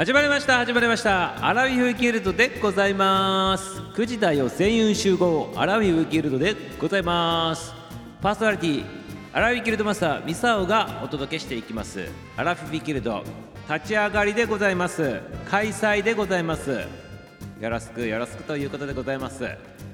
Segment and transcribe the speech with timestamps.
[0.00, 1.46] 始まりました始まりました。
[1.46, 3.82] アラビフギルドでございます。
[3.94, 5.52] 9時だよ全員集合。
[5.54, 7.74] アラビフギルドでございます。
[8.22, 8.84] パーソナリティ
[9.34, 12.08] アラビギルドマスターミサオがお届けしていきます。
[12.38, 13.22] アラフィフギルド
[13.70, 15.20] 立ち上がりでございます。
[15.50, 16.70] 開催でございます。
[17.60, 19.44] よろしくよろしくということでございます。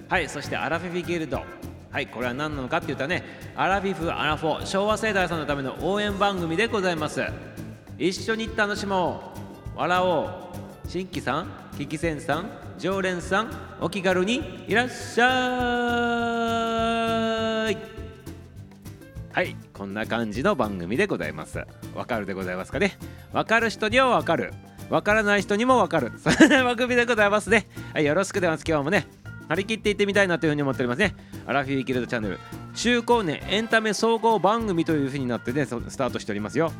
[0.08, 1.42] はいそしてアラフィフギルド。
[1.90, 3.24] はいこれは何なのかって言ったらね
[3.56, 7.24] アラフィフアラフォ昭和世代さんのための応援番組でございます。
[7.98, 9.45] 一緒に楽しもう
[9.76, 10.30] 笑おう。
[10.88, 12.48] 新規さん聞き戦さん
[12.78, 15.26] 常連さんお気軽にいらっしゃ
[17.70, 17.76] い。
[19.32, 21.62] はいこんな感じの番組でございます。
[21.94, 22.96] わかるでございますかね。
[23.34, 24.54] わかる人にはわかる。
[24.88, 26.12] わからない人にもわかる。
[26.16, 27.68] そんな番組でございますね。
[27.92, 28.64] はいよろしくでます。
[28.66, 29.06] 今日もね
[29.50, 31.14] 張り切っていってみたいなというふうに思っておりますね。
[31.46, 32.38] アラフィーギルドチャンネル。
[32.74, 36.72] 中高年エンタメ総合番組というふうになってねスタートしておりますよ。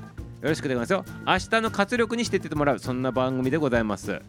[0.43, 1.17] よろしくでございますよ。
[1.27, 2.79] 明日の活力にしていってもらう。
[2.79, 4.21] そんな番組でございます。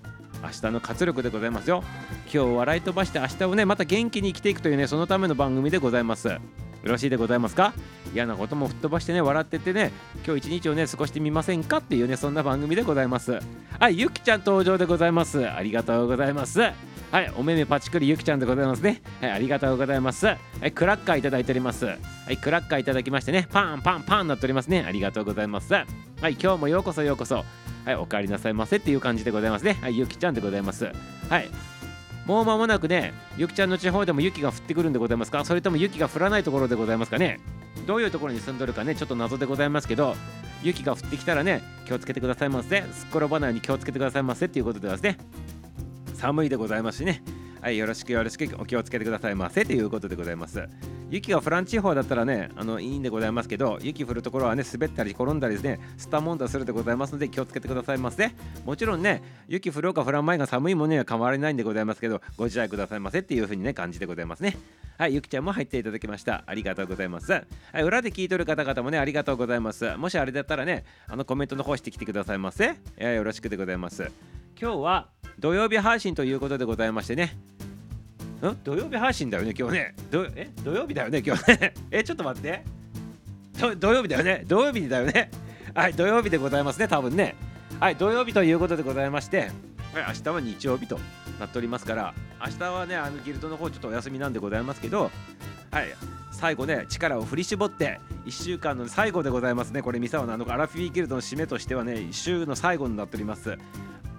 [0.41, 1.83] 明日の活力でございますよ。
[2.33, 6.27] 今日笑い飛ばして明日をねまた元気に生きていくというねそのための番組でございます。
[6.27, 6.39] よ
[6.83, 7.73] ろしいでございますか？
[8.14, 9.91] 嫌なことも吹っ飛ばしてね笑ってってね
[10.25, 13.39] 今日一日をね過ごしてみませんかっていうねそんな番組でございます。
[13.80, 15.49] はいゆきちゃん登場でございます。
[15.49, 16.61] ありがとうございます。
[17.09, 19.02] はい、おめめパチクリゆきちゃんでございますね。
[19.22, 20.25] はい、ありがとうございます。
[20.25, 21.86] はい、クラッカーいただいております。
[21.86, 21.95] は
[22.30, 24.83] い、クラッカーいただきましてね、パンパンパンなっておりますね。
[24.86, 25.73] ありがとうございます。
[25.73, 25.83] は
[26.23, 27.45] い、今日もようこそようこそ。
[27.86, 29.77] はい、お帰りなさいませっていう感じでございますね。
[29.81, 30.91] はい、ゆきちゃんでございます。
[31.30, 31.49] はい、
[32.25, 35.45] もう間もなくね、ゆきちゃんの地方でも雪が降ってくるんでございますか？
[35.45, 37.39] それとも雪が降らないところでございますかね？
[37.86, 40.14] どういうところに住んどるかね、ちょっと謎でございますけど、
[40.61, 42.81] 雪が降ってきたらね、気をつけてくださいませ。
[42.92, 45.17] すっ転ばないように気をつけてくださいませっていうことでですね、
[46.18, 47.23] 寒いでございますしね。
[47.62, 50.68] はい、よろしくよろしくお気をつけてくださいませということでございます。
[51.10, 58.32] 雪がフラン地方だったらね、あのいいんでございますけど、雪降るところはね、滑ったり転んだりですね、スタモンダするでございますので気をつけてくださいませ。
[58.66, 64.58] もちろんね、雪降ろうか降らん前が寒いものには変わりないんでございますけど、ご自愛くださいませっていうふうにね、感じでございますね。
[64.98, 66.44] はい、ゆきちゃんも入っていただきました。
[66.45, 67.32] ありがとうございます。
[67.32, 67.44] は
[67.76, 69.95] い、裏で聞いとる方々もね、ありがとうございます。
[69.98, 72.76] もしあれだったらね、あのコメントの方してきてくださいませ。
[72.98, 74.11] えー、よろしくでございます。
[74.60, 77.38] 今日は土曜日配信ということでございましてね、
[78.42, 78.58] ん？
[78.64, 79.95] 土曜日配信だよね、今日ね。
[80.10, 80.50] どえ？
[80.64, 81.73] 土曜日だよね、今日ね。
[81.92, 82.64] え、ちょっと待って。
[83.78, 84.44] 土曜日だよね。
[84.48, 85.30] 土曜日だよね。
[85.76, 87.36] はい、土曜日でございますね、多分ね。
[87.80, 89.52] はい、土曜日ということでございまして、
[89.94, 91.00] はい、明日は日曜日と
[91.39, 95.12] なっておりますから、明日はね、あのギルドの方ちょっとお休みなんでございますけど、
[95.70, 95.94] はい、
[96.32, 99.84] 最後ね、力を振り絞って、1週間の最後でございますね。
[99.84, 103.56] これ、三沢のあのアラフィーギルドの締めとしてはね、週の最後になっております。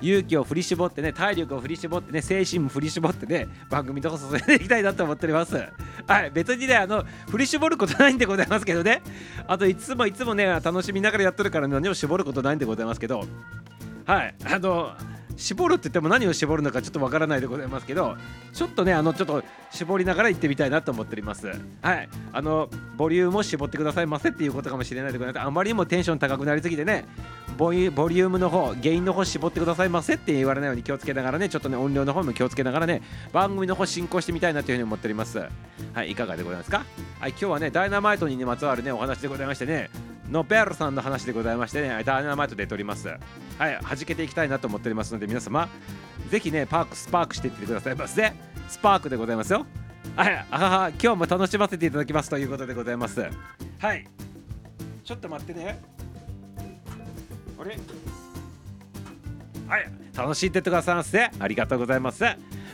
[0.00, 5.56] 勇気を振り絞ってね体力を振り絞ってね精神も振り絞ってね番組とか進めていきたいなと思っております。
[6.06, 9.02] はい別にねあの振り絞ることないんでございますけどね。
[9.46, 13.24] あといつもいつもね楽しみながらやってるから何も絞ることないんでございますけど。
[14.06, 14.92] はいあの
[15.36, 18.16] 絞るって言っても何を絞るのかちょっとわからないでございますけど
[18.52, 21.46] ちょっとねあのちょっと絞りながら行ってみたいなと思っております。
[21.80, 25.46] はいあのボリュームを絞ってくださいませっていうことかもしれないでございます。
[25.46, 27.04] あまりにもテンション高くなりすぎてね
[27.58, 33.02] ボリュームの方原因の方絞ってくださいませって言われないように気をつけながらねちょっとね音量の方も気をつけながらね
[33.32, 35.38] 番組の方進行してみたいなというふうに思っております
[35.92, 36.84] はいいかがでございますか？
[37.20, 39.90] はい今日はねダイナマイトに、ね、まつわるねお話でございましてね
[40.30, 43.08] ノペルさんの話でございましてね、ダイナマイトで撮ります。
[43.08, 43.16] は
[43.70, 45.70] い、弾けていきたいなと思っておりますので、皆様、
[46.30, 48.34] ぜひね、パーク、スパークしていってくださいませ。
[48.68, 49.64] スパークでございますよ。
[50.16, 53.26] はい、あはは、今日も楽しませていただきますということでございます。
[53.78, 54.06] はい、
[55.02, 55.80] ちょっと待ってね。
[57.60, 57.76] あれ？
[59.68, 61.30] はい、楽しんでってくださいませ。
[61.38, 62.24] ありがとうございます。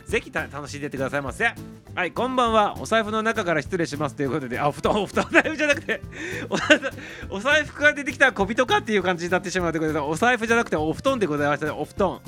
[0.05, 1.53] ぜひ楽しんでってくださいませ。
[1.95, 2.77] はい、こんばんは。
[2.79, 6.01] お財布の中から失礼しますということで、あ、お布団、お布団、財布じゃなくて
[7.31, 12.19] お、お財布から出てきた小人かっていう感じになってしまうということで、お財布じゃなくてお布団でございましたね、お布団。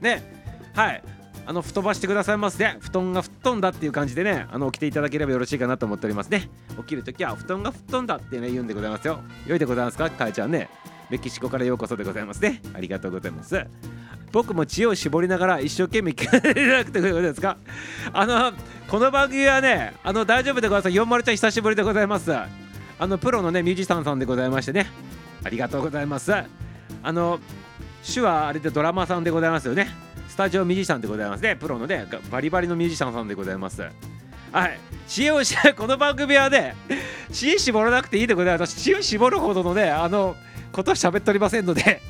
[0.00, 0.22] ね、
[0.74, 1.02] はい。
[1.48, 2.78] あの、吹っ飛ばしてくださいませ、ね。
[2.80, 6.50] 布団が吹っ飛んだっていう感じでね、あの、起きていただければよろしいかなと思っておりますね。
[6.78, 9.20] 起きるときは、布団が吹っ飛んだってね、言うんでございますよ。
[9.46, 10.68] 良いでございますか、かえちゃんね。
[11.10, 12.60] メキシコからようこそでございますね。
[12.74, 13.64] ありがとうございます。
[14.32, 17.56] 僕も知恵を絞りながら一生懸命聞かれなくてことですか？
[18.12, 18.52] あの
[18.88, 21.02] この番組はねあの大丈夫でございます。
[21.02, 22.32] 4丸ちゃん久しぶりでございます。
[22.34, 22.48] あ
[23.00, 24.86] のプロのねミュージシャンさんでございましてね。
[25.44, 26.32] ありがとうございます。
[26.34, 27.38] あの
[28.12, 29.88] 手話あれでドラマさんでございますよね。
[30.28, 31.54] スタジオミュージシャンでございますね。
[31.54, 33.82] プロのねバリバリのミュージシャンさんでございます。
[34.50, 34.78] はい。
[35.06, 36.74] 知恵をし この番組はね
[37.32, 38.76] 知恵絞らなくていいでございます。
[38.76, 40.34] 知恵を絞るほどのねあの
[40.76, 42.02] こと喋っておりませんので。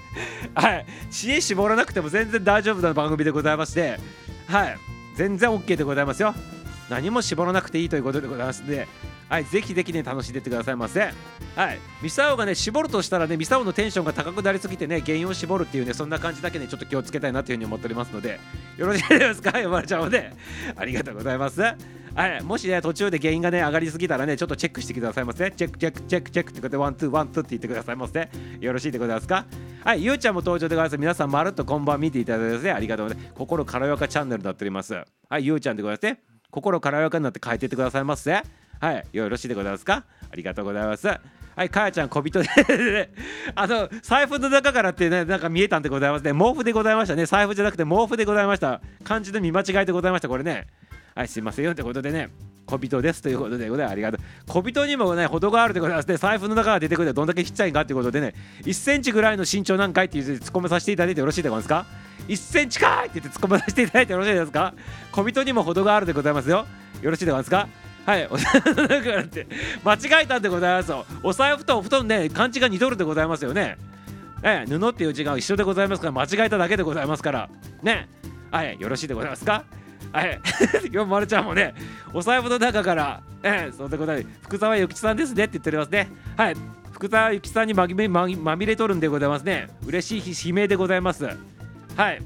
[0.56, 0.86] はい。
[1.10, 3.98] 知恵絞らなくても全然大丈夫な番組でございまして。
[4.48, 4.78] はい。
[5.14, 6.34] 全然 OK でございますよ。
[6.88, 8.88] 何も絞らなくていいということでございますので。
[9.28, 9.44] はい。
[9.44, 11.00] ぜひぜひね楽しんでってくださいませ。
[11.54, 11.78] はい。
[12.02, 18.40] ミサオがね絞るとしたらねミサオのテンションが高くなりすぎてね原因を絞るっていうねそんな感じだけねちょっと気をつけたいなというふうに思っておりますので。
[18.78, 19.58] よろしいですか？
[19.58, 20.32] 山ちゃんはね。
[20.76, 21.60] ありがとうございます。
[22.14, 25.50] はいもしね途中で原因がね上がりすぎたらねちょっとチェックしてくださいませ。
[25.50, 28.28] チェックチェックチェックチェックってことでワンツーワンツーって言ってくださいませ。
[28.60, 29.46] よろしいでございますか？
[29.84, 30.98] はいゆうちゃんも登場でございます。
[30.98, 33.34] 皆さんまるっとこんばん見ていただいてですねありがとうございます。
[33.34, 34.94] 心軽やかチャンネルになっております。
[34.94, 35.04] は
[35.38, 36.20] いゆうちゃんでございますね。
[36.50, 38.32] 心軽やかになって書いていってくださいませ。
[38.32, 38.42] は
[38.92, 40.04] いよろしいでございますか？
[40.30, 41.08] ありがとうございます。
[41.56, 42.48] はい、かやちゃん、小人で
[43.54, 46.32] あの、財布の中からってね、なんか見えたんでございますね。
[46.32, 47.26] 毛布でございましたね。
[47.26, 48.80] 財布じゃなくて毛布でございました。
[49.04, 50.66] 漢字の見間違いでございました、これね。
[51.14, 52.30] はい、すいませんよってことでね。
[52.66, 53.92] 小人ですということでございます。
[53.92, 54.20] ありがとう。
[54.48, 56.16] 小人にもね、程があるでございますね。
[56.16, 61.86] 財布の中から出てくるとどんだけちっちゃいかってことでね、1センチぐらいの身長なんかいっていう突っ込めさせていただいてよろしいでございますか
[62.26, 64.74] ？1センチかいって言って突っ込めさせていただいてよろしいですか？
[65.12, 66.66] 小人にも程があるでございますよ。
[67.02, 67.68] よろしいでございますか？
[68.06, 69.46] はい、お財布の中からって
[69.84, 71.06] 間違えたんでございますよ。
[71.22, 73.76] お財布とお布団ね、漢字が似とるでございますよね。
[74.42, 77.50] え布っていう字が一緒でございますから、間違えただけでございますから。
[77.82, 78.08] ね。
[78.50, 79.64] はい、よろしいでございますか？
[80.14, 80.40] はい、
[80.94, 81.74] 今日まるちゃんもね、
[82.12, 86.08] お財布の中から、えそんなことで、福沢諭吉さんですねって言っておりますね。
[86.36, 86.56] はい、
[86.92, 89.68] 福沢諭吉さんにまみままみれとるんでございますね。
[89.84, 91.24] 嬉しい悲鳴でございます。
[91.24, 92.22] はい。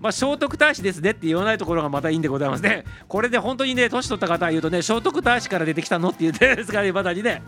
[0.00, 2.84] まあ、聖徳太子ですねって言わないところがまたいいんでございますね。
[3.08, 7.42] これで本当にね、年取った方は言うとね、聖徳太子から出てきたのって言ってるんですからね、まだにね。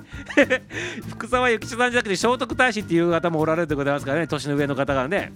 [1.10, 5.34] 福沢諭吉さんじゃなくて聖徳太子っていう方もおられるでございますからね、年の上の方がね。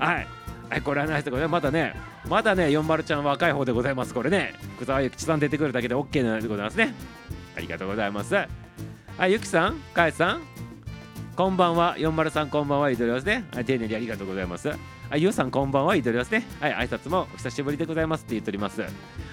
[0.00, 0.26] はい。
[0.68, 1.94] はい、これはないですけどね、まだね、
[2.28, 4.54] まだね、40ちゃん若い方でございます、これね。
[4.76, 6.94] 福沢諭吉さん出てくるだけで OK なんでございますね。
[7.56, 8.34] ありがとうございます。
[8.34, 8.48] は
[9.28, 10.42] い、ゆきさん、かえさん、
[11.36, 13.44] こんばんは、403こんばんは、いどりますね。
[13.54, 14.68] はい、丁寧にありがとうございます。
[14.68, 14.76] は
[15.16, 16.44] い、ゆうさんこんばんは、いどりますね。
[16.60, 18.82] はい、挨拶もお久しぶりでございますって言っております。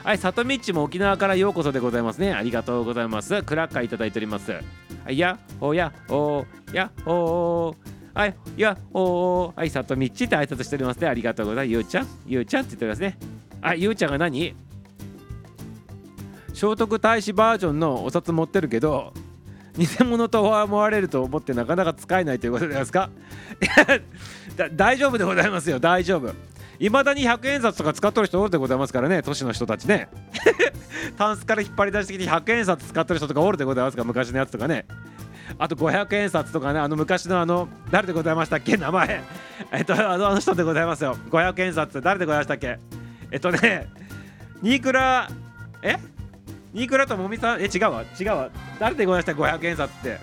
[0.04, 2.34] はい、さとみっちも沖縄からようこそでございますね。
[2.34, 3.42] ありがとうございます。
[3.42, 4.52] クラッカーいただいております。
[4.52, 4.60] は
[5.10, 7.76] い、や、ほや、ほや、ほ
[8.14, 11.08] はい、いや、ほはい、さとみっちって挨拶しておりますね。
[11.08, 11.74] ありがとうございます。
[11.74, 13.18] ゆうちゃん、ゆうちゃんって言っておりますね。
[13.62, 14.56] はい、ゆうちゃんが何？
[16.54, 19.12] 聖徳太子バージョンのお札持ってるけど
[19.76, 23.10] 偽物と思われると思ってなかなか使えないということですか？
[24.76, 25.80] 大丈夫でございますよ。
[25.80, 26.32] 大丈夫。
[26.80, 29.24] いまだに100円札とか使っとる人多いでございますからね。
[29.24, 30.10] 都市の人たちね。
[31.18, 34.04] タンスから引っ張り出してきて100円札使ってる人とかおるでございますか？
[34.04, 34.86] 昔のやつとかね。
[35.58, 38.78] あと500円札とかねあの昔のあの誰でございましたっけ？
[38.78, 39.22] 名前。
[39.72, 41.18] えっとあの人でございますよ。
[41.30, 42.80] 500円札誰でございましたっけ？
[43.32, 43.88] えっとね
[44.62, 45.30] ニークラ
[45.82, 45.98] え？
[46.74, 47.62] ニークラともみさん？
[47.62, 48.04] え違うわ。
[48.20, 48.50] 違うわ。
[48.80, 50.20] 誰でございました？500円札って。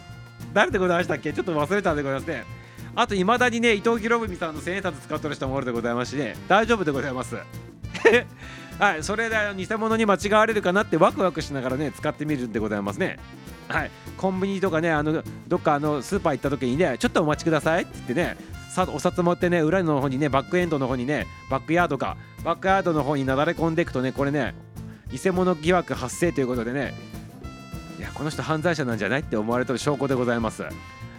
[0.53, 1.33] 誰でございましたっけ？
[1.33, 2.45] ちょっと忘れたんでございますね。
[2.97, 6.35] あといまだにね伊藤博文さんの1000円札使ってる人もおるでございますしね。
[6.49, 7.37] 大丈夫でございます。
[8.79, 13.19] はいそれで偽物に間違われるかなってワクワクしながらね使ってみるんでございますね。
[13.71, 13.91] はい。
[14.17, 18.37] コンビニとかねあのどっかあのスーパー行った時にねちょっとお待ちくださいって言ってね
[18.69, 24.55] さお札持ってね裏の方にねバックエンドの方にねバックヤードかバックヤードの方になだれ込んでいくとねこれね
[25.11, 26.95] 偽物疑惑発生ということでね
[27.99, 30.63] いやこの人犯罪者なんじゃないって思われてる証拠でございます。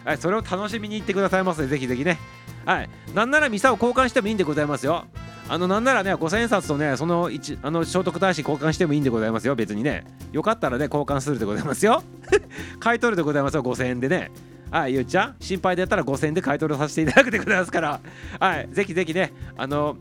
[0.04, 2.18] はいそれを楽しみに行ってくださいませぜひぜひね。
[2.66, 2.90] はい。
[3.14, 5.06] なんならミサを交換してもいいんでございますよ。
[5.50, 7.30] あのなんならね5000円札とねその
[7.64, 9.56] あの聖徳太子交換してもいいんでございますよ。
[9.56, 10.06] 別にね。
[10.32, 12.04] よかったらね交換するでございますよ。
[12.80, 14.32] 買い取るでございますよ5000円でね。
[14.70, 18.00] はい、ゆうちゃん、心配でやったら5000円で買い取りさせていただくでございますから、
[18.40, 19.98] はい、ぜひぜひね、あの、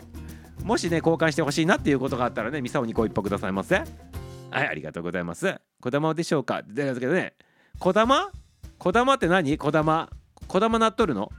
[0.62, 3.76] もしね交換してほしいなっていうことがあったらねミサオにご一報くださいませ。
[3.76, 5.56] はいありがとうございます。
[5.80, 6.62] こだまでしょうか？
[6.62, 7.34] ですけどね
[7.78, 8.30] こだま
[8.78, 9.58] こだまって何？
[9.58, 10.08] こだま
[10.46, 11.32] こだまなっとるの？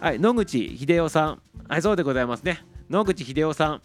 [0.00, 1.42] はい野口秀夫さん。
[1.68, 2.64] はいそうでございますね。
[2.88, 3.82] 野口秀夫さん。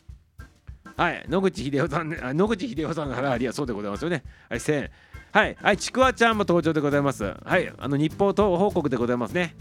[0.96, 2.10] はい野口秀夫さん。
[2.10, 4.24] ね野口秀夫さんがありやそうでございますよね。
[4.48, 4.90] はい1000
[5.32, 7.24] はいはいちくわちゃんも登場でございます。
[7.44, 9.56] はいあの日報等報告でございますね。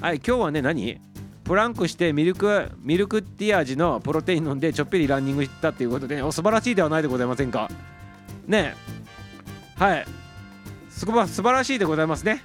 [0.00, 1.00] はい今日はね何？
[1.44, 7.70] プランクしてミルクミルクティア味のプロテイン飲んでちょっぴりランニングしたっていうことで、ね、お素晴らしいではないでございませんか？
[8.46, 8.74] ね。
[9.78, 10.06] えはい。
[10.90, 12.42] すご素晴らしいでございますね。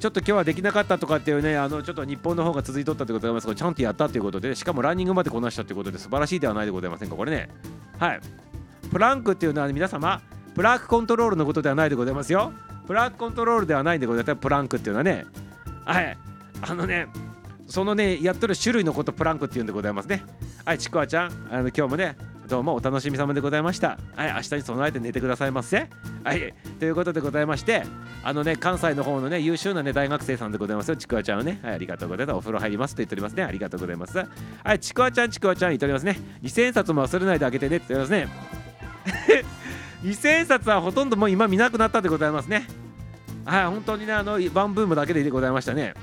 [0.00, 3.46] ちょっと今日はできなかったとかっていうねあのちょっと日本の方が続いとったってことでございます。
[3.46, 7.10] けどちゃんとやったっていうことでしかもランニングまでこなしたっていうことで素晴らしいではないでございません。
[7.10, 7.50] かこれね。
[7.98, 8.20] はい。
[8.90, 10.22] プランクっていうのは皆様
[10.54, 12.52] プラークコントロールのことではないでございますよ。
[12.86, 14.36] プラークコントロールではないんでございます。
[14.36, 15.26] プランクっていうのはね。
[15.84, 16.18] はい。
[16.62, 17.06] あのね
[17.66, 20.24] そのねやっとる種類のことプランクっていうんでございますね。
[20.64, 21.32] はいちくわちゃん。
[21.50, 22.16] あの今日もね
[22.50, 23.96] どうもお楽しみ様でございました。
[24.16, 25.88] はい明日に備えて寝てくださいませ。
[26.24, 27.84] はいということでございまして
[28.24, 30.96] あのね関西の方のね優秀なね大学生さんでございますよ。
[30.96, 31.60] ちくわちゃんはね。
[31.62, 32.36] はいありがとうございます。
[32.36, 33.44] お風呂入りますと言っておりますね。
[33.44, 34.18] ありがとうございます。
[34.18, 36.18] はいちくわちゃんちくわちゃん言っておりますね。
[36.42, 37.76] 2000円札も忘れないであげてね。
[37.76, 38.42] って言っております
[39.30, 39.44] ね。
[40.02, 42.66] 2000円札はほとんどもう今見なくなったでございますね。
[43.44, 45.94] はい本当にねあのワンブームだけでございましたね。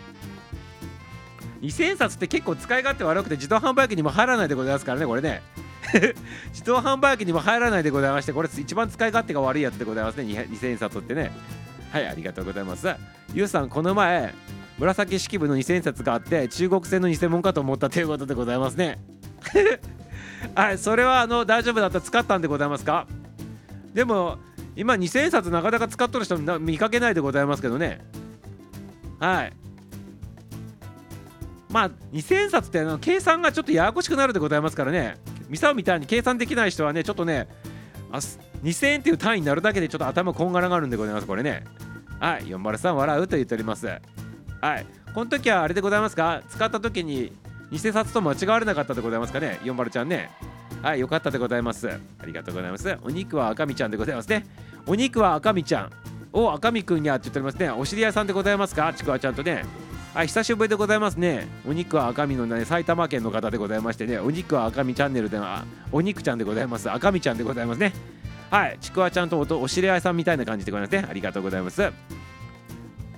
[1.61, 5.41] 2000円札って結構使い勝手悪くて自動販売機にも入らないでございますからねこれね。
[6.51, 10.23] 自動販売機にも入らないでございましてこれ一番使い勝手が悪いやつでございますね。
[10.25, 11.31] 2000円札ってね。
[11.91, 12.87] はいありがとうございます。
[13.33, 14.33] ゆうさんこの前
[14.77, 18.99] 紫式部の2000円札があって中国製の偽物かと思ったということでございますね。
[20.53, 23.07] はいそれはあの大丈夫だった使ったんでございますか？
[23.93, 24.37] でも
[24.75, 28.01] 今2000円札なかなか使っとる人見かけないでございますけどね。
[29.19, 29.53] はい。
[31.71, 35.17] まあ2000円札ってあの計算がちょっとややこしくなるでございますからね。
[35.49, 37.47] ミサオみたいに計算できない人はねちょっとね
[38.11, 41.63] あ2000円っていう単位になるだけでちょっと頭こんがらがるんでございますこれね。
[42.19, 43.85] はい403笑うと言っております。
[43.87, 43.99] は
[44.77, 46.41] いこの時はあれでございますか？
[46.49, 47.31] 使った時に
[47.71, 50.29] 偽札と間違われなかったでございますかね？4丸ちゃんね。
[50.81, 51.89] はいよかったでございます。
[51.89, 52.97] ありがとうございます。
[53.03, 54.45] お肉は赤身ちゃんでございますね。
[54.85, 55.91] お肉は赤身ちゃん。
[56.33, 57.69] お赤身くんにゃって言っておりますね。
[57.71, 58.93] お知り合いさんでございますか？
[58.93, 59.65] ちくわちゃんとね。
[60.17, 61.47] はい久しぶりでございますね。
[61.63, 64.17] お肉は赤身のね埼玉県の方でございましてね。
[64.17, 66.89] お肉は赤身チャンネルではお肉ちゃんでございます。
[66.89, 67.93] 赤身ちゃんでございますね。
[68.49, 68.79] はい。
[68.81, 71.07] ちくわちゃんとおお知り合いさんみたいな感じでございますね。
[71.07, 71.91] ありがとうございます。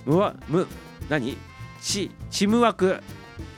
[0.04, 0.66] むわむ
[1.08, 1.38] 何？
[1.80, 3.00] ちチムワク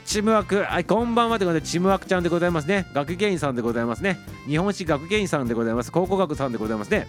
[0.05, 2.85] チムワークはいこんばんはでございますチムワークちゃんでございますね。
[2.93, 4.19] 学芸員さんでございますね。
[4.47, 5.91] 日本史学芸員さんでございます。
[5.91, 7.07] 考古学さんでございますね。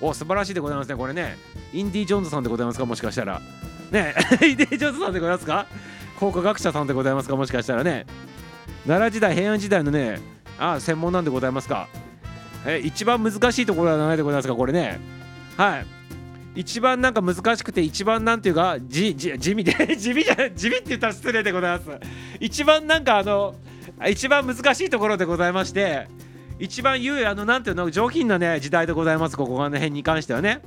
[0.00, 1.36] お素晴らしいでございますねこれね。
[1.72, 3.40] インディ・ジョーンズさんでございますかもしかしたら。
[3.90, 5.66] ね インディ・ジョーンズさんでございますか？
[6.18, 8.06] 考古学者さんでございますかもしかしたらね。
[8.86, 10.20] 奈良時代平安時代のね
[10.58, 11.88] あ専門なんでございますか。
[12.66, 14.98] え一番難しいところはないでございますかこれね。
[15.56, 15.86] はい。
[16.60, 21.90] 一番なんか難しくて一番なんていうかじじ地味で 地味じゃ地味って言ったら失礼でございます。
[22.40, 23.54] 一番なんかあの
[24.08, 26.08] 一番難しいところでございまして
[26.58, 30.60] 一番言うあのなんていうの上品なね時代でございますここがの辺に関してはね。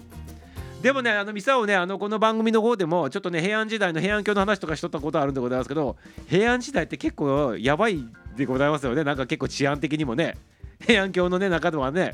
[0.81, 8.00] でもねあのミサをねあのこの番組の方でもちょっとね平安時代の平安京の話とかしとったことあるんでございますけど平安時代って結構やばい
[8.38, 9.03] でございますよね。
[9.03, 10.38] なんか結構治安的にもね
[10.79, 12.13] 平安京のね中ではね。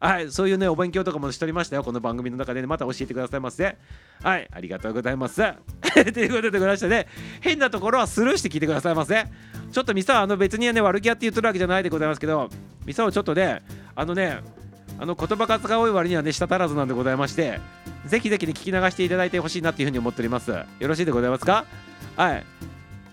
[0.00, 3.76] はいそういうねお勉強とかもしておりましたよこの番組の中で、ね、また教えてくださいませ。
[4.22, 5.36] はいありがとうございます。
[6.12, 7.06] ということでございましてね。
[7.40, 9.24] 変なところはスルーして聞いてくださいませ。
[9.72, 12.50] ちょっとミサあの別にね悪気やって言ってるわけじゃないでございますけど
[12.84, 13.62] ミサをちょっとね
[13.96, 14.40] あのね
[14.98, 17.58] あの言葉数が多い割にはね舌足らずなんでございまして
[18.06, 20.50] ぜひぜひね聞き流していただいてほしいなっていうふうに思っております。
[20.50, 21.64] よろしいでございますか？
[22.16, 22.44] はい。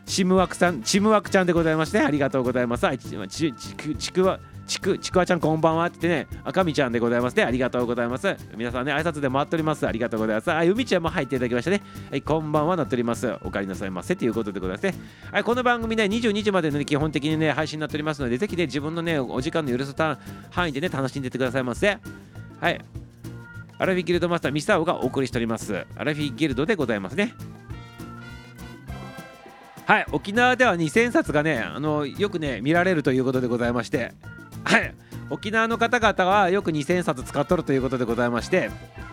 [0.06, 2.86] チムワクさんチムワクちゃんでございましてありがとうございます。
[2.86, 2.98] はい。
[2.98, 4.40] ちちちちくわ
[4.70, 7.44] ちくちくわちゃんこんばんはってね赤みちゃんでございますね。
[7.44, 8.38] ありがとうございます。
[8.56, 9.88] 皆さんね挨拶で回っております。
[9.88, 10.50] ありがとうございます。
[10.52, 11.82] はい海ちゃんも入っていただきましたね。
[12.12, 13.36] はいこんばんはなっております。
[13.44, 14.16] お帰りなさいませ。
[14.16, 14.94] ということでございますね。
[15.32, 19.96] はいこの番組ね22時までの、ね、基本的にね配信になっておりますのでぜひね自分のねお時間の許す
[20.52, 21.98] 範囲でね楽しんでってくださいませ。
[22.60, 22.80] はい。
[23.80, 25.88] アラフィギルドマスターミスターオがお送りしております。
[25.96, 27.34] アラフィギルドでございますね。
[29.88, 34.14] はい沖縄では2000冊がねあのよくね見られるということでございまして。
[34.64, 34.94] はい。
[35.30, 38.72] 沖縄の方々はよく2000冊使っとるということでございまして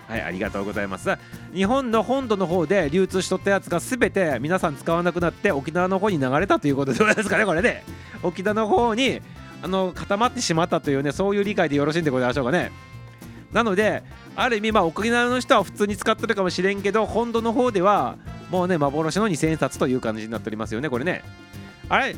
[0.08, 1.10] はいありがとうございます。
[1.52, 7.82] 日本の本土の方で流通しとったやつが全て皆さん使わなくなって沖縄の方に流れたということでございますかねこれね
[8.22, 9.20] 沖縄の方に
[9.62, 12.70] あの固まってしまったというねそういう理解でよろしいんでございましょうかね。
[13.52, 14.02] なので
[14.36, 18.16] ある意味まあ沖縄の人は普通に使ってるかもしれんけど本土の方では
[18.50, 21.24] もうね幻の2000冊という感じになっておりますよねこれね。
[21.88, 22.16] あれ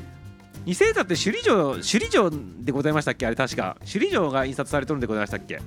[0.68, 3.26] 二千冊って首里城首里城でございましたっけ？
[3.26, 3.78] あれ確か。
[3.90, 5.62] 首里城が印刷されとるんでございましたっけ？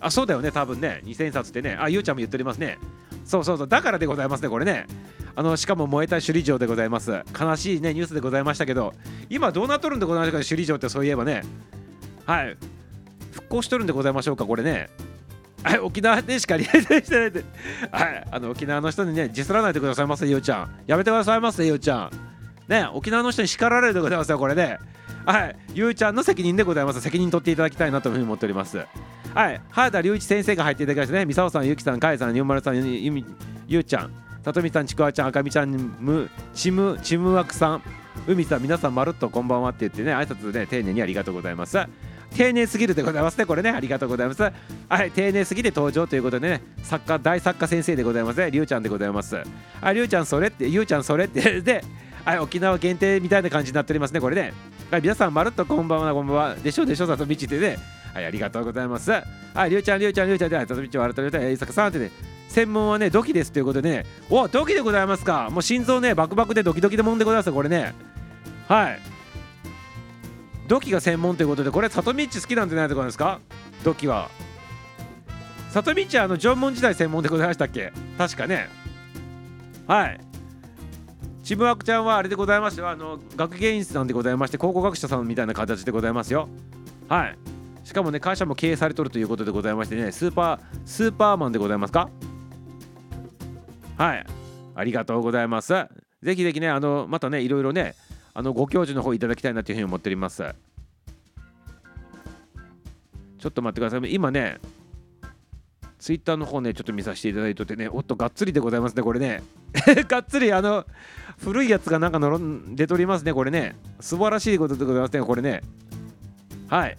[0.00, 1.02] あそうだよね多分ね。
[1.04, 1.76] 2000冊ってね。
[1.78, 2.78] あゆうちゃんも言っておりますね。
[3.24, 3.68] そうそうそう。
[3.68, 4.88] だからでございますねこれね。
[5.36, 7.22] あのしかも燃えた首里城でございます。
[7.40, 8.92] 悲しいねニュースでございましたけど。
[9.30, 11.44] 今どうなっとるんでございましょうか首里城ってそういえばね。
[12.26, 12.56] はい。
[13.30, 14.90] 復興しとるんでございましょうかこれね。
[15.62, 17.44] はい、沖縄でしかリレーしてないで、
[17.92, 20.84] はい、あの沖縄の人にね、ディスらないでくださいませ、ゆうちゃん。
[20.86, 22.10] やめてくださいませ、ゆうちゃん。
[22.68, 24.78] ね沖縄の人に叱られるでございますよこれで
[25.26, 25.56] はい。
[25.72, 27.00] ゆうちゃんの責任でございます。
[27.00, 28.84] 責任取っていただきたいなというふうに思っております。
[29.34, 29.60] はい。
[29.70, 31.24] 原田隆一先生が入っていただきましてね。
[31.24, 33.24] 三沢さんゆきさんかえさんにゅうまるさんゆみ
[33.66, 34.12] ゆうちゃん
[34.44, 37.82] さとみさんちくわちゃん赤みちゃんむちむちむわくさん。
[38.26, 41.78] 海さん皆さんまるっとこんばんはって言ってね挨拶ね丁寧にありがとうございます。
[42.36, 43.70] 丁寧すぎるでございますねこれね。
[43.70, 44.42] ありがとうございます。
[44.42, 44.52] は
[45.04, 45.10] い。
[45.10, 48.50] 丁寧すぎて登場ということでね作家大作家先生でございますね。
[48.50, 49.38] りゅうちゃんでございます。
[49.80, 51.62] ありゅうちゃんそれってゆうちゃんそれって。
[51.62, 51.82] で
[52.24, 54.54] はい、沖縄限定みたいな感じになっておりますね、これね。
[54.90, 56.54] はい、皆さん、まるっとこんばんは、こんばんは。
[56.54, 57.76] でしょでしょ、さとみちでね。
[58.14, 59.10] はい、ありがとうございます。
[59.10, 59.24] は
[59.66, 62.10] い、りゅうちゃん、りゅうちゃん、りゅうちゃんで、さとみち、わるとりゅうたい、えいさかさんってね、
[62.48, 65.50] 専門はね、ドキですということでね、おドキでございますか。
[65.50, 67.92] もう心臓ね、バクバクでドキドキでもんでございますこれね。
[68.68, 69.00] はい。
[70.66, 73.40] ドキが専門ということで、これ、さとみち好きなんじゃないところですか？
[73.84, 74.30] ドキは。
[75.72, 77.92] 里道はあの縄文時代専門でございましたっけ？
[78.16, 78.68] 確かね
[79.88, 80.20] はい
[81.44, 86.48] ちむあくちゃんはあれでございましてあの学芸員さんでございまして考古学者さんみたいな形でございますよ。
[87.06, 87.38] はい。
[87.84, 92.08] しかもね会社も経営されとるということでございましてねスーパースーパーマンでございますか？
[93.98, 94.26] はい。
[94.74, 95.74] ありがとうございます。
[96.22, 97.94] ぜひぜひねあのまたねいろいろね
[98.32, 100.42] あのご教授の方いただきたいなというふうに思っております。
[103.38, 104.14] ちょっと待ってください。
[104.14, 104.60] 今ね
[106.04, 109.42] ツイッターの方ねちょっと見させていただいとってねおっとがっつりでございますねこれね。
[110.06, 110.84] がっつりあの
[111.38, 113.74] 古いやつがなんかのろん出とりますねこれね。
[114.00, 115.62] 素晴らしいことでございますねこれね。
[116.68, 116.98] はい。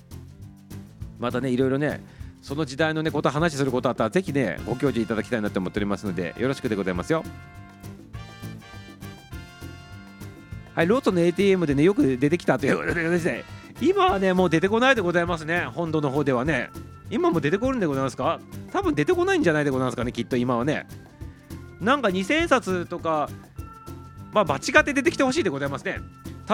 [1.20, 2.04] またねいろいろね
[2.42, 7.24] その時代のねこと話することあったらぜひねご教授いただきたいなと思っておりますのでよろしくでございますよ。
[10.74, 13.44] はいロートの ATM でねよく出てきたということでですね
[13.80, 16.72] 今はねもう出てこないでございますね本土の方ではね。
[17.10, 18.40] 今も出てこるんでございますか？
[18.72, 20.88] 多分出てこないんじゃないでございますかねきっと今はね。
[21.80, 23.30] なんか2000円札とか
[24.32, 26.00] まあ間違って出てきてほしいでございますね。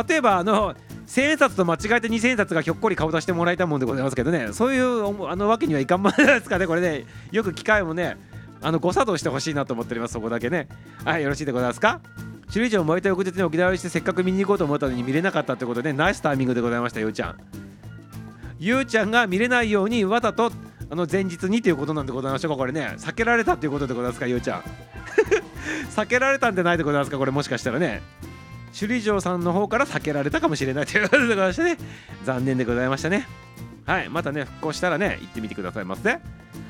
[0.08, 0.74] 例えばあの
[1.08, 4.54] 1000円札と間違えて2000円札がひょっこり顔出してもらいたいもんでございますけどね。
[4.54, 7.06] そういうあのわけにはいかんもんですかねこれね。
[7.32, 8.18] よく機会もね
[8.62, 10.68] あの誤作動してほしいなと思っておりますそこだけね。
[11.04, 12.02] はいよろしいでございますか？
[12.48, 17.38] 首里城燃えた翌日に沖縄入りしてせっかく見に行こうと思ったのに見れなかったってことでナイスタイミングでございましたゆうちゃん。
[18.64, 20.52] ゆうちゃんが見れないようにわざと
[20.92, 24.64] あの前日にということなんでございましょうかこれね避けられたということでございますかゆうちゃん。
[25.96, 28.04] 避けられたんじゃないでございますかこれもしかしたらね。
[28.68, 31.78] 首里城さんの方から避けられたかもしれないということでございましてね。
[32.24, 33.28] 残念でございましたね。
[33.86, 36.20] はいまたね復興したらね行ってみてくださいませ。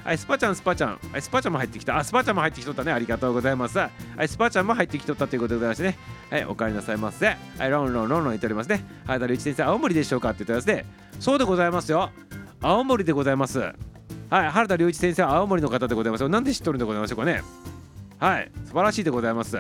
[0.03, 0.99] はいスパちゃんスパちゃん。
[1.11, 1.97] はいスパちゃんも入ってきた。
[1.97, 2.91] あスパちゃんも入ってきとったね。
[2.91, 3.77] ありがとうございます。
[3.77, 3.89] は
[4.21, 5.97] いスパちゃんも入ってきとったということでございましてね。
[6.29, 7.27] はいお帰りなさいませ。
[7.27, 8.83] はいロンロンロンロン言っておりますね。
[9.05, 10.85] はいだるー先生青森でしょうかって言ってますね。
[11.19, 12.09] そうでございますよ。
[12.61, 13.59] 青森でございます。
[13.59, 13.75] はい
[14.29, 16.29] 原田隆一先生は青森の方でございますよ。
[16.29, 17.43] なんで知っとるんでございましょうかね。
[18.19, 19.57] はい素晴らしいでございます。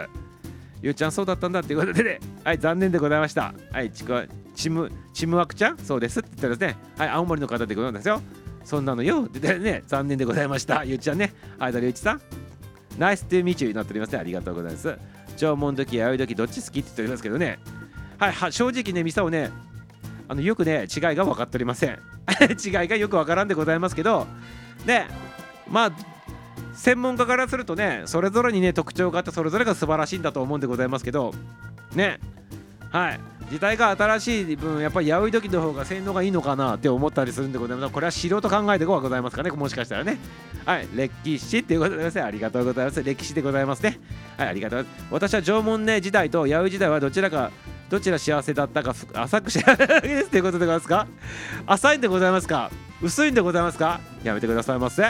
[0.81, 2.19] ゆうちゃんそうだったんだっていうことでね。
[2.43, 3.53] はい残念でございました。
[3.71, 4.23] はいちくわ
[4.55, 5.77] ちむちむわくちゃん？
[5.77, 8.21] そうですって言ったらですねはい青森の方でございますよ。
[8.63, 9.23] そんなのよ。
[9.23, 10.83] ってね残念でございました。
[10.83, 11.33] ゆうちゃんね。
[11.57, 12.21] はいだりゅうちさん。
[12.97, 14.19] ナイストゥーミーチューになっておりますね。
[14.19, 14.97] ありがとうございます。
[15.37, 17.59] 縄文時弥生時どっち好きって言っておりますけどね。
[18.19, 19.49] はいは正直ねミサをね
[20.27, 21.99] あのよくね違いが分かっておりません。
[22.63, 24.27] 違いがよく分からんでございますけど
[24.85, 25.07] ね
[25.67, 25.91] まあ
[26.73, 31.33] 専門家からするとねそれぞれにね特徴があってそれぞれが素晴らしいんだと思うんでございますけど
[31.95, 32.19] ね
[32.91, 33.19] はい。
[33.51, 37.93] 時代が新しい分やっぱり弥生時の方が性能がいいのかなって思ったりするんでございます。
[37.93, 40.17] これは素人考えでございますかねもしかしたらね。
[40.65, 40.87] はい。
[40.95, 42.27] 歴史っていうことでございます。
[42.27, 43.03] ありがとうございます。
[43.03, 43.99] 歴史でございますね。
[44.37, 45.05] はいありがとうございます。
[45.11, 47.51] 私は縄文ね時代と弥生時代はどちらか
[47.89, 51.07] どちら幸せだったか浅く知らないですということでございますか？
[51.65, 52.71] 浅いんでございますか？
[53.01, 53.99] 薄いんでございますか？
[54.23, 55.03] やめてくださいませ。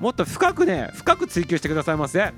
[0.00, 2.32] もっと深くね深く追求してくださいませ。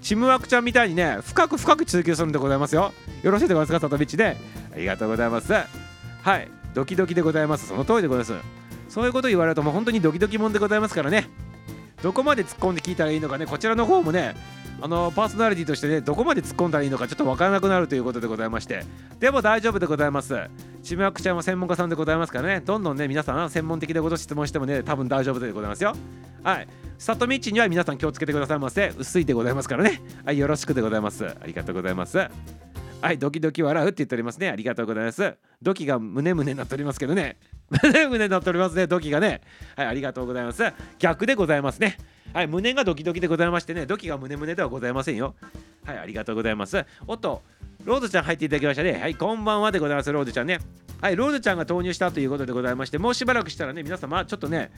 [0.00, 2.92] チムワクちゃんみたいにね深く深く追求するんでございますよ。
[3.22, 4.36] よろしいでございますか里道で。
[4.74, 5.52] ありがとうございます。
[5.52, 6.48] はい。
[6.74, 7.68] ドキドキでございます。
[7.68, 8.46] その通りでございます。
[8.88, 11.28] そういうこと言われるともう本当にドキドキもんでございますからね。
[12.02, 14.34] どこまで突っ込んで聞いたらいいのかねこちらの方もね
[14.80, 18.84] あのパーソナリティとしてねどこまで突っ込んだらいいのかちょっと分からなくなるということでございまして。
[19.18, 20.34] でも大丈夫でございます。
[20.86, 22.60] ちむわくちゃんは専門家さんでございますからね。
[22.60, 25.96] どんどんね皆さん専門的なこと質問してもね多分大丈夫でございますよ。
[26.44, 26.68] はい。
[26.96, 28.94] 里道には皆さん気をつけてくださいませ。
[28.96, 30.00] 薄いでございますからね。
[30.24, 31.26] はいよろしくでございます。
[31.26, 32.18] ありがとうございます。
[33.00, 34.48] はいドキドキ笑うって言っておりますね。
[34.48, 35.34] ありがとうございます。
[35.62, 37.36] ドキが胸胸になっておりますけどね。
[37.70, 38.86] 胸胸になっておりますね。
[38.86, 39.42] ドキがね。
[39.76, 40.64] はいありがとうございます。
[40.98, 41.98] 逆でございますね。
[42.32, 43.86] はい胸がドキドキでございましてね。
[43.86, 45.34] ドキが胸胸ではございませんよ。
[45.84, 46.84] はいありがとうございます。
[47.06, 47.42] おっと
[47.84, 48.94] ロードちゃん入っていただきましたね。
[48.94, 50.58] はいこんばんはでございますロードちゃんね。
[51.00, 54.70] はいロードちゃんが投入したということでございましてもうしばらくしたらね皆様ちょっとね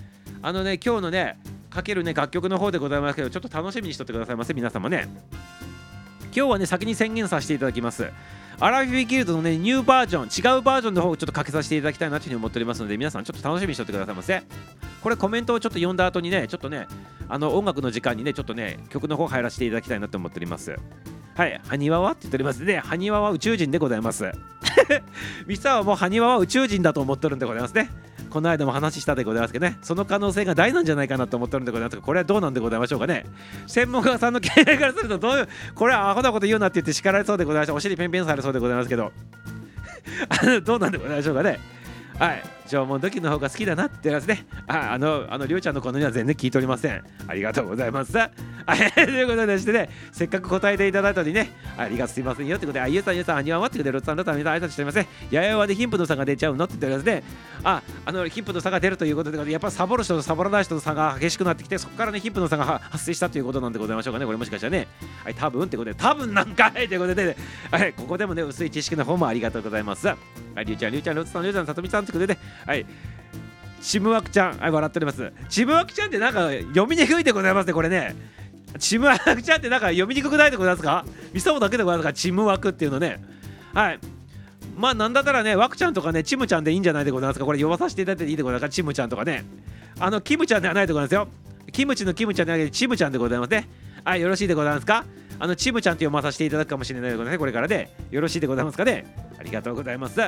[0.42, 1.38] あのね今日のね
[1.70, 5.08] かけるね楽曲の方でございますけどちょっと楽しみにしとってくださいませ皆様ね。
[6.34, 8.10] 今日はね先に宣言させていただきます
[8.60, 14.42] アラフィフギルドのねニューバージョン違うバージョンの方をちょっとかけさせていただきたいなというふうに思っておりますので皆さんちょっと楽しみにしとってくださいませ
[15.02, 16.88] これコメントをちょっと読んだ後にねちょっとね
[17.28, 20.76] あの音楽の時間にねちょっとね曲の方入らせていただきたいなと思っております
[21.38, 22.10] はい、ハニワは？
[22.10, 22.80] って言っておりますね。
[22.80, 24.28] ハニワは宇宙人でございます。
[25.46, 27.90] ミサはもうハニワは宇宙人だと思ってるんでございますね。
[28.28, 33.24] この間も話したでございますけどね、その可能性が大なんじゃないかなと思ってるんでございますが、これはどうなんでございましょうかね。
[33.66, 37.72] 専門家さんの経営からすると、どういう、これはアホなこと言うなって言って叱られそうでございまして。
[37.72, 39.12] お尻ペンペンされそうでございますけど、
[40.64, 41.58] どうなんでございましょうかね。
[42.18, 44.46] はい、縄文土器の方が好きだなってやつね。
[44.66, 47.02] ああのあのりょうちゃんのこのには全然聞いておりません。
[47.26, 48.12] ありがとうございます。
[48.12, 55.08] ということでしてねせっかく答えていただいたのにねありがとうすいませんよってことであゆうさんゆうさんあにわまってくれるさんロッツさん皆さん挨拶しておりますね。
[55.30, 57.22] ややわで貧富の差が出ちゃうのって言っておりますね
[57.64, 64.88] ああの貧富の差が出るということでやっぱサボる人とサボらない人の差が激しくなってきてそこからね貧富の差が発生したということなんでございましょうかねこれもしかしたらね。
[65.24, 67.36] はい多分ってことで多分なんかいということで、ね、
[67.70, 70.06] はいここでもね薄い知識の方もありがとうございます。
[70.06, 70.16] は
[70.62, 72.86] いりゅうちゃんりゅうちゃんロッツさんりゅうちゃんさとみさんってことでねはい
[73.80, 75.32] ちむわくちゃん、はい、笑っております。
[75.48, 78.16] ちむわくちゃんってなんか読みにくいでございますね、これね。
[78.78, 81.04] ちむわくちゃんってなんか読みにくくないでございますか？
[81.32, 83.22] みそもだけでございますかちむわくっていうのね。
[83.72, 84.00] はい。
[84.76, 87.44] まあなんだったらね、わくちゃんとかね、ちむちゃんでいいんじゃないでございますか？
[87.44, 88.68] これ呼ばさせていただいていいでございますか？
[88.68, 89.44] ちむちゃんとかね。
[90.00, 91.28] あの、キムちゃんではないでございますよ。
[91.72, 93.68] キムチのキムちゃんではなくて、ちむちゃんでございますね。
[94.04, 95.04] はい、よろしいでございますか？
[95.38, 97.88] あの、ちむちゃんって読まさせていただくかもしれないでございますね、これからで。
[98.10, 99.06] よろしいでございますかね？
[99.38, 100.20] ありがとうございます。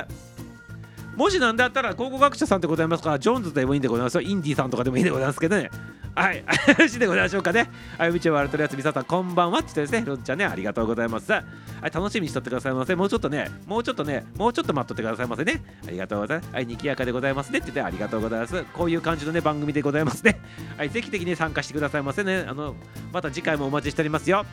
[1.15, 4.21] もしなんだったら考古学者さんでございますかジョーンズでもいいんでございますよ。
[4.21, 5.69] インディさんとかでもいいんでございますけどね。
[6.15, 6.37] はい。
[6.37, 6.43] よ
[6.77, 7.69] ろしでございましょうかね。
[7.97, 8.19] はい。
[8.19, 10.03] 道を割れてるやつ皆ささんこんばんはって言ってですね。
[10.05, 11.31] ロンちゃんねありがとうございます。
[11.31, 11.43] はい
[11.91, 15.61] 楽しみにしとってくださいませもうちょっとねもうちょっとねもうちょっと待っとってくださいませね。
[15.87, 16.53] ありがとうございます。
[16.53, 17.59] はいにぎやかでございますね。
[17.59, 18.63] って言ってありがとうございます。
[18.73, 20.39] こういう感じのね番組でございますね。
[20.77, 22.45] はいぜひぜひね参加してくださいませね。
[22.47, 22.75] あの
[23.11, 24.45] また次回もお待ちしておりますよ。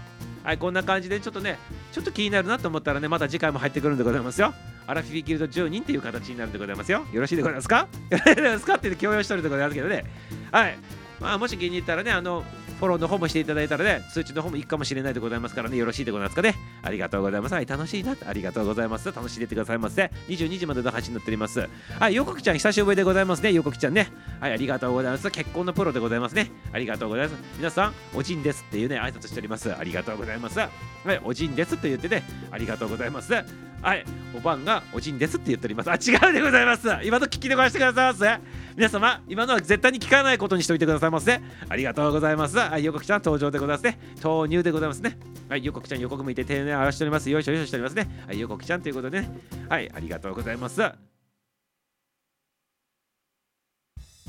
[0.45, 1.59] はいこんな感じでちょっとね
[1.93, 4.55] ちょっと気になるなと思ったらねまた次回も入ってくるんでございますよ。
[4.87, 7.05] アラフィフィギルド10人っていう形になるんでございますよ。
[7.13, 7.89] よろしいでございますか？
[8.11, 8.75] よろしいでございますか？
[8.77, 10.05] って強要してるでございますけどね。
[10.51, 10.79] はい。
[11.21, 12.45] まあもし気に入ったらねあの
[12.79, 16.55] フォローの方もしていただいたらね、通知の方もいくかもしれないでございますからね、よろしいでございますかね。
[16.83, 17.55] ありがとうございます。
[17.55, 18.17] はい、楽しいな。
[18.25, 19.11] ありがとうございます。
[19.11, 20.11] 楽しんでてくださいませ。
[20.29, 21.69] 22時までの配信になっております。
[21.99, 23.53] はい、横木ちゃん、久しぶりでございますね。
[23.53, 24.13] 横木ちゃんね。
[24.41, 25.29] はい、ありがとうございます。
[25.31, 26.51] 結婚のプロでございますね。
[26.73, 27.41] ありがとうございます。
[27.57, 29.75] 皆さん、おじんですっていうね、挨拶しております。
[29.75, 30.59] ありがとうございます。
[30.59, 33.33] はい、おじんですって言ってね、ありがとうございます。
[33.81, 34.05] はい、
[34.37, 35.91] おばんがおじんですって言っております。
[35.91, 36.89] あ、違うでございます。
[37.05, 38.41] 今の聞き逃してくださいませ。
[38.77, 41.41] 皆様、今のは絶対に聞かないことにしておいてくださいませ。
[41.69, 42.57] ありがとうございます。
[42.59, 43.99] はい、横木ちゃん登場でございますね。
[44.21, 45.19] 投入でございますね。
[45.49, 47.31] はい、横木ちゃん、横向いて丁寧に表しております。
[47.31, 48.09] よいしょよいしょしておりますね。
[48.27, 49.31] はい、横木ちゃんということでね。
[49.69, 50.83] はい、ありがとうございます。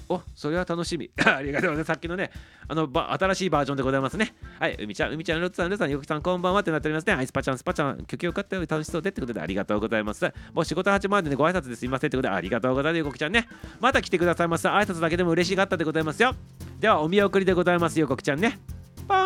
[0.09, 1.11] おそれは楽しみ。
[1.23, 1.87] ありがとうございます。
[1.87, 2.31] さっきのね、
[2.67, 4.33] あのば新しいバージョンでございますね。
[4.59, 7.13] はい、海ちゃん、海ちゃん、ルッツさん、ルッツさん、よくさん、こんばんはってなっておりますね。
[7.13, 10.25] アイスパちゃん、スパちゃん、曲よかったよ、楽しそうでってことでありがとうございます。
[10.53, 12.99] もう仕事始まるんで、ね、ご挨拶ですいませんってことでありがとうございます。
[12.99, 13.47] よこきちゃんね。
[13.79, 14.71] また来てくださいました。
[14.71, 16.35] 挨拶だけでも嬉しかったでございますよ。
[16.79, 18.59] では、お見送りでございますよ、こきちゃんね。
[19.07, 19.19] パー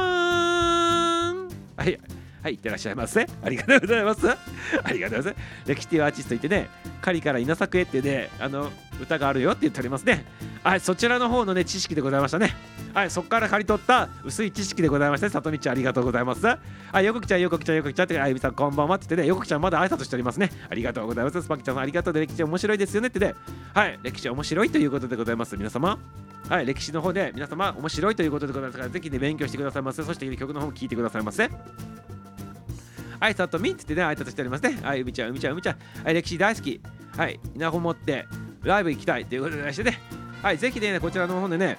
[1.43, 2.22] ンはい。
[2.43, 3.25] はい、いってらっしゃいませ。
[3.41, 4.29] ありがとうございます。
[4.29, 4.37] あ
[4.91, 5.45] りがとうございます。
[5.65, 6.69] 歴史的アーティストいてね、
[7.01, 8.69] 狩りから稲作へってね、あの、
[9.01, 10.25] 歌があるよって言っておりますね。
[10.61, 12.53] はい、そちらの方のね、知識でございましたね。
[12.93, 16.45] はい、そこから刈り取った薄い知識でございまして、里道ありがとうございます。
[16.45, 16.59] は
[17.01, 20.51] い、よくきちゃん、よくきちゃん、よくきちゃんって、あゆみさん、こんばんはって言ってね、よくちゃん、まだ挨拶しておりますね。
[20.69, 21.41] ありがとうございます。
[21.41, 23.35] スパキちゃん、ありがとう、歴史面白いですよねってね。
[23.73, 25.55] はい、歴史面白いということでございます。
[25.55, 25.97] 皆様。
[26.49, 30.03] はい、歴史の方で皆様面白いということでございますから、ぜひね、勉強してくださいませ。
[30.03, 31.49] そして、曲の方も聴いてくださいませ。
[33.23, 34.77] はい、さとみって言ってね、挨拶しておりますね。
[34.83, 35.77] はい、海ちゃん、海ちゃん、海ちゃん。
[36.03, 36.81] はい、歴史大好き。
[37.15, 38.25] はい、稲穂持って
[38.63, 39.97] ライブ行きたいということでしてね。
[40.41, 41.77] はい、ぜひね、こちらの方でね、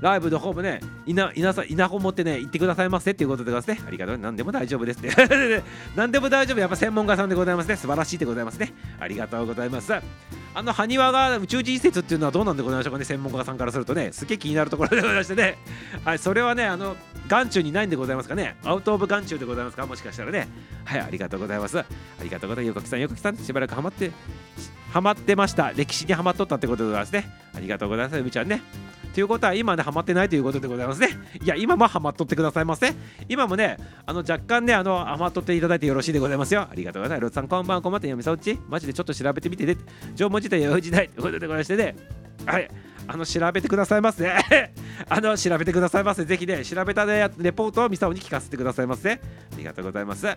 [0.00, 3.86] ライブの方もね、稲稲さ稲穂持ってね、行ってくださいませっていうことでございますね。
[3.86, 4.18] ありがとう。
[4.18, 5.62] 何でも大丈夫ですって。
[5.96, 6.58] 何でも大丈夫。
[6.58, 7.76] やっぱ専門家さんでございますね。
[7.76, 8.72] 素晴らしいでございますね。
[9.00, 9.92] ありがとうございます。
[10.54, 15.56] あの埴輪が宇宙人施設っていうのはどうなんでございましょうかね、専門家さんからするとね、すげえ気になるところでございましてね、
[16.04, 16.96] はい、それはね、あの、
[17.28, 20.48] 眼中にないんでございますかね、アウト・オブ・眼中でございますか、もしかしたらね、
[20.84, 21.78] はい、ありがとうございます。
[21.78, 21.84] あ
[22.22, 22.76] りがとうございます。
[22.76, 24.10] 横木さん、横木さんしばらくハマって、
[24.92, 25.72] ハマってました。
[25.76, 27.30] 歴史にハマっとったってことでございますね。
[27.54, 28.62] ありがとうございます、みちゃんね。
[29.18, 31.08] ということは今ねハマってないということでございますね。
[31.42, 32.94] いや今もハマっとってくださいませ
[33.28, 33.76] 今もね
[34.06, 36.68] あの若干ねあのハマっとっていただいてよろしいでございますよ。
[36.70, 37.22] ありがとうございます。
[37.22, 39.76] ロッさんこんばんはこんばんって読みさうちマジでちょっと調べてみてね。
[40.14, 41.96] 縄文時代弥生時代ということでございましてね。
[42.46, 42.70] はい。
[43.08, 44.30] あの調べてくださいませ
[45.08, 49.18] あの調べてくださいませぜひね調べたねレポートをミサオに聞かせてくださいませあ
[49.56, 50.28] りがとうございます。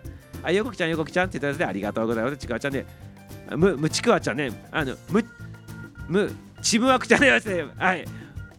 [0.41, 2.37] あよこきちゃんよこきちゃんって言ったやつでありがとうございます。
[2.37, 2.85] ちくわちゃんね。
[3.55, 4.49] むむちくわちゃんね。
[4.71, 5.23] あのむ
[6.07, 7.29] むちむわくちゃんね。
[7.77, 8.05] はい。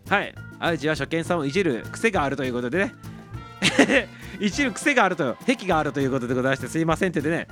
[0.08, 0.34] はい。
[0.58, 2.94] アウジは初見さんをいじる癖があるということでね。
[4.40, 7.48] いじる癖があると癖があるということでございましてすいませんってでね。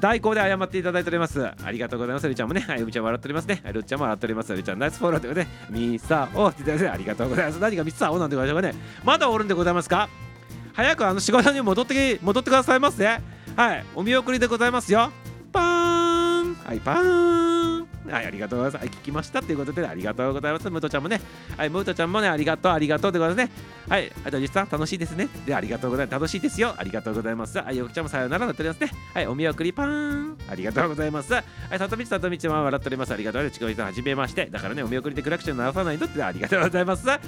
[0.00, 1.44] 代行で謝っていただいております。
[1.44, 2.60] ありがとうございまするちゃんもね。
[2.60, 3.62] はいうみちゃん笑っておりますね。
[3.72, 4.52] るっちゃんも笑っております。
[4.54, 7.60] るちゃんナイスフォローということでミサオって言ってありがとうございます。
[7.60, 8.84] 何がミサオなんでございましょうかね。
[9.04, 10.08] まだおるんでございますか？
[10.74, 15.12] 早くあの仕事に戻って戻ってくださいませはいお見送りでございますよ。
[15.52, 15.62] パー
[16.50, 16.54] ン。
[16.54, 17.73] はいパーン。
[18.10, 18.98] はいありがとうございます。
[18.98, 20.68] 聞きましたということでありがとうございます。
[20.70, 21.20] ムートちゃんもね。
[21.56, 23.50] はいムートちゃんもねありがとうありがとうってことでね
[23.88, 26.74] はいあと実さん楽しいですねでありがとうございます楽しいですよ。
[26.76, 27.58] ありがとうございます。
[27.58, 30.38] はいよくちゃんもさよならなっておりますねはいお見送りパーン。
[30.50, 31.32] ありがとうございます。
[31.32, 31.44] はい
[31.78, 33.50] 里道里道も笑っておりますありがとうござい。
[33.50, 37.06] ますちこいさんはじめましてだからねお見送りでクラクション鳴らさないのってありがとうございます。
[37.06, 37.20] はい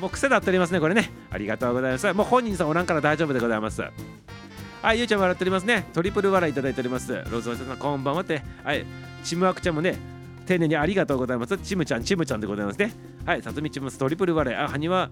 [0.00, 1.10] もう癖だっておりますねこれね。
[1.30, 2.12] ありがとうございます。
[2.12, 3.82] もう本人さんおらんから大丈夫でございます。
[4.82, 5.64] はい、ゆうちゃん笑っております。
[5.64, 5.86] ね。
[5.94, 7.10] トリプル笑いいただいております。
[7.14, 8.42] ローズワイさん、こんばんはって。
[8.62, 8.84] はい、
[9.24, 9.96] チムワクちゃんもね、
[10.46, 11.56] 丁寧にありがとうございます。
[11.58, 12.92] チムちゃん、チムちゃんでございますね。
[13.24, 14.56] はい、さとみちもトリプル笑い。
[14.56, 15.10] あ、はには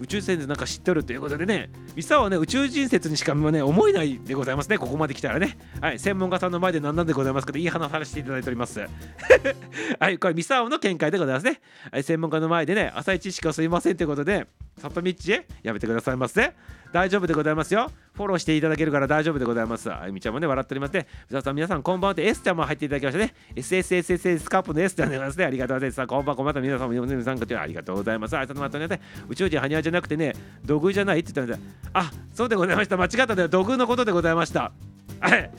[0.00, 5.58] 宇宙船でなんか知っとるということでね、ミサはね、宇宙人説にしかね、思えないでございますね、ここまで来たらね。
[5.80, 8.80] はい、専門家さんの前で何なんでございますかといい話させていただいております。
[9.98, 11.60] はい、これミサオの見解でございますね。
[11.90, 14.46] はい、専門家の前でね、浅い知識はすいませんということで、
[14.78, 16.52] 里道へやめてくださいませ。
[16.92, 17.90] 大丈夫でございますよ。
[18.14, 19.92] フォローしていただけるから大丈夫でございます。
[19.92, 21.06] あゆみちゃんもね、笑っておりますね。
[21.30, 23.34] 皆さん、皆さん、こんばんはって S ちゃんも入っていただきましたね。
[23.54, 25.44] SSSS スカープの S ちゃんでございますね。
[25.44, 26.06] ありがとうございます。
[26.06, 26.60] こんばんは、こんばんは。
[26.62, 28.36] 皆さんも皆さん、ありがとうございます。
[28.36, 29.00] ありがとうございます。
[29.28, 32.96] 宇宙人はにわじゃなくてね、土偶じゃないって言ったんで、あ、そうでございました。
[32.96, 34.72] 間違ったで土偶のことでございました。
[35.20, 35.50] はい。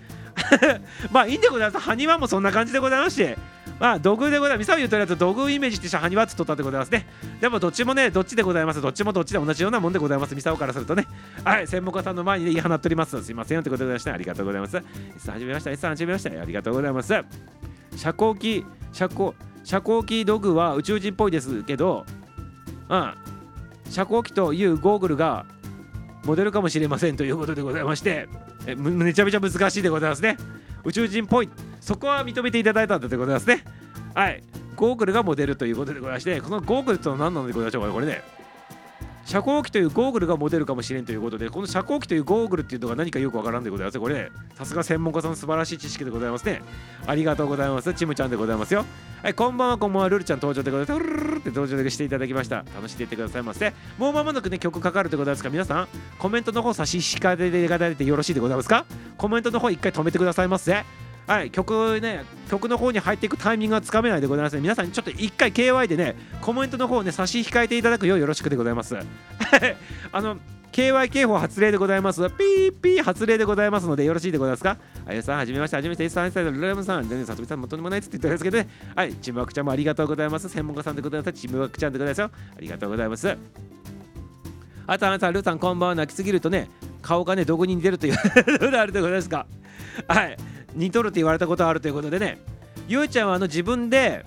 [1.12, 1.86] まあいいんでございます。
[1.86, 3.59] 埴輪もそんな感じでございまして。
[3.80, 4.60] まあ土偶でございます。
[4.60, 7.08] ミサオ言うとるやつ土偶イメージして埴輪っつっとったでございますね。
[7.40, 8.82] でもどっちもね、どっちでございます。
[8.82, 10.36] どっちもどっちで同じようなもんでございます。
[10.36, 11.08] ミサオからするとね。
[11.44, 13.24] はい、専門家さんの前にね、言い放っております。
[13.24, 14.78] すいませんということでございまして、ありがとうございます。
[15.16, 15.72] S 始めました。
[15.72, 16.42] S 始めました。
[16.42, 17.14] ありがとうございます。
[17.96, 19.32] 遮光器、遮光、
[19.64, 22.06] 遮光器道具は宇宙人っぽいですけど、
[22.90, 23.14] うん、
[23.90, 25.46] 遮光器というゴーグルが
[26.26, 28.28] モデルかもしれませんということでございまして
[28.66, 30.38] えめちゃめちゃ難しいでございますね
[30.84, 33.64] 宇宙人っぽいそこは認めていただいたんでございますね。
[34.14, 34.44] はい。
[34.76, 38.22] ゴーグルがモデルということでございましてこのゴーグルとは何なのでございましょうかこれね。
[39.26, 44.30] 遮光器というゴーグルがモデルかもしれんということでこの遮光器というゴーグルっていうのが何かよくわからんでございますこれね。
[44.56, 46.64] さすが専門家さんの素晴らしい知識でございますね。
[47.06, 47.94] ありがとうございます。
[47.94, 48.86] チムちゃんでございますよ。
[49.22, 51.08] はいこんばんはこんばんはルルちゃん登場でございます。
[51.08, 52.64] ルルルルって登場していただきました。
[52.74, 53.74] 楽しんでいってくださいませ。
[54.00, 55.50] もう間もなくね曲かかるでございますか？
[55.50, 55.88] 皆さん
[56.18, 58.86] コメントの方差し控えていただいてよろしいでございますか？
[59.18, 60.86] コメントの方一回止めてくださいませ。
[61.30, 64.64] はい、曲ね、曲の方に入っていくタイミングがつかめないでございますね。
[64.64, 68.98] 皆さん、ちょっと一回 KY でね、コメントの方をね、差し控えていただくようよろしくでございます。
[70.12, 70.38] あの、
[70.72, 72.28] KY 警報発令でございます。
[72.32, 74.78] ピーピー発令でございますので、よろしいでございますか？
[75.06, 78.68] あゆさん、はじめまして、はじめまして、S さん、ルラムさん、さとみさん、もとんでもないっつって言ってるんですけどね。
[78.96, 80.50] はい、チムワクちゃんもありがとうございます。
[80.50, 81.34] 専門家さんでございます。
[81.34, 82.32] チムワクちゃんでございますよ。
[82.58, 83.38] ありがとうございます。
[84.88, 85.96] あと、あなた、ルーさん、こんばんは。
[85.96, 86.72] 泣きすぎるとね、
[87.04, 88.16] 顔がね、どこに似てるという
[88.76, 89.46] あるでございますか。
[90.08, 90.38] はい。
[90.74, 92.40] 似とるって言われたことあるということでね
[92.88, 94.26] ゆうちゃんはあの自分で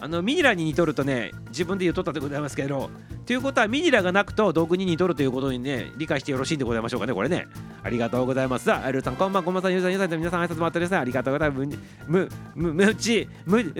[0.00, 2.90] あのミニラに似とるとね自分で言うとったでございますけど
[3.26, 7.46] ということはミニラがなくと道具に似とるということにね理解してよろしいんでございましょうかねこれね。
[7.82, 8.64] ありがとうございます。
[8.64, 11.78] さあルーさんこんばんこんばんさんゆうさんゆうさんと皆さん挨拶待ってくださいありがとうございます。
[12.06, 13.62] むむむちむ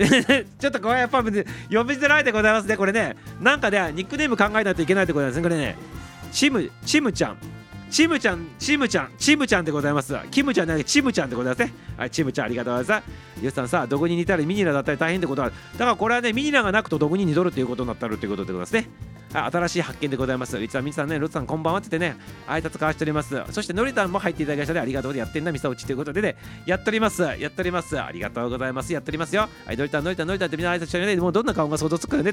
[0.59, 3.15] ちょっとこれやっぱ呼びづらいでございますねこれね。
[3.41, 5.75] なんかねニックネーム考えないといけないでございますねこれね。
[6.31, 7.37] チムチムちゃん。
[7.89, 10.15] チムちゃん、チムちゃん、チムちゃんでございます。
[10.29, 11.73] キムちゃんじゃなくてチムちゃんでございますね。
[11.97, 13.09] はい、チムちゃんありがとうございます。
[13.41, 18.89] ゆうさんさ、どこに似たりミニラだったり大変ってことは、だからこれはね、ミニラがなくとどこに似とるっていうことになったるっていうことでございますね。
[19.33, 20.57] はい、新しい発見でございます。
[20.59, 23.41] 実はみさんね、ロッツさんこんばんはって言ってね、挨拶交わしております。
[23.51, 24.79] そしてノリタンも入っていただきましたね。
[24.81, 27.21] ありがとうでやってんな、みさおちということでね、やっております。
[27.21, 27.99] やっております。
[27.99, 28.93] ありがとうございます。
[28.93, 29.47] やっておりますよ。
[29.65, 31.15] はい、ノリタン、ノリタン、ノリタンってみんな挨拶してるね。
[31.15, 32.31] もうどんな顔が想像つくよね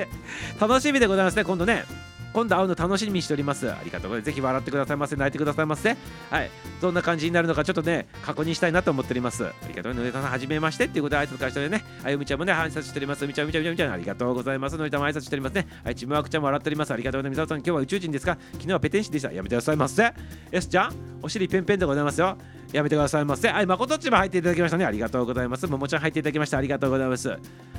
[0.60, 2.13] 楽しみでございますね、今度ね。
[2.34, 3.70] 今度会うの楽しみにしております。
[3.70, 4.26] ありがとうございます。
[4.26, 5.16] ぜひ笑ってくださいませ。
[5.16, 5.96] 泣いてくださいませ。
[6.30, 6.50] はい。
[6.82, 9.46] どんな感じになるのかちょっとね、確認したいなと思っております。
[9.46, 10.22] ありがとうございます。
[10.22, 11.84] さん、はじめましてっていうことで挨拶返しておりね。
[12.02, 13.26] あゆみちゃんもね、挨拶しております。
[13.26, 14.76] みちゃん、みちゃん、みちゃん、みちゃん、ありがとうございます。
[14.76, 15.68] のりたも挨拶しておりますね。
[15.84, 16.90] はい、ちむわくちゃんも笑っております。
[16.92, 17.38] ありがとうございます。
[17.38, 18.36] みさおさん、今日は宇宙人ですか？
[18.52, 19.32] 昨日はペテン師でした。
[19.32, 20.12] やめてくださいませ。
[20.50, 20.92] S ちゃん、
[21.22, 22.36] お尻ペンペンでございますよ。
[22.72, 23.48] やめてくださいませ。
[23.48, 24.84] はい、まことっちも入っていただきましたね。
[24.84, 25.66] ありがとうございます。
[25.66, 26.58] ももちゃん入っていただきました。
[26.58, 27.28] ありがとうございます。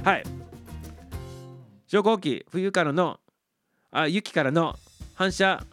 [0.03, 0.23] はい。
[1.87, 3.19] 昇降機、冬からの、
[3.97, 4.75] あ、雪からの
[5.13, 5.63] 反射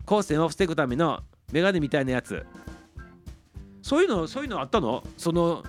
[0.00, 2.44] 光線を防ぐためのメガネみたいなやつ。
[3.82, 5.04] そういうのそういうのあったの？
[5.16, 5.62] その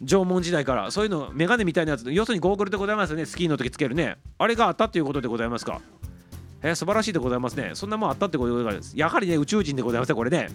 [0.00, 0.92] 縄文時代から。
[0.92, 2.12] そういうのメガネみたいなやつ。
[2.12, 3.26] 要するにゴーグルでございますよね。
[3.26, 4.16] スキーの時つけるね。
[4.38, 5.80] あれがあったということでございますか？
[6.62, 7.72] えー、素晴らしいでございますね。
[7.74, 8.96] そんなもんあったってことです。
[8.96, 10.50] やはりね宇宙人でございますねこれね。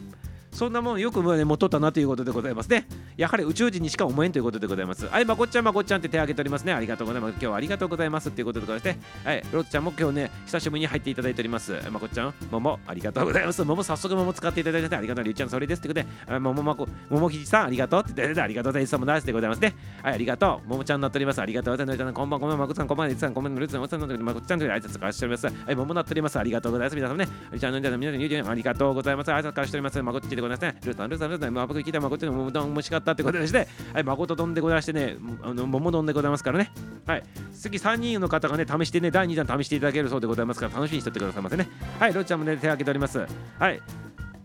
[0.52, 2.88] そんなもんよくね持っとったなということでございますね。
[3.16, 5.06] やはり宇宙人にしか思えんということでございます。
[5.08, 6.74] はい、まこっちゃんまこっちゃんって手挙げておりますね。
[6.74, 7.32] ありがとうございます。
[7.34, 11.74] 今日はありがとうございますっていうことでございまして、はい、ロッちゃんも今日ね、久しぶりに入っていただいております。
[11.92, 13.64] まこっちゃん、もも、ありがとうございます。
[13.64, 15.24] もも、早速もも使っていただいてありがとう。
[15.24, 16.02] りゅうちゃん、それですってこと
[16.34, 18.98] で、ももまこ、ももひじさん、ありがとうって言ってありがとうございます。
[18.98, 19.76] もナイスでございますね。
[20.02, 20.70] はい、ありがとう。
[20.70, 21.42] ももちゃんになっております。
[21.42, 22.14] ありがとうございます。
[22.14, 23.16] こんばんこんばんまこさん、こんばんは。
[23.16, 23.60] さん、こんばんは。
[23.60, 25.46] ルーツまこちゃんと挨拶交わしております。
[25.46, 26.40] はい、ももなっております。
[26.40, 26.96] ありがとうございます。
[26.96, 29.32] 皆さんね、りゅうちゃん、のんちゃん、皆さん、ありがとうございます。
[29.32, 30.02] 挨拶交わしております。
[30.02, 30.80] まこっちでございますね。
[30.86, 36.72] ルーさん、ルーさん、ルーさん、ま僕聞いた誠に桃丼美味しかったってことでして、はい、誠丼でございましてね、あの桃丼でございますからね。
[37.06, 37.24] はい、
[37.54, 41.68] 次3人の方がね、試してね、第2弾試していただけるそうでございますから、楽しみにしておってくださいませね。
[42.00, 43.20] はい、ロッちゃんもね、手を挙げております。
[43.60, 43.82] はい。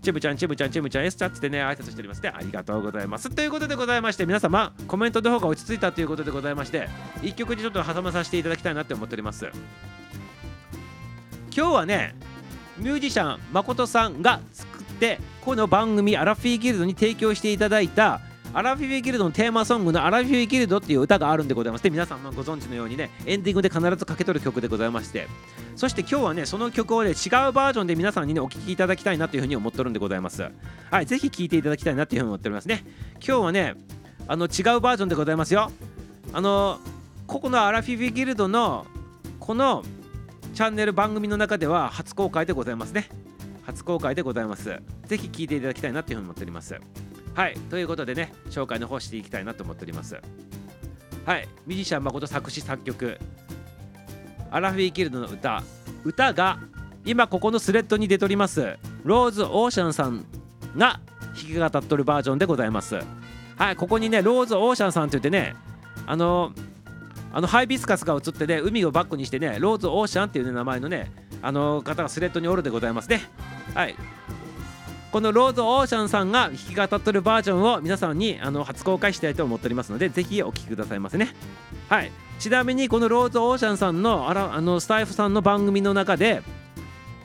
[0.03, 2.33] チブちゃん、チブちゃん、チブちゃん、エスチャってね、挨拶しておりますね。
[2.35, 3.31] ありがとうございます。
[3.31, 6.89] ということでございまして、皆様、コメントの方が落ち着いたということでございまして、
[7.23, 9.49] 一曲にちょっと挟まさせていただきたいなって思っております。
[11.55, 12.17] 今日はね、
[12.79, 14.72] ミュージシャン、誠さんが作
[15.03, 18.21] て、この番組、アラフィーギルドに提供していただいた、
[18.55, 25.27] アラフィーギルドのテーマソングのアラフィーギルドっていう歌があるんでございまして皆さんもご存知のようにねエンディングで必ずかけ取る曲でございまして
[25.75, 27.15] そして今日はねその曲をね違う
[27.53, 30.51] バージョンで皆さんにねお聴きいただきたいなというふうに思ってるんでございます。
[30.91, 32.69] はいぜひ聴いていただきたいなというふうに思っております。
[32.69, 32.85] ね
[33.27, 33.75] 今日はね
[34.29, 35.73] あの違うバージョンでございますよ。
[36.35, 36.79] あの
[37.27, 38.87] ここのアラフィーギルドの
[39.41, 39.83] この
[40.53, 43.09] チャンネル番組の中では初公開でございますね。
[43.63, 44.81] 初公開でございます。
[45.07, 46.79] ぜひ聴いていただきたいなというふうに思っております。
[47.35, 47.55] はい。
[47.71, 50.21] ということでね紹介の方していきたいなと思っております。
[51.25, 51.49] はい。
[51.67, 53.19] ミュージシャン誠作詞作曲。
[54.51, 55.63] アラフィーギルドの歌。
[56.05, 56.59] 歌が
[57.05, 58.77] 今ここのスレッドに出ております。
[59.05, 60.27] ローズ・オーシャンさん
[60.77, 61.01] が
[61.35, 62.99] 弾き語っとるバージョンでございます。
[63.57, 63.77] はい。
[63.77, 65.55] ここにねローズ・オーシャンさんって言ってね
[66.07, 66.53] あの
[67.33, 73.23] あのハイビスカスが映ってね海をバックにしてねローズ・オーシャンっていう、ね、名前のねあの方がスレッドにおるでございますね。
[73.75, 73.97] はい。
[75.11, 81.35] このローズ・オーシャンさんが弾き語っとるバージョンを皆さんにあの初公開したいと思っておりますのでぜひお聴きくださいませね。
[81.89, 82.11] はい。
[82.39, 86.43] ちなみにこのローズ・オーシャンさんのあらあのスタイフさんの番組の中で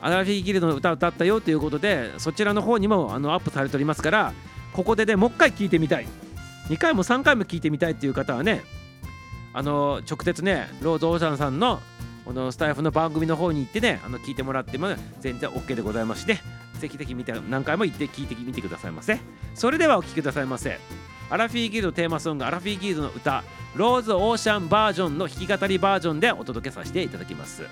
[0.00, 4.32] アラフィーギルドの歌を歌ったよということでそちらの方にもあのアップされておりますから
[4.72, 6.06] ここでねもう一回聴いてみたい。
[6.68, 8.62] 2回も3回も聴いてみたいっていう方はね
[9.52, 11.80] あの直接ねローズ・オーシャンさんの
[12.24, 14.88] このスタイフの番組の方に行ってねあの聞いてもらっても
[15.20, 16.40] 全然 OK でございますしね。
[16.78, 19.18] ぜひぜひ見て何回も行って聞いてみてくださいませ。
[19.54, 20.78] それではお聴きくださいませ。
[21.30, 23.42] アラフィーギルドテーマソングアラフィーギルドの歌
[23.74, 27.62] ローズ・オーシャンバージョンの弾き語りバージョンでお届けさせていただきます。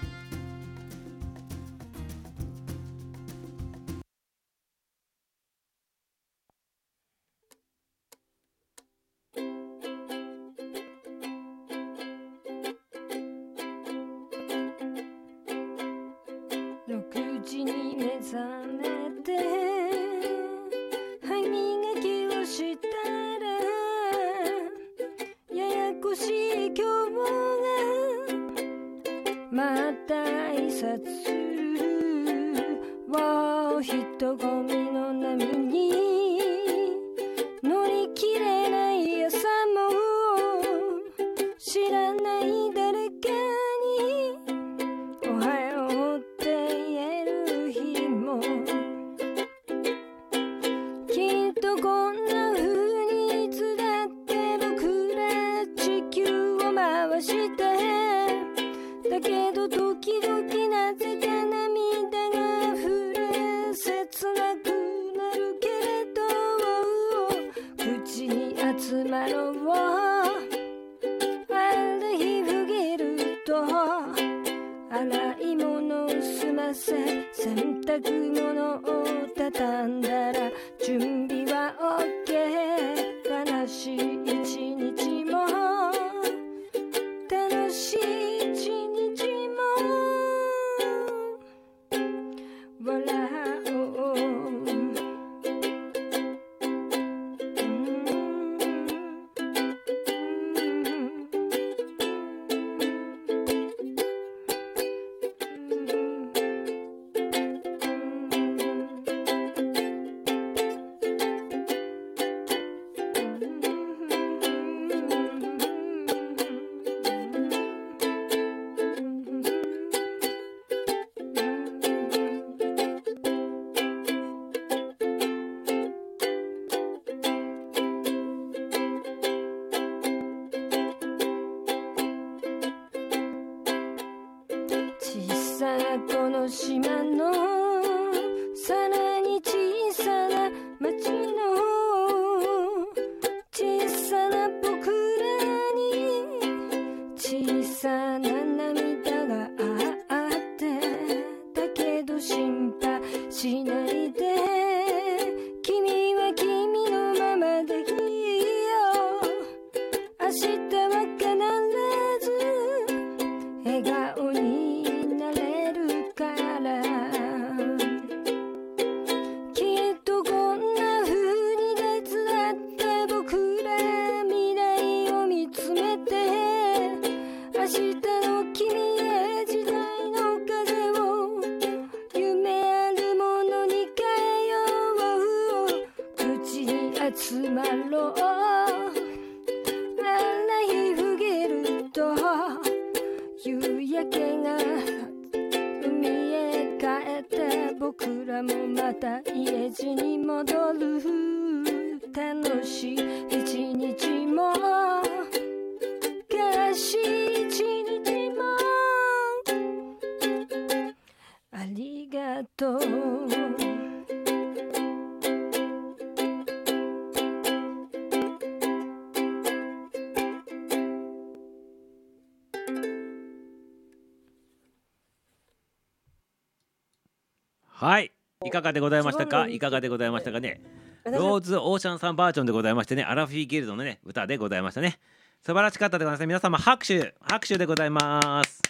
[228.56, 229.46] かがでございましたか？
[229.48, 230.60] いかがでございましたかね？
[231.04, 234.98] ローズ・オーシャンさんバージョンでございましてねアラフィー・ギルドのね歌でございましたね。
[235.42, 238.62] 素晴らしかったでございます皆様拍手拍手でございます。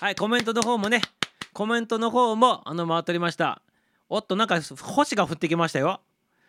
[0.00, 1.00] はいコメントの方もね
[1.52, 3.62] コメントの方もあの回っておりました。
[4.08, 6.00] おっとなんか星が降ってきましたよ。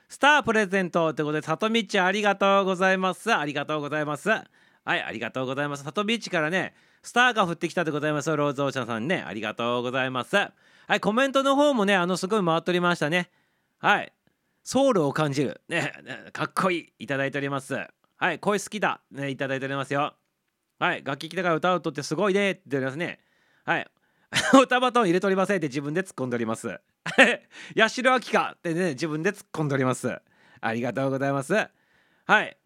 [0.07, 3.33] スタープレゼントということで里道ありがとうございます。
[3.33, 4.29] ありがとうございます
[4.85, 5.83] はいありがとうございます。
[5.83, 10.35] 里道からねスターが降ってきたでございますローズオーシャンさんねありがとうございます。
[10.35, 10.51] は
[10.95, 13.29] いコメントの方もねあのすごい回っておりましたね。
[13.79, 14.13] はい
[14.63, 15.61] ソウルを感じる。
[15.67, 15.91] ね
[16.33, 17.75] かっこいいいただいております。
[18.17, 19.01] はい声好きだ。
[19.11, 20.13] ねいただいておりますよ。
[20.79, 23.19] はい楽器来たから歌うとってすごいねって言っておりますね。
[23.65, 23.87] はい
[24.61, 26.79] 歌バトン入れとりませんって自分で突っ込んでおります。
[27.75, 30.19] 八代亜紀かってね自分で突っ込んでおります。
[30.61, 31.53] ありがとうございます。
[32.25, 32.57] はい。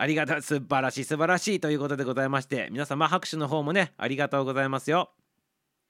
[0.00, 5.10] ありがとう素晴らしい素晴らしいということでございまして皆様拍手の方もねありがとうございますよ。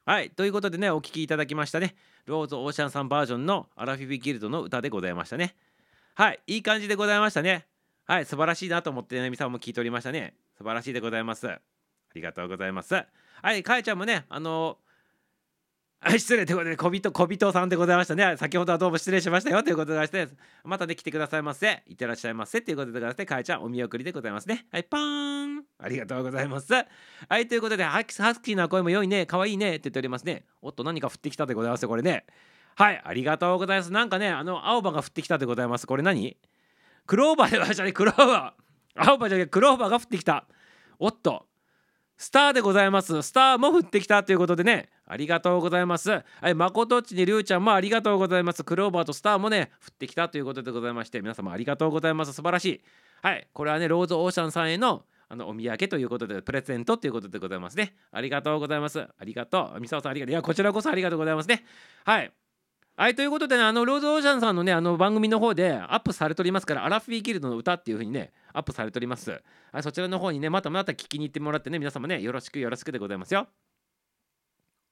[0.05, 1.95] はいということでねお聴きいただきましたね。
[2.27, 5.55] ローズ・オーシャンさんバージョンのアラフィビギルドの歌でございましたね。
[6.17, 7.69] はいいい感じでございましたね。
[8.05, 10.35] はい素晴らしいなと思ってね皆さんも聞いておりましたね。
[10.59, 11.49] 素晴らしいでございます。
[11.49, 11.61] あ
[12.17, 12.95] りがとうございます。
[12.95, 13.07] は
[13.55, 14.79] いかえちゃんもねあの
[16.03, 18.35] あ失礼ということで小人小人さんでございましたね。
[18.39, 19.63] 先ほどはどうも失礼しましたよ。
[19.63, 21.83] ということでございましてまたね来てくださいませ。
[21.87, 22.63] いってらっしゃいませ。
[22.63, 24.67] ということでございましてかえちゃんお見送りでございますね。
[24.73, 25.65] はいパーン。
[25.79, 26.73] ありがとうございます。
[26.73, 26.87] は
[27.39, 29.27] いということでハスハスキーな声も良いね。
[29.27, 29.73] 可愛いね。
[29.73, 30.45] って言っておりますね。
[30.63, 32.25] おっと何か降ってきたでございますこれね。
[32.77, 33.93] はいありがとうございます。
[33.93, 35.87] なんかねあの青葉が降ってきたでございます。
[35.87, 36.39] これ何？
[37.07, 37.93] クローバーでございましたね。
[37.93, 39.11] クローバー。
[39.11, 40.47] 青葉じゃなくてクローバーが降ってきた。
[40.99, 41.50] おっと。
[42.21, 43.23] スターでございます。
[43.23, 46.11] スターも降ってきたということでね、ありがとうございます。
[46.11, 48.63] はい、まことっちにりゅうちゃんもありがとうございます。
[48.63, 52.35] クローバーとスターもね、降ってきたということでございまして、皆様ありがとうございます。
[52.35, 52.81] 素晴らしい。
[53.23, 57.95] はい、これはね、ローズオーシャンさんへのあのお土産ということで、プレゼントということでございますね。
[58.13, 59.01] ありがとうございます。
[59.01, 59.81] ありがとう。
[59.81, 60.33] みさおさんありがとう。
[60.33, 61.65] いや、こちらこそありがとうございますね。
[62.05, 62.31] はい。
[63.01, 69.31] はい、ということでね、あの、ローズオーシャンさんのね、あの番組の方でアップされておりますから、アラフィーギルドの歌っていう風にね、アップされております。
[69.73, 73.49] はい、そちらの方にね、またまた聞きに行ってもらってね、皆様ね、よろしくよろしくでございますよ。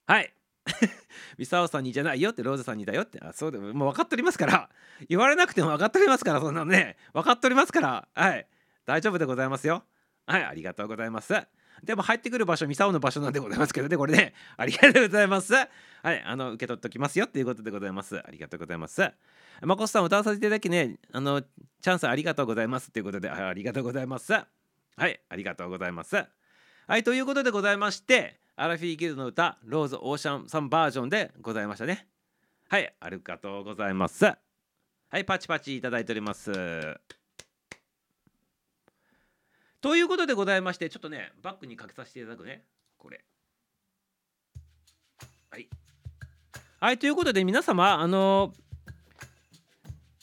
[0.07, 0.33] はい。
[1.37, 4.71] ミサオさんにじゃないよって、ローズさんにだよって、あ、そうでも、もう分かっておりますから、
[5.11, 8.47] 言われなくても分かっておりますから、そんなのね、分かっておりますから、はい、
[8.87, 9.85] 大丈夫でございますよ。
[10.25, 11.35] はい、ありがとうございます。
[11.85, 15.55] でも入ってくる場所、ミサオの場所なんでございますけどね、これね、 ありがとうございます。
[15.55, 15.67] は
[16.13, 18.19] い、あの、受け取っておきますよっていうことでございます。
[18.19, 19.11] ありがとうございます。
[19.63, 24.33] まこさん、歌わさせていただきね、あの、チャンスありがとうございますっていうことで、あありがとうございます。
[24.33, 24.47] は
[25.07, 26.17] い、ありがとうございます。
[26.87, 32.09] はい、ということでございまして、アラフィーギルドの歌、ローズ・オーシャンさんバージョンでございましたね。
[32.69, 34.25] はい、ありがとうございます。
[34.25, 34.39] は
[35.19, 36.51] い、パチパチいただいております。
[39.81, 42.65] ということでございまして、ちょっとね、バックにかけさせていただくね、
[42.97, 43.25] これ。
[45.51, 45.69] はい。
[46.81, 48.53] はい、ということで皆様、あの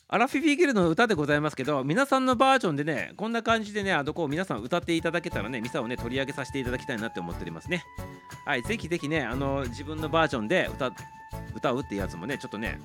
[0.08, 7.84] アラフィフィギルの歌でございますけど皆さんのバージョンでねこんな感じでねあのこう皆さん歌っていただけたらねミサをね取り上げさせていただきたいなって思っておりますね
[8.46, 10.92] はいぜひぜひねあの自分のバージョンで歌
[11.56, 12.80] 歌うってやつもねちょっとね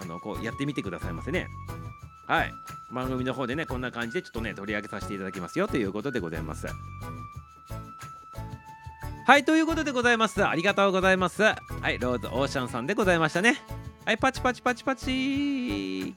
[0.00, 1.46] あのこうやってみてくださいませね
[2.32, 2.54] はい。
[2.90, 6.66] 番組の方でねこんな感じでちょっとね取り上げさせていただきますよということでございます。
[9.26, 10.42] はいということでございます。
[10.42, 11.42] ありがとうございます。
[11.42, 11.54] は
[11.90, 13.58] いローズオーシャンさんでございましたね。
[14.06, 16.14] はいパチパチパチパチ。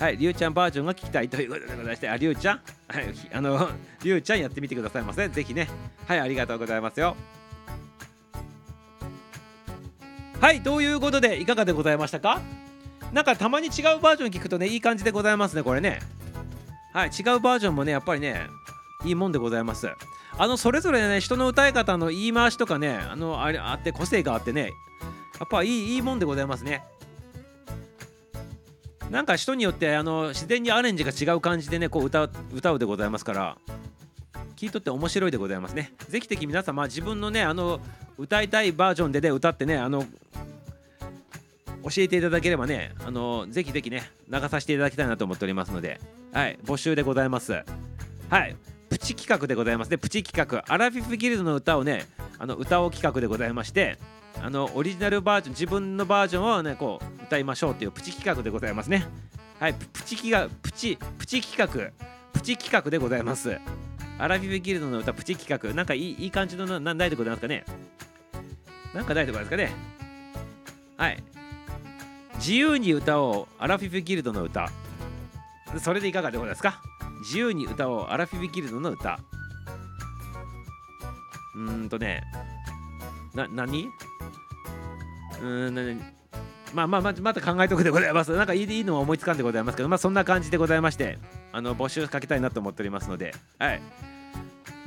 [0.00, 2.08] はいりゅうちゃんバージョンが聞きたいということでございまして。
[2.08, 2.60] ありゅうちゃん？
[2.88, 3.68] はいあの
[4.02, 5.68] りゅうちゃんやってみてくださいませぜひね。
[6.08, 7.14] はいありがとうございますよ。
[10.40, 12.40] はいということでいかがでございましたか？
[13.12, 16.00] なんかたまに違うバージョン聞くとねいい感じでございますねこれね。
[16.92, 18.46] はい違うバージョンもねやっぱりね
[19.04, 19.88] いいもんでございます。
[20.36, 24.72] あのそれぞれね人の歌い方の言い回しとかねあのあれあって個性があってね
[25.40, 26.84] やっぱいいいいもんでございますね。
[29.10, 33.56] なんか人によってあの自然にアレンジが違う感じでねこう歌う歌うでございますから
[34.54, 35.94] 聞いとって面白いでございますね。
[36.08, 37.80] ぜひぜひ皆様自分のねあの
[38.18, 40.04] 歌いたいバージョンでね歌ってねあの
[41.88, 46.00] 教えていただければねあのぜひぜひね流させていただきたいなと思っておりますので
[46.32, 47.64] はい募集でございます。
[48.30, 48.56] はい
[48.90, 49.90] プチ企画でございます。
[49.90, 52.06] ねプチ企画アラフィフギルドの歌をね
[52.38, 53.98] あの歌おう企画でございまして
[54.42, 59.06] あのオリジナルバージョン自分のバージョンをねこう歌いましょうっていうプチ企画でございますね。
[59.58, 61.92] はいプチ企画プチプチ企画
[62.32, 63.58] プチ企画でございます。
[64.18, 65.74] アラフィフギルドの歌プチ企画。
[65.74, 67.64] なんかいいいい感じのななないでございますかね。
[68.94, 69.72] なんかないでございますかね。
[70.96, 71.22] はい。
[72.38, 74.70] 自由に歌おうアラフィフギルドの歌。
[75.82, 76.80] それでいかがでございますか？
[77.20, 79.18] 自由に歌おうアラフィフギルドの歌。
[81.56, 82.22] うーんとね
[83.34, 83.88] な何？
[85.40, 85.82] うーんな
[86.72, 88.34] まあまあままた考えとくでございます。
[88.34, 91.18] なんかいいいいのは思いつかんでございますけどまあそんな感じでございまして
[91.52, 93.82] あの募集かけたいなと思っておりますのではい。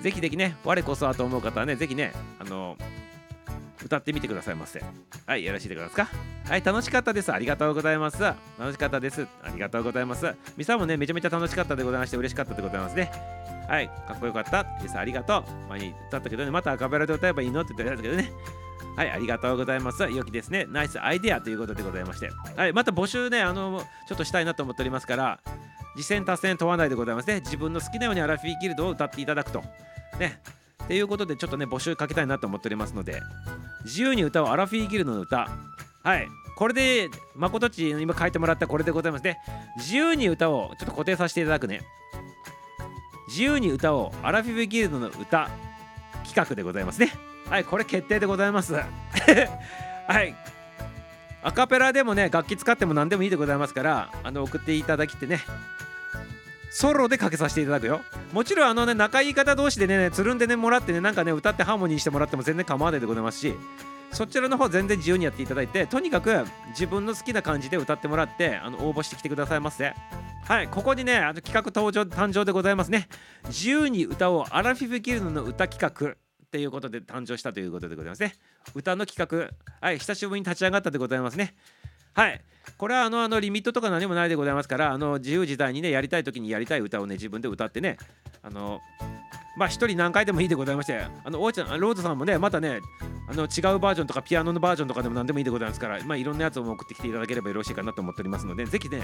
[0.01, 2.77] ぜひぜひね我こそはと思う方はねぜひねあの
[3.83, 4.81] 歌ってみてくださいませ
[5.25, 6.09] はいよろしいでございますか
[6.49, 13.11] はい楽しかったですありがとうございます楽しかったですありがとうございますミサもねめちゃめちゃ楽しかったでございまして嬉しかったでございますね
[13.67, 18.31] はいかっこよかったですありがとう前に歌ったけどねまたアカペラで歌えばいいのって言ってたけどね
[18.95, 20.03] はい、ありがとうございます。
[20.03, 20.65] 良きですね。
[20.69, 22.29] ナイスアイデアということでございまして。
[22.57, 25.39] はい、また募集ね、あの、ちょっとしたいなと思っておりますから、
[25.95, 27.39] 次戦達戦問わないでございますね。
[27.39, 29.63] 自分の好きなようにアラフィーギルドを歌っていただくと。
[30.19, 30.41] ね。
[30.83, 33.21] っていうことで、ちょっとね、募集かけたいなと思っておりますので、
[33.85, 35.49] 自由に歌うアラフィーギルドの歌。
[36.03, 36.27] はい。
[36.55, 39.37] これで、誠っち今書いてもらったこれでございますね。
[39.77, 41.81] 自由に歌をちょっと固定させていただくね。
[43.27, 45.49] 自由に歌おうアラフィフギルドの歌
[46.25, 47.13] 企画でございますね。
[47.49, 48.73] はい、これ決定でございます。
[48.75, 48.83] は
[50.23, 50.35] い。
[51.43, 55.41] アカペラでもね、楽器使っても何でもいいでございますから、あの送っていただきってね、
[56.71, 58.01] ソロでかけさせていただくよ。
[58.31, 63.53] もちろん、あのね、仲いい方同士でね、つるんでね、もらってね、なんかね、歌ってハーモニーしてもらっても全然構わないでございますし、
[64.11, 69.93] そちらの方全然自由にやっていただいて、とにかく自分の好きな感じで歌ってもらって、あの応募してきてくださいませ。
[70.47, 73.07] はい、ここにね、あの企画登場誕生でございますね。
[73.47, 76.15] 自由に歌おうアラフィフギルドの歌企画。
[76.41, 78.35] っていうことで誕生したということでございますね。
[78.75, 81.55] 歌の企画、はい、久しぶりに立ち上がったでございますね。
[82.13, 82.41] はい。
[82.77, 87.97] これはあのあのリミットとか何もないでございますから、あの自由自在にね、やりたい時にやりたい歌をね、自分で歌ってね、
[88.43, 88.79] あの、
[89.57, 92.79] まあ一人何回でもいいでございまして、あの、おちゃん、ローズさんもね、またね、
[93.29, 99.03] あの違うバージョンとかピアノのバージョンとかでも何でもいいでございますから、まあいろんなやつを送ってきていただければよろしいかなと思っておりますので、ぜひね、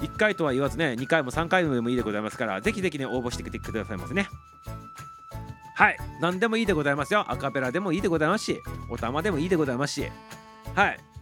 [0.00, 4.28] 1回とは言わずね、2回も3回でもいいでございますから、ぜひぜひね、応募してきてくださいませね。
[5.74, 7.24] はい、何でもいいでございますよ。
[7.28, 10.10] アカペラでもいいでございますし、お玉でもいいでございますし、
[10.74, 11.15] はい。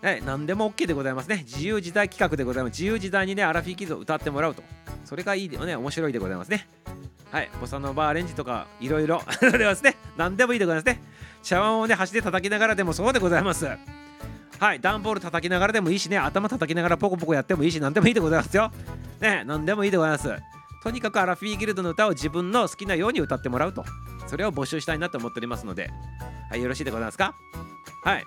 [0.00, 1.42] はい、何でも OK でございますね。
[1.44, 2.72] 自由自在企画でございます。
[2.72, 4.62] 自由自在にね、アラフィーキッズを歌ってもらうと。
[5.04, 6.68] それがいいでね、面白いでございますね。
[7.32, 11.02] はい、ボサノバアレンジとか、いろいろ、それはですね、何でもいいでございますね。
[11.42, 13.66] 茶碗をね、端で叩きながらでもそうでございます。
[14.60, 18.72] はい、段ボール叩きながらでもいいしね、頭叩きながらポコポコやってもいいし、何でもいいでございますよ。
[19.20, 20.32] ね、何でもいいでございます。
[20.82, 23.84] とにかくアラフィーギルドの歌を自分の好きなように歌ってもらうと。
[24.28, 25.90] それを募集したいなと思っておりますので、
[26.50, 27.34] はい、よろしいでございますか？
[28.04, 28.24] はい。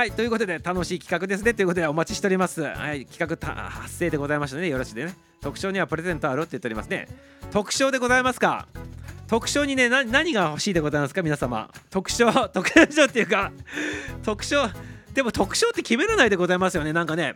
[0.00, 2.62] はい、ということで楽しい企画ですねということでお待ちしております。
[2.62, 4.66] はい、企画た発生でございましたね。
[4.66, 5.14] よろしいでね。
[5.42, 7.06] 特賞にはプレゼントあるって言っておりますね。
[7.50, 8.66] 特賞でございますか？
[9.28, 11.20] 特賞にね、何が欲しいでございますか？
[11.20, 11.70] 皆様。
[11.90, 13.52] 特賞、 特賞っていうか、
[14.22, 14.70] 特賞、
[15.12, 16.94] でも特賞って決めらないでございますよね。
[16.94, 17.34] なんかね、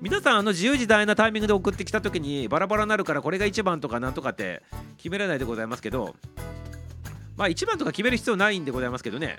[0.00, 4.62] 皆さんあの自由自在なタイミングで送ってきた時にバラバラになるからこれが1番とかなんとかって
[4.98, 6.14] 決められないでございますけど
[7.36, 9.36] まあ1番とか決める必要ないんでございますけどね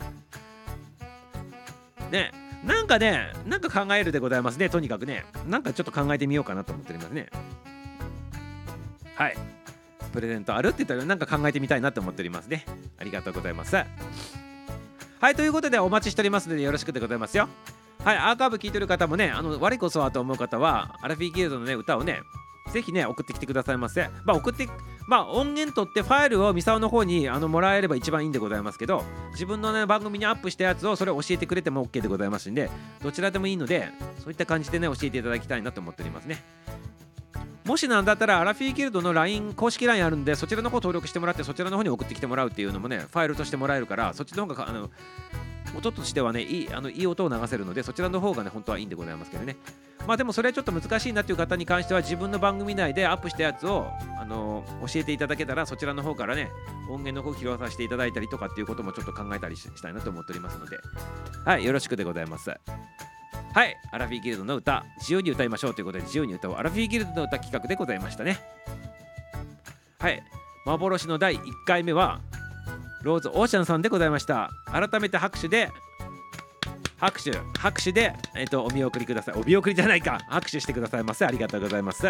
[2.12, 4.70] ねなんかねなんか考えるでございますね。
[4.70, 5.26] とにかくね。
[5.48, 7.30] なんかちょっと考えてみようかなと思っておりますね。
[9.16, 9.38] はい。
[10.12, 12.66] プレゼントあるって言ったらなんか考えてみたいなと思っておりますね。
[12.98, 13.76] ありがとうございます。
[13.76, 13.86] は
[15.32, 17.50] いということでお待ちしておりますのでよろしくでございますよ。
[18.04, 22.22] はい、アーカイブ聞いてる方もね、あの我こそはと思う方は、アラフィーギルドのね、歌をね、
[22.72, 24.10] ぜひね、送ってきてくださいませ。
[24.24, 24.68] まあ、送って、
[25.08, 32.70] まあ、音源取ってファイルをミサオの方にあのもらえれば一番いいんでございますけど、自分のね、番組にアップしたやつをそれを教えてくれても OK でございますんで、
[33.02, 33.90] どちらでもいいので、
[34.20, 36.44] そういった感じでね、教えていただきたいなと思っておりますね。
[37.66, 44.90] もしなんだったら、アラフィーギルドの LINE、公式 LINE あるんで、そちらの方登録してもらって、そちらの方に送ってきてもらうっていうのもね、ファイルとしてもらえるから、そっちの方が、あの、
[45.76, 49.58] 音としてはねいいあのいい音を流せるのでそちらの方がね本当はいいんでございますけどね。
[50.08, 53.88] まあでもそれはちょっと難しいなっていう方に関しては自分の番組内でアップしたやつを
[54.20, 56.50] あの教えていただけたらそちらの方からね
[56.90, 60.78] 音源の方を拾わさせていただいたりとかっていうこともちょっと考えたりしたいなと思っておりますので。
[61.46, 62.50] はいよろしくでございます。
[62.50, 66.56] はいアラフィーギルドの歌自由に歌いましょうということで自由に歌おう。
[66.56, 68.40] アラフィーギルドの歌企画でございましたね。
[70.00, 70.24] はい
[70.66, 72.22] 幻の第1回目は
[73.04, 74.50] ローズオーシャンさんでございました。
[74.72, 75.72] 改めて拍手で
[76.98, 79.36] 拍手拍手で、えっとお見送りください。
[79.40, 80.20] お見送りじゃないか。
[80.30, 81.26] 拍手してくださいませ。
[81.26, 82.08] ありがとうございます。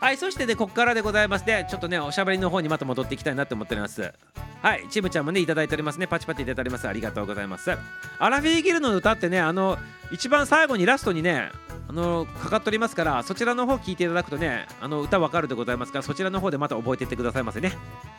[0.00, 1.46] はいそしてねここからでございます。
[1.46, 4.12] ねちょっとねおしゃべりの方にまた戻っていきたいなと思っております。
[4.60, 6.08] はいチムちゃんもねいただいておりますね。
[6.08, 6.88] パチパチいただいております。
[6.88, 7.70] ありがとうございます。
[8.18, 9.78] アラフィーギルの歌ってねあの
[10.10, 11.52] 一番最後にラストにね
[11.92, 17.72] あのかかっておりますからそちらの方聞いていただくとねあの歌わかるでございますからそちらの方でまた覚えていってくださいませね。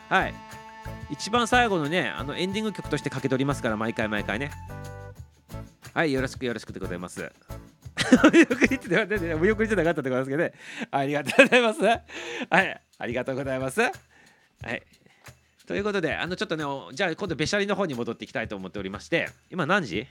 [0.08, 0.34] はい。
[1.10, 4.52] 一番最後のねあのエンディング曲としてかけておりますから毎回毎回ね。
[5.92, 7.32] はいよろしくよろしくでございます。
[8.24, 10.52] お 見送りって言われてお見送りじゃなかったってことですけどね。
[10.92, 11.82] ありがとうございます。
[11.82, 11.94] は
[12.62, 13.80] いありがとうございます。
[13.80, 13.90] は
[14.70, 14.82] い。
[15.66, 20.06] ということであのちょっとねじゃあ今度べしゃりの方に戻っていきたいと思っておりまして今何時？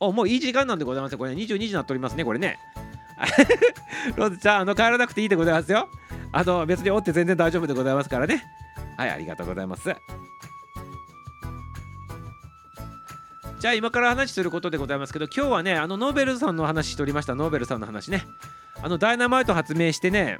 [0.00, 2.58] おもういい時間なんでございますよこれ、ね、22時になっておりますねこれね。
[4.16, 5.88] ローズちゃんあの帰らなくていいでございますよ。
[6.32, 8.42] あの別におって全然大丈夫でございますからね。
[8.96, 9.94] はいありがとうございます。
[13.58, 17.34] じゃあ今から話することでございますけど今日はねあのノーベルさんの話しておりました。
[17.34, 18.24] ノーベルさんの話ね。
[18.82, 20.38] あのダイナマイト発明してね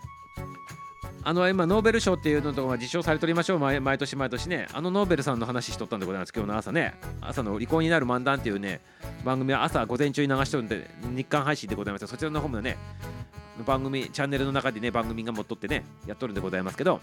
[1.23, 3.59] あの今ノーベル賞っていうのとか受賞されておりましょう。
[3.59, 4.69] 毎年毎年ね。
[4.73, 6.33] あのノーベルさんの話しとったんでございます。
[6.35, 8.81] 今日の朝ね朝の「離婚になる漫談」っていうね
[9.25, 12.07] 番組は朝午前中に流してるんで日刊配信でございます。
[12.07, 12.79] そちらの方もね
[13.67, 17.01] 番組チャンネルの中でね番組が持っとってねやっとるんでございますけど。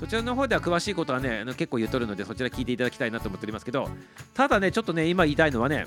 [0.00, 3.88] そちらの方では詳しいことはねあの結構言っとるのでそちら聞いていただきたいなと思っておりますけど。
[4.34, 5.86] ただねちょっとね今言いたいのはね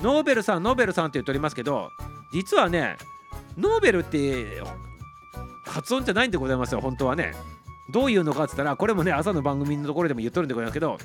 [0.00, 1.90] ノーベルさんノーベルさんって言っておりますけど
[2.32, 2.96] 実はね
[3.58, 4.62] ノーベルって
[5.64, 7.32] 発音じゃないんでございますよ本当はね。
[7.92, 10.96] どういうのかっつったらこれもね朝の番組のところでも言っとるんでございますけど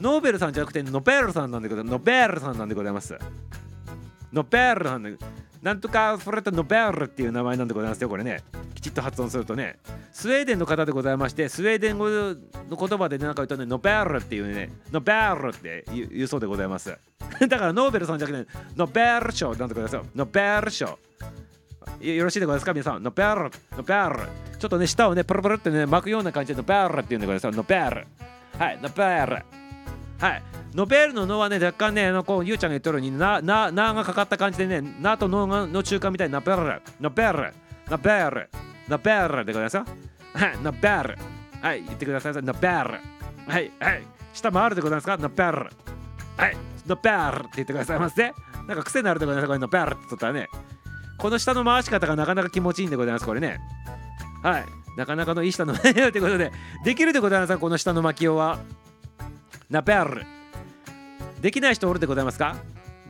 [0.00, 1.92] ノーベルさんじゃなくてノベルさんなんでございます。
[1.92, 3.18] ノベルさんなんでございます。
[4.32, 5.16] ノベルなんで
[5.62, 8.42] なんとかフレット・ノベルっていう名前なんでございますよこれね。
[8.74, 9.78] きちっと発音するとね。
[10.12, 12.36] スウェーデンの方でございましてスウェーデン語の
[12.70, 14.70] 言葉でなんか言うとねノベルっていうね。
[14.92, 16.96] ノベルって言う言うそうでございます。
[17.48, 20.06] だからノーベルさんじゃなくてノベル賞なんでございますよ。
[20.14, 20.98] ノベル賞。
[22.00, 22.72] よろしいでございますか？
[22.72, 23.02] 皆さん。
[23.02, 23.50] ノベル。
[23.76, 24.28] ノベル。
[24.58, 28.06] ちょっとね舌をねプルプルってね巻くような感じでノベルっていうんでございますよノベル。
[28.58, 29.44] はいノベル。
[30.18, 30.42] はい。
[30.74, 36.82] ノベルの脳はね若干ねあのこうゆうちゃんが言っとるようにななながかかった感じでねなと脳がの中間みたいにノベル。
[37.00, 37.54] ノベル。
[37.88, 38.50] ノベル。
[38.88, 39.84] ノベルでございますよ。
[40.34, 41.18] はいノベル。
[41.62, 42.68] はい言ってくださいノベル。
[42.68, 42.90] は
[43.58, 44.02] いはい。
[44.34, 45.16] 下回るでございますか？
[45.16, 45.70] ノベル。
[46.36, 46.56] はい
[46.86, 48.32] ノベルって言ってくださいませ。
[48.66, 50.48] なんか癖になるでございますこれノベルって言ったらね。
[51.18, 53.60] この下の回し方がなかなか気持ちいいんでございますこれね。
[54.42, 54.64] はい。
[54.96, 56.52] なかなかのいい下の ということで
[56.84, 58.58] できるでございますかこの下の巻きようは。
[59.70, 60.24] ナベル
[61.40, 62.56] できない人おるでございますか？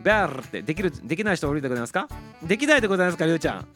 [0.03, 0.63] ベルって。
[0.63, 2.09] できるできない人おるでございますか？
[2.43, 3.67] できないでございますかりゅうちゃん？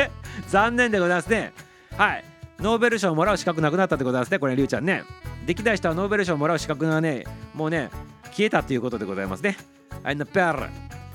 [0.48, 1.52] 残念でございますね。
[1.96, 2.24] はい。
[2.60, 5.04] ノーベル賞をもらう資格なくなったでございますねこれりゅうちゃんね。
[5.46, 7.24] できない人はノーベル賞をもらう資格がね
[7.54, 7.88] もうね
[8.32, 9.56] 消えたっていうことでございますね。
[10.02, 10.16] はい。
[10.16, 10.68] ナベル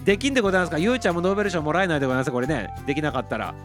[0.06, 0.78] できんでございますか？
[0.78, 2.32] ゆうちゃんもノーベル賞もらえないでございます？
[2.32, 2.70] これね。
[2.86, 3.56] できなかったら。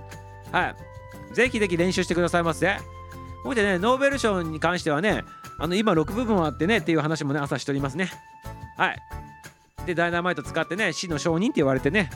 [0.51, 1.35] はい。
[1.35, 2.77] ぜひぜひ練習してくださいませ。
[3.45, 5.23] ほいでねノーベル賞に関してはね
[5.59, 8.11] あの今6部分あってねっていう話もね朝しておりますね。
[8.77, 8.99] はい。
[9.87, 12.11] でダイナマイト使ってね死の証人って言われてね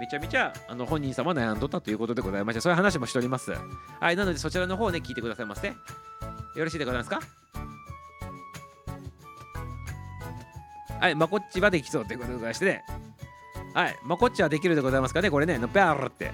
[0.00, 3.52] めちゃめちゃあの本人様悩んどったということでございましてそういう話もしております。
[4.00, 4.16] はい。
[4.16, 5.66] なのでそちらの方をね聞いてくださいませ。
[5.68, 5.74] よ
[6.56, 7.20] ろしいでございますか？
[11.00, 11.14] はい。
[11.14, 12.84] まこっちはできそうということでございましてね。
[13.74, 13.96] はい。
[14.04, 15.58] まあこっちはできるでございますかねこれね。
[15.58, 16.32] のベルって。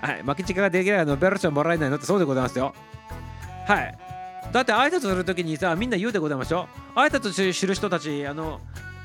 [0.00, 0.22] はい。
[0.22, 2.74] 負けちかができないのベル賞もらえないのってそうでございますよ。
[3.66, 3.98] はい。
[4.52, 6.68] だって挨拶するときにさみんな言うでございましょ？
[6.94, 8.60] 挨拶知る人たちあの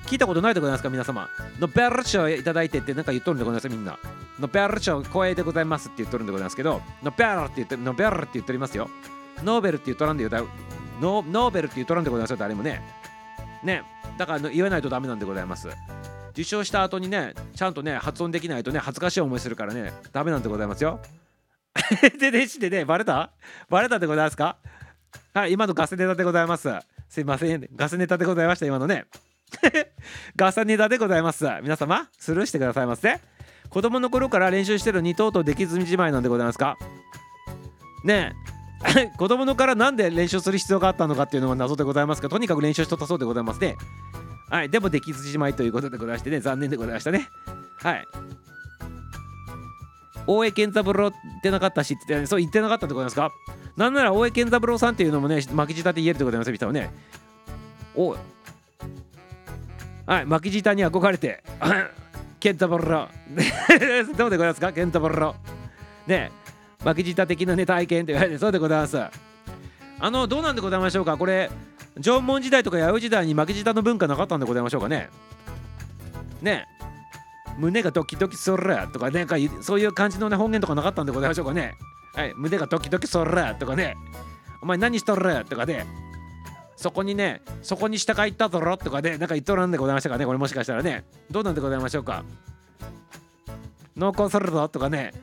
[0.05, 0.89] 聞いたことないでございますか？
[0.89, 1.27] 皆様。
[1.59, 3.97] のベル賞いただいてってなんか言っとるんでございますみんな。
[4.39, 8.89] のベル賞光栄でございますって言っとるんでございますけどのベルって言ってのベルって言っておりますよ。
[9.43, 10.41] ノーベルって言っとらんでよだ
[11.01, 12.81] ノノーベルって言っとらんでございますよ誰もね。
[13.63, 13.83] ね。
[14.17, 15.67] だから言わないとダメなんでございます。
[16.33, 20.99] 受賞した後にねちゃんとね発音できないとね恥ずかしい思いするからねダメなんでございますよ。
[22.19, 23.31] ででしてねバレた？
[23.69, 24.57] バレたでございますか？
[25.33, 26.69] はい今のガセネタでございます。
[27.09, 27.67] すいません。
[27.75, 29.05] ガセネタでございました今のね。
[30.35, 31.45] ガセネタでございます。
[31.61, 33.19] 皆様スルーしてくださいませ。
[33.69, 36.77] 子供の頃から練習してるにとうとうできずじまいなんでございますか？
[38.03, 38.33] ね
[38.85, 39.07] え。
[39.17, 43.75] 子供のからなんで練習する必要があったのかっていうのが謎でございますがとにかく練習しとったそうでございますね。
[44.49, 47.29] はいでもできずじまいということでございましてね残念でございましたね。
[47.81, 48.05] はい。
[50.25, 53.31] 大江健三郎ってなかったしってそう言ってなかったでございますか？
[53.75, 56.93] なんなら大江健三郎さんっていうのもね巻き舌で言えるでございます人はね。
[57.95, 58.15] お
[60.05, 61.43] はい巻き舌に憧れて
[62.39, 62.77] 健三郎。
[64.17, 64.71] どうでございますか？
[64.71, 65.35] 健三郎。
[66.07, 66.31] ね
[66.85, 68.97] 巻き舌的なね体験って言われてそうでございます。
[70.03, 71.15] あのどうなんでございましょうか？
[71.15, 71.49] これ
[71.97, 75.09] 縄文時代とか弥生時代に巻き舌の文化なかったんでございましょうかね？
[76.41, 76.65] ね
[77.57, 79.19] 胸がドキドキそらとかね。
[79.19, 81.75] なんかそういう感じのね方言とかなかったんでございましょうかね？
[82.15, 82.33] はい。
[82.35, 83.95] 胸がドキドキそらとかね。
[84.61, 85.85] お前何しとるとかね。
[86.75, 89.11] そこにねそこに下が行ったぞろとかね。
[89.11, 90.25] なんか言っとらんでございましたかね？
[90.25, 91.05] これもしかしたらね。
[91.31, 92.25] どうなんでございましょうか？
[93.95, 95.13] 濃厚するぞとかね。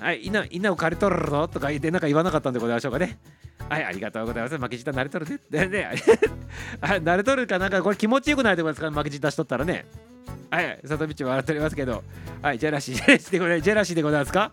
[0.00, 3.18] はい稲稲を刈り取るぞとか言ってなんか言わなかったんでございましょうかね
[3.68, 4.58] はい、ありがとうございます。
[4.58, 5.66] 負け舌慣れとるで。
[5.66, 5.90] でね、
[6.80, 9.86] 慣れとるかなんかこれ気持ちよくないでございますか負け舌しとったらね。
[10.50, 12.04] はい、里道笑っておりますけど、
[12.42, 14.52] はい、ジェラシー、 ジェラシーでございますジェラシーでございますか？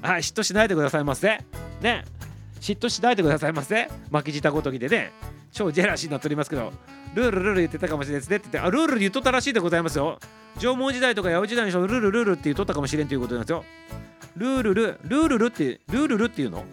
[0.00, 1.38] はい、嫉妬しないでくださいませ。
[1.80, 2.04] ね、
[2.60, 3.88] 嫉妬しないでくださいませ。
[4.12, 5.12] 負け舌ごときでね、
[5.50, 6.72] 超ジェラシーになっておりますけど、
[7.14, 10.20] ルールルール言ってたかもしれないですねって言って、あ、ルール言っとったらしいでございますよ。
[10.58, 13.64] 縄文時代とか弥生時代の人、ルールルールって言っとったかもしれんということなんですよ。
[14.36, 16.64] ルールル、ルールルって、ルールルっていうの？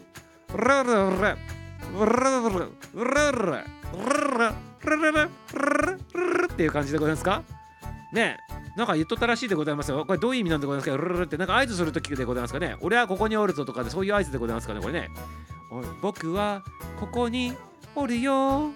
[0.49, 2.65] ルールルルールル。
[2.93, 3.63] ルールル。
[4.83, 5.29] ルー
[6.13, 7.43] ルルっていう感じでございますか？
[8.13, 8.37] ね
[8.77, 10.05] なんか言っとったらしいでございますよ。
[10.05, 10.97] これどういう意味なんでございますか？
[10.97, 12.77] ルルルってなんか合図するときでございますかね？
[12.81, 14.79] 俺はここにおるぞとかでそういう合図でございますかね？
[14.79, 15.09] これね。
[16.01, 16.63] 僕は
[16.99, 17.53] ここに
[17.95, 18.71] おるよ。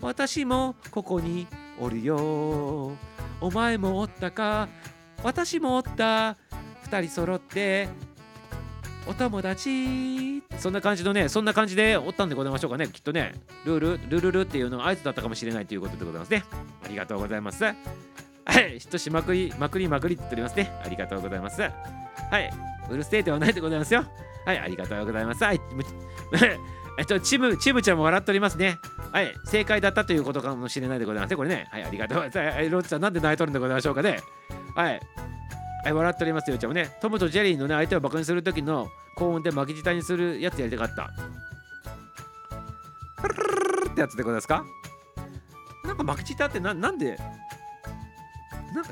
[0.00, 1.46] 私もここに
[1.80, 2.92] おるよ。
[3.40, 4.68] お前もおったか？
[5.22, 6.36] 私もおった。
[6.82, 7.88] 二人揃って
[9.08, 10.42] お友達。
[10.58, 12.88] そんな感じのねそんな感じでおったんでございましょうかね。
[12.88, 13.34] きっとね
[13.64, 16.44] ルールルルルっていうのが合図だったかもしれないということでございますね。
[16.84, 17.64] ありがとうございます。
[17.64, 17.72] は
[18.60, 18.78] い。
[18.78, 20.70] 人しまくりまくりまくりって言っておりますね。
[20.84, 21.62] ありがとうございます。
[21.62, 21.68] は
[22.38, 22.50] い。
[22.90, 24.04] うるせえではないでございますよ。
[24.44, 24.58] はい。
[24.58, 25.42] ありがとうございます。
[25.42, 25.60] はい。
[26.98, 28.78] えっと、チム、チムちゃんも笑っておりますね。
[29.12, 31.36] はい、正解だったということかもしれないでございますね。
[31.36, 31.68] これね。
[31.70, 32.70] はい、ありがとうございます。
[32.70, 34.20] ロッチさん、なんで泣いとるんでございましょうかね。
[34.74, 35.00] はい。
[35.94, 36.96] 笑っておりますよ、ちゃんもね。
[37.00, 41.10] トムとジェリーのね、相手をバカにするときの高音で巻き舌にするやつやりたかった。
[43.90, 44.64] ってやつでございますか
[45.84, 47.18] なんか巻き舌ってななんで
[48.74, 48.90] なんか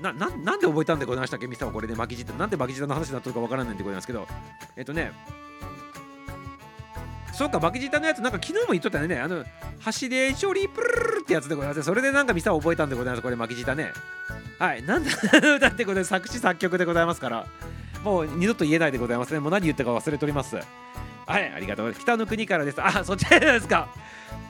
[0.00, 4.26] なななんで覚えたんでございましたっけミサはこれで巻き舌なんで巻き舌の話になったのかわからないんでございますけど
[4.76, 5.12] えっとね
[7.32, 9.44] そうか巻き舌のやつなんか昨日も言っとったよねあの
[10.00, 13.92] 橋で処理プルルってやつでございますそれでなんかミサを覚えたんでございますこれ巻き舌ね
[14.62, 14.82] はい。
[14.84, 15.10] なんだ
[15.56, 17.46] 歌ってことで作詞作曲でございますから。
[18.04, 19.40] もう二度と言えないでございますね。
[19.40, 20.54] もう何言ったか忘れております。
[20.54, 20.62] は
[21.40, 22.00] いありがとうございます。
[22.00, 22.80] 北の国からです。
[22.80, 23.88] あそっちですか。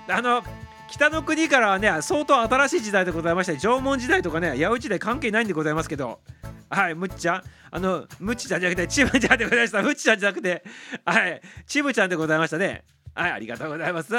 [0.08, 0.44] あの
[0.90, 6.20] 北の国からはね相当新しい時代でございまして縄文時代とかね弥生時代関係ないんでございますけど。
[6.68, 7.42] はいむっちゃん。
[7.70, 9.82] あのむっちちゃんじゃなくてちむちゃんでございました。
[9.82, 10.62] むっちゃんじゃなくて。
[11.06, 12.84] はいちむちゃんでございましたね。
[13.14, 14.12] はいありがとうございます。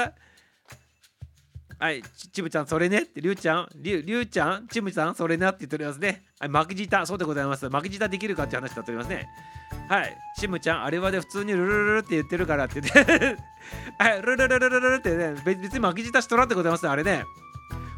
[1.78, 2.02] はい
[2.32, 6.22] ちぶちゃんそれねってりゅうちゃんりゅりゅうちゃんちむちゃんそれなって言っておりますね。
[6.38, 7.68] はい巻き舌そうでございます。
[7.68, 9.28] 巻き舌できるかって話になっておりますね。
[9.88, 13.36] はいちむちゃんあれはで普通にルルルルって言ってるからって言って。
[13.98, 17.24] はいルルルルルルってね別に巻き舌しとらんでございますねあれね。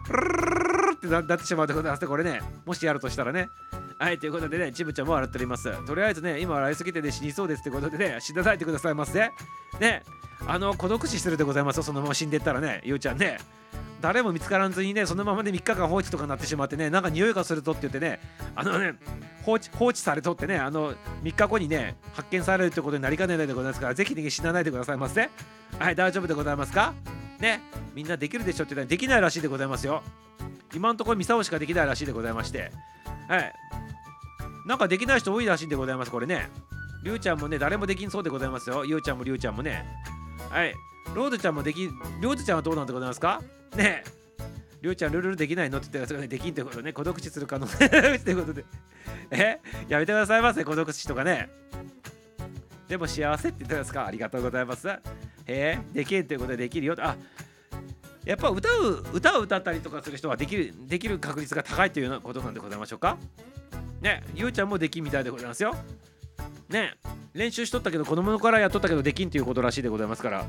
[0.08, 2.40] ルルルルルってなってしまうでございますねこれね。
[2.64, 3.48] もしやるとしたらね。
[3.98, 5.70] はいということでねちぶちゃんも笑っております。
[5.86, 9.30] とりあえずね今笑いすぎてね死にそうですってことでね死なないでくださいませ。
[9.80, 10.02] ね。
[10.46, 13.38] あの孤独死するでございますよそのまま死んでったらねゆうちゃんね。
[14.00, 18.20] 誰も見つからずにねそのままで3日間放置とかになってしまってねなんか匂いがするとって言ってね
[18.54, 18.94] あのね
[19.42, 20.92] 放置放置されとってねあの
[21.22, 25.30] 3日後にね発見されるってことになりかねないでございますからぜひね死なないでくださいませ
[25.78, 26.92] はい大丈夫でございますか？
[27.40, 27.62] ね
[27.94, 30.02] みんなできるでしょって言ったらできないらしいでございますよ。
[30.74, 32.70] 今のところミサオしかできないらしいでございまして。
[33.28, 33.52] はい。
[34.66, 36.50] なんかできない人多いらしいんでございますこれね。
[37.04, 38.84] りゅうちゃんもね誰もできんそうでございますよ。
[38.84, 39.84] ゆうちゃんもりゅうちゃんもね。
[40.50, 40.74] はい。
[41.14, 43.42] ロードちゃんもでき、りょうちゃんはどうなんでございますか？
[43.76, 44.10] ねえ。
[44.82, 48.64] りょうちゃんルールできないのって言ったらそれできんってことね、孤独死する可能性ということで。
[49.30, 49.60] え？
[49.88, 51.48] やめてくださいませ、孤独死とかね。
[52.88, 54.88] でも幸せって言ったんですかありがとうございます。
[54.88, 54.98] へ
[55.46, 56.94] え、できんということでできるよ。
[56.98, 57.16] あ
[58.24, 63.16] やっぱ歌う歌を歌ったりとかする人はできるできる確率が高いというようなことなんでございましょうか？
[64.02, 65.74] ねゆうちゃんもできんみたいでございますよ
[66.68, 66.94] ね
[67.32, 70.46] 練習しとったけど子供のからやっとったけどできんということらしいでございますから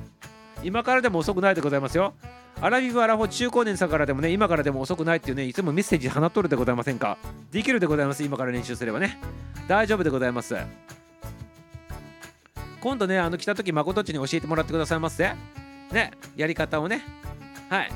[0.64, 2.14] 今からでも遅くないでございますよ。
[2.60, 7.18] アラビブ・アラフォ中高年さんからでもね、今からでも遅くないっていうね、いつもメッセージ放っとるでございませんか
[7.52, 9.20] できるでございます、今から練習すればね。
[9.68, 10.56] 大丈夫でございます。
[12.82, 15.34] 今度ね、あの来た時、誠っちに教えてもらってくださいませ。
[15.92, 17.04] ね、やり方をね。
[17.70, 17.92] はい。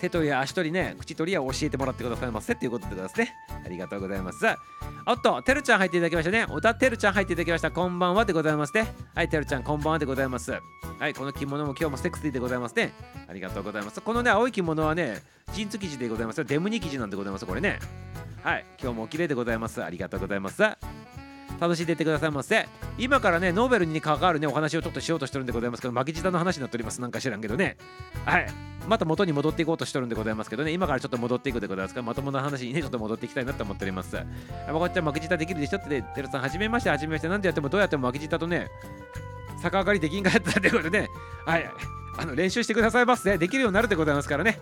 [0.00, 3.34] 手取りや足取りね、口取りや教えてもらってくださいませっていうことでございますね。
[3.64, 4.44] ありがとうございます。
[5.06, 6.46] おっと、てるちゃん入っていただきましたね。
[6.50, 7.70] おたてるちゃん入っていただきました。
[7.70, 8.92] こんばんはでございますね。
[9.14, 10.52] はい、てるちゃん、こんばんはでございます。
[10.52, 12.92] はい、この着物も今日もセクシーでございますね。
[13.28, 14.00] ありがとうございます。
[14.00, 15.22] このね、青い着物はね、
[15.52, 16.44] ジーンズ生地でございます。
[16.44, 17.46] デムニ生地なんでございます。
[17.46, 17.78] これね。
[18.42, 19.82] はい、今日もお綺麗でございます。
[19.82, 20.62] ありがとうございます。
[21.60, 22.68] 楽しんでいってくださいませ。
[22.98, 27.76] 今からねノーベルに関わるねお話をちょっとしようとしてるんでございますけど巻き舌の話になっておりますなんか知らんけどね。
[28.24, 28.46] はい。
[28.86, 30.72] また元に戻っていこうとしてるんでございますけどね。
[30.72, 34.16] 今からちょっと戻っていくでございますからまともな話にねちょっと戻っていきたいなと思っております。
[34.16, 34.24] あ
[34.72, 38.68] まこっちゃん巻き舌できるでしょっててるさんはじめましてはじめましてなんでやってもどうやっても巻き舌とね
[39.62, 41.08] 逆上がりできんかったってことでね。
[41.44, 41.70] はい。
[42.18, 44.58] あの練習してくださいますねできるようになるでございますからね。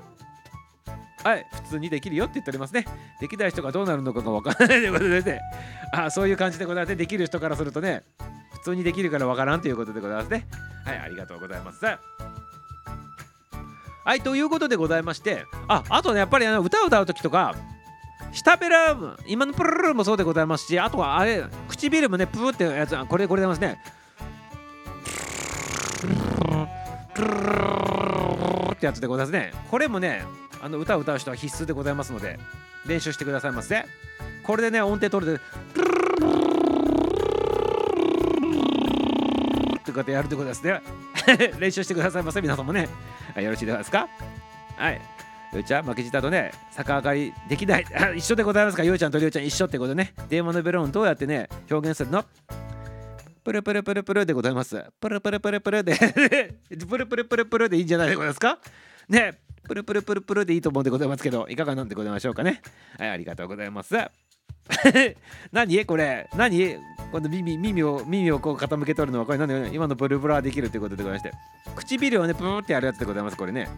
[1.25, 2.85] はい、普通にできるよって言っておりますね。
[3.19, 5.41] できない人がどうなるのかがわからないということでね、
[5.93, 6.97] あそういう感じでございますね。
[6.97, 8.03] できる人からするとね、
[8.53, 10.47] 普通にできるからわからんということでございますね。
[10.85, 11.85] はい、ありがとうございます。
[14.05, 17.55] はい、ということでございまして、あ、あとね、やっぱりあの歌を歌うときとか、
[18.33, 18.95] 下ペラ、
[19.27, 23.79] 今のプルルルもそうでございますし、あとはあれ、唇もね、プーってやつ、これ、これでますね。
[27.15, 27.45] プルルルル
[28.69, 29.53] ルってやつでございますね。
[29.71, 30.23] これもね、
[30.65, 32.39] あの歌を歌う人は必須でございますので
[32.87, 33.85] 練習してくださいませ
[34.43, 35.45] これでね音程取れてっ
[39.85, 40.81] てこうやってやるってことですね。
[41.61, 42.89] 練習してくださいませ皆さんもね、
[43.35, 44.09] はい、よろしいですか？
[44.77, 45.01] はい。
[45.53, 47.85] ゆうちゃん負けじたとね逆上がりできない。
[48.17, 48.85] 一緒でございますか？
[48.85, 50.15] ゆうちゃんとりゅうちゃん一緒ってことね。
[50.31, 52.25] 電話のベロンどうやってね表現するの。
[53.45, 54.83] プルプルプルプルでございます。
[54.99, 55.95] プルプルプルプルで。
[56.89, 58.59] プルプルプルプルでいいんじゃないでございますか？
[59.11, 59.44] ね。
[59.67, 62.61] プルプルプルプルでいいと思うんでございますけどいかがなんでございましょうかね。
[62.99, 63.95] はいありがとうございます。
[65.53, 65.85] 何？
[65.85, 66.77] これ何？
[67.13, 69.75] この耳耳を耳をこう傾けとるのはこれ何？
[69.75, 71.33] 今のブルブラはできるということでございまして。
[71.77, 73.69] 唇をねプーってやるやつでございますこれね。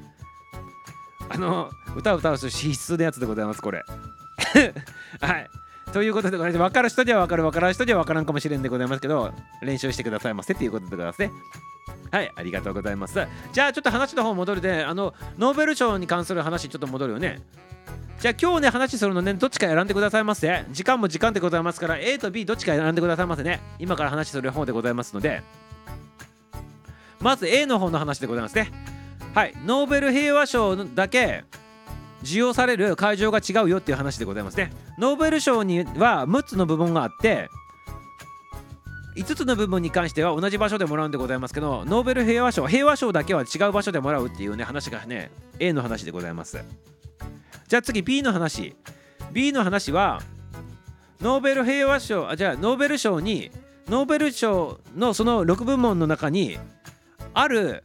[1.28, 3.82] あの歌を歌う人必須のやつでございますこれ。
[5.20, 5.50] はい。
[5.92, 9.32] ということでございまして分かる人には分かる分からん人には分からんかもしれんでございますけど
[9.62, 11.30] 練習してくださいませっていうことでございますね。
[12.10, 13.26] はい、ありがとうございます。
[13.52, 17.40] じゃあちょっと話の方戻るで、あのノーベル賞に関する話ちょっと戻るよね。
[18.20, 20.64] じゃあ今日ね話するのねどっちか選んでくださいませ。
[20.70, 23.60] 時間も時間でございますから A と B どっちか選んでくださいませね。
[23.78, 25.42] 今から話する方でございますので、
[27.20, 28.70] まず A の方の話でございますね。
[29.34, 31.44] はい、ノーベル平和賞だけ
[32.20, 34.72] 授与される会場が違うよっていう話でございますね。
[34.98, 37.50] ノーベル賞には6つの部門があって。
[39.16, 46.62] 5つの部分に関しては同じ場所でもらうんでございますけどノーベル平和賞平和賞だけは違う場所でもらうっていうね話がね A の話でございます。
[47.66, 48.76] じゃあ次 B の話。
[49.32, 50.20] B の話は
[51.20, 53.50] ノーベル平和賞あじゃあノーベル賞に
[53.88, 56.58] ノーベル賞のその6部門の中に
[57.32, 57.84] ある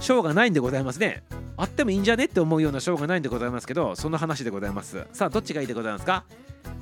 [0.00, 1.22] 賞がないんでございますね。
[1.56, 5.06] あってもいいんじゃねって思うような賞がないんでございますけどその話でございます。
[5.12, 6.24] さあどっちがいいでございますか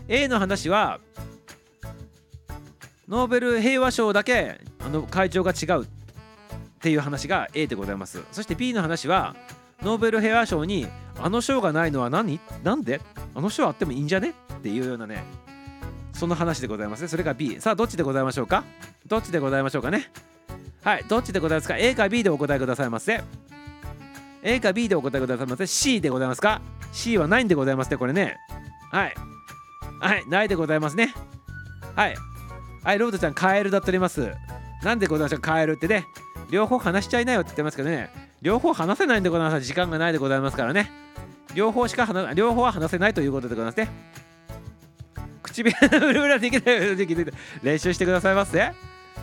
[0.08, 0.98] ？A の話は
[3.12, 5.86] ノーベル平和賞だけあの会場が違うっ
[6.80, 8.22] ていう話が A でございます。
[8.32, 9.36] そして B の話は
[9.82, 10.86] ノーベル平和賞に
[11.20, 12.40] あの賞がないのは何？
[12.64, 13.02] なんで？
[13.34, 14.32] あの賞あってもいいんじゃね？
[14.54, 15.24] っていうようなね
[16.14, 17.08] その話でございますね。
[17.08, 18.64] それが B さあどっちでございましょうか？
[19.06, 20.10] どっちでございましょうかね？
[20.82, 23.22] はいどっちでございますか？A か B でお答えくださいませ。
[24.42, 25.66] A か B でお答えくださいませ。
[25.66, 28.38] C でございますか？C はないんでございますねこれね。
[28.90, 29.14] はい。
[30.00, 31.14] はいないでございますね。
[31.94, 32.16] はい。
[32.82, 34.32] はい、ロードちゃん、カエルだっております。
[34.82, 36.04] なんでございましょう、カエルってね。
[36.50, 38.10] 両方話しちゃいなよって言ってますけどね。
[38.42, 39.60] 両方話せないんでございます。
[39.62, 40.90] 時間がないでございますからね。
[41.54, 43.88] 両方しか話、両方は話せないということでございますね。
[45.42, 47.26] 唇ブルブルできないよできない
[47.62, 48.72] 練習してくださいませ。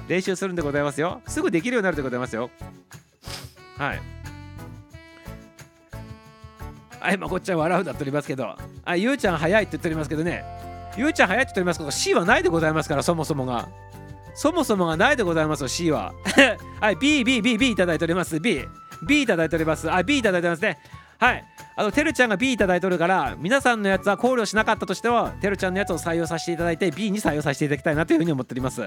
[0.08, 1.22] 練習するんでございますよ。
[1.28, 2.50] すぐできるようになるでございますよ。
[3.78, 4.02] はい。
[7.00, 8.56] はい、まこっちゃん笑うだっておりますけど、
[8.86, 10.44] あ、ゆうちゃん早いって言っておりますけどね。
[11.00, 13.70] ゆうちゃん早いって言っておりますけど C はないでございますからそもそもが。
[14.36, 16.14] そもそもがないでございますよ C は。
[16.80, 18.40] はい BBBB いただいております。
[18.40, 18.66] B
[19.08, 19.92] B いただいております。
[19.92, 20.78] あ B いただいてますね。
[21.20, 21.44] はい。
[21.76, 28.82] あのてるちゃんが B いただいておるから皆さんのやつは考慮しなかったとしてはてるちゃんのやつを採用させていただいて B に採用させていただきたいなというふうに思っております。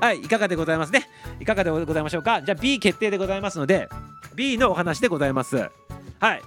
[0.00, 1.08] はいいかがでございますね？
[1.40, 2.42] いかがでございましょうか？
[2.42, 3.88] じゃあ B 決定でございますので
[4.34, 5.56] B のお話でございます。
[5.56, 6.42] はい。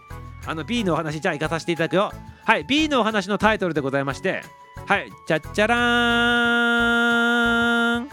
[0.46, 2.12] あの B のお話じゃあ行かさせていただくよ。
[2.46, 4.42] はい B のお話のタイトルでございまして
[4.88, 5.80] はい、じゃっちゃらー
[8.00, 8.10] ん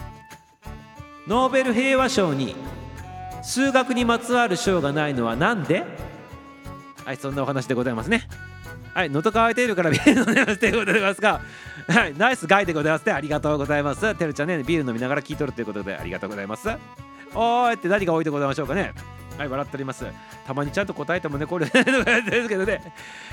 [1.25, 2.53] ノーベル平和賞に
[3.41, 5.85] 数学にまつわる賞がないのはなんで？
[7.05, 8.27] はい、そんなお話でございますね。
[8.93, 11.39] はい、喉乾いているからビール飲んでますということでございますが、
[11.87, 13.13] はい、ナイスガイでございますね。
[13.13, 14.13] ありがとうございます。
[14.13, 16.67] てるちゃんね、ビール飲みながら聞いとるということでありがとうございます。
[17.33, 18.91] おーいって何が多いでございましょうかね。
[19.37, 20.05] はい、笑っております。
[20.45, 21.83] たまにちゃんと答えてもね、これ です
[22.49, 22.81] けどね、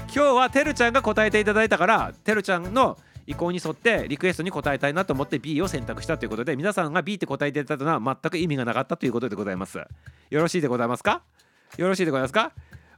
[0.07, 9.79] 今日はてるちゃんが答えていただいたから、てるちゃんの意向に沿ってリクエストに答えたいなと思って B を選択したということで皆さんが B って答えていただいたのは全く意味がなかったということでございます。
[9.79, 9.87] よ
[10.31, 11.23] ろしいでございますか？
[11.77, 12.53] よろしいでございますか？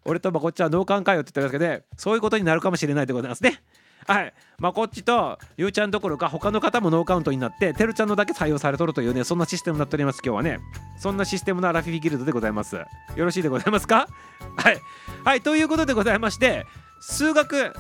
[0.05, 3.63] 俺とまこっちゃん同感かよって言ってますけどねそういうことになるかもしれないでございますね。
[4.07, 4.35] はい。
[4.59, 10.59] まあこっちとゆうちゃんどころか他の方もノーカウントになっててるちゃんのだけ採用されとるというねそんなシステムになっております今日はね。
[10.99, 12.77] そんなシステムのアラフィフギルドでございます。
[12.77, 14.09] よろしいでございますか？
[14.57, 14.79] はい。
[15.25, 16.67] はいということでございまして
[17.01, 17.73] 数学。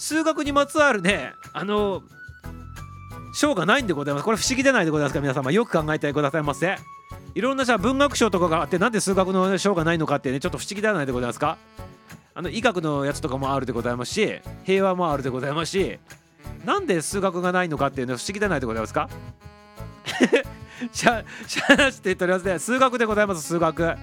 [0.00, 2.02] 数学にまつわるねあの
[3.34, 4.24] 賞がないんでございます。
[4.24, 5.52] これ不思議でないでございますか皆様。
[5.52, 6.76] よく考えてくださいませ。
[7.34, 11.58] いろんなじゃあ文学賞とかがあってなんで数学の賞がないのかってねちょっと不思議ではないでございますか。
[12.34, 15.98] あの医学のやつとかもあるでございますし平和もあるでございますし
[16.64, 19.08] なんで数学がないのかっていうのは不思議ではないでございますか？
[20.92, 22.58] しゃしゃなしって言っておりますね。
[22.58, 23.94] 数学でございます数学。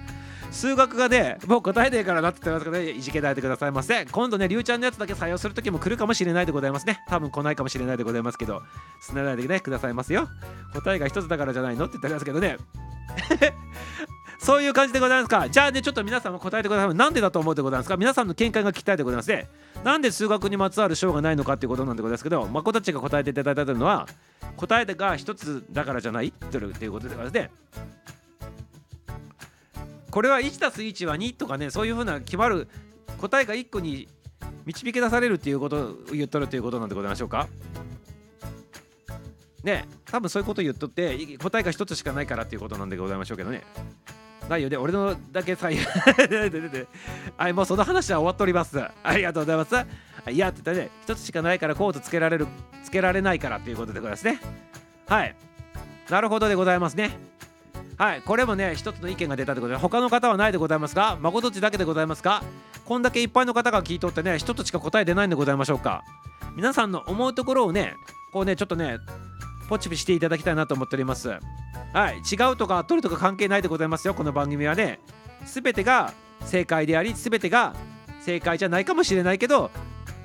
[0.50, 2.90] 数学がねもう答えねえからなって言ってますからね。
[2.90, 7.00] いじけないでくださいませ今度ねりゅうちゃんのやつだけ採用する時も来るかもしれないでございますね。
[7.08, 8.62] 多分来ないかもしれないでございますけど。
[9.00, 10.28] すねないでねくださいますよ。
[10.72, 12.56] 答えが一つだからじゃないのって言ってますけどね。
[14.40, 15.48] そういう感じでございますか。
[15.48, 16.94] じゃあねちょっと皆さんも答えてください。
[16.94, 17.96] なんでだと思うでございますか。
[17.96, 19.48] 皆さんの見解が聞きたいでございますね。
[19.84, 22.46] なんで数学にまつわる賞がないのかっていうことなんでございますけど。
[22.46, 24.06] まこたちが答えていただいたのは
[24.56, 26.28] 答えが一つだからじゃない？
[26.28, 27.50] っていうことでございますね。
[30.10, 32.68] これは 1+1 は2とかねそういうふうな決まる
[33.18, 34.08] 答えが1個に
[34.64, 37.48] 導き出されるっていうことを言っとるということなんでございましょうか。
[39.64, 43.62] ね多分そういうこと言っとって答えが1つしかないからっていうことなんでございましょうけどね。
[44.48, 45.68] ないよね俺のだけさ
[47.36, 48.80] はいもうその話は終わっております。
[48.80, 49.74] ありがとうございます。
[50.30, 52.46] いやって言ったね1つしかないからコートつけられる
[52.84, 54.40] つけられないからっていうことでございますね。
[55.06, 55.36] はい。
[56.08, 57.10] なるほどでございますね。
[57.98, 62.44] はいこれもね一つの意見が出たということで他の方はないでございますか誠っちだけでございますか？
[62.84, 66.04] こんだけいっぱいの方が聞いとってね一つしか答え出ないんでございましょうか。
[66.54, 67.94] 皆さんの思うところをね
[68.32, 68.98] こうねちょっとね
[69.68, 71.28] ポチピしていただきたいなと思っております。
[71.28, 75.00] はい違うとか取るとか関係ないでございますよこの番組はね。
[75.44, 76.12] 全てが
[76.44, 77.74] 正解であり全てが
[78.20, 79.70] 正解じゃないかもしれないけど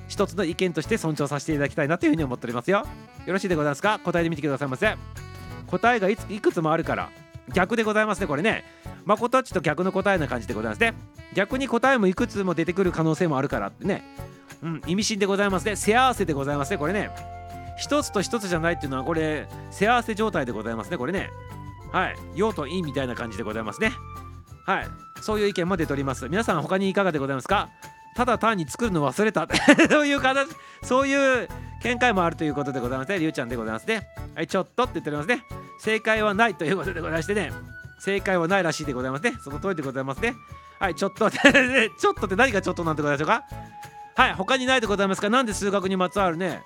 [0.06, 2.86] 一つの意見として尊重させていただきたいなというふうに思っておりますよ。
[3.26, 3.98] よろしいでございますか？
[3.98, 4.96] 答えてみてくださいませ。
[5.66, 7.10] 答えがいくつもあるから。
[7.52, 8.64] 逆でございますねこれね。
[9.04, 10.94] まことっちと逆の答えな感じでございますね。
[11.34, 14.02] 逆に答えもいくつも出てくる可能性もあるからってね。
[14.62, 15.76] うん意味深でございますね。
[15.76, 17.10] 背合わせでございますねこれね。
[17.78, 21.30] 一つと一つじゃないっていうのはこれ背合わせ状態でございますねこれね。
[21.92, 22.16] はい。
[22.34, 23.92] 陽と陰みたいな感じでございますね。
[24.66, 24.86] はい。
[25.20, 26.28] そういう意見も出ております。
[26.28, 27.68] 皆さん他にいかがでございますか？
[28.16, 29.48] ただ単に作るの忘れた。
[29.90, 30.48] そういう形
[30.82, 31.48] そういう
[31.82, 33.18] 見解もあるということでございますね。
[33.18, 34.06] りゅうちゃんでございますね。
[34.34, 35.42] はいちょっとって言っておりますね。
[35.78, 37.52] 正解はないということでございましてね。
[37.98, 39.36] 正解はないらしいでございますね。
[39.42, 40.34] その通りでございますね。
[40.78, 43.44] はいちょっと ちょっとって何がちょっとなんてございましょうか？
[44.16, 45.30] はい他にないでございますか？
[45.30, 46.62] なんで数学にまつわるね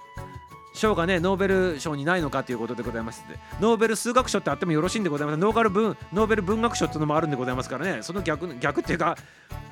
[0.75, 3.39] 賞がねノーベル賞にないのかということでございまして。
[3.61, 5.39] ノーベル数学賞ってあってもよろしいんでございます。
[5.39, 8.03] ノーガル文ノーベル文学賞っていうのもあるんでございますからね。
[8.03, 9.17] その逆逆っていうか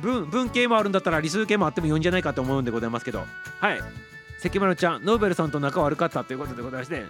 [0.01, 3.24] 文文系もあるんだったら理数系もあってもいいんじゃないかと思うんでございますけど。
[3.61, 3.80] はい。
[4.41, 7.05] 関丸ちゃんノーベルさんと仲悪かったということでございまして。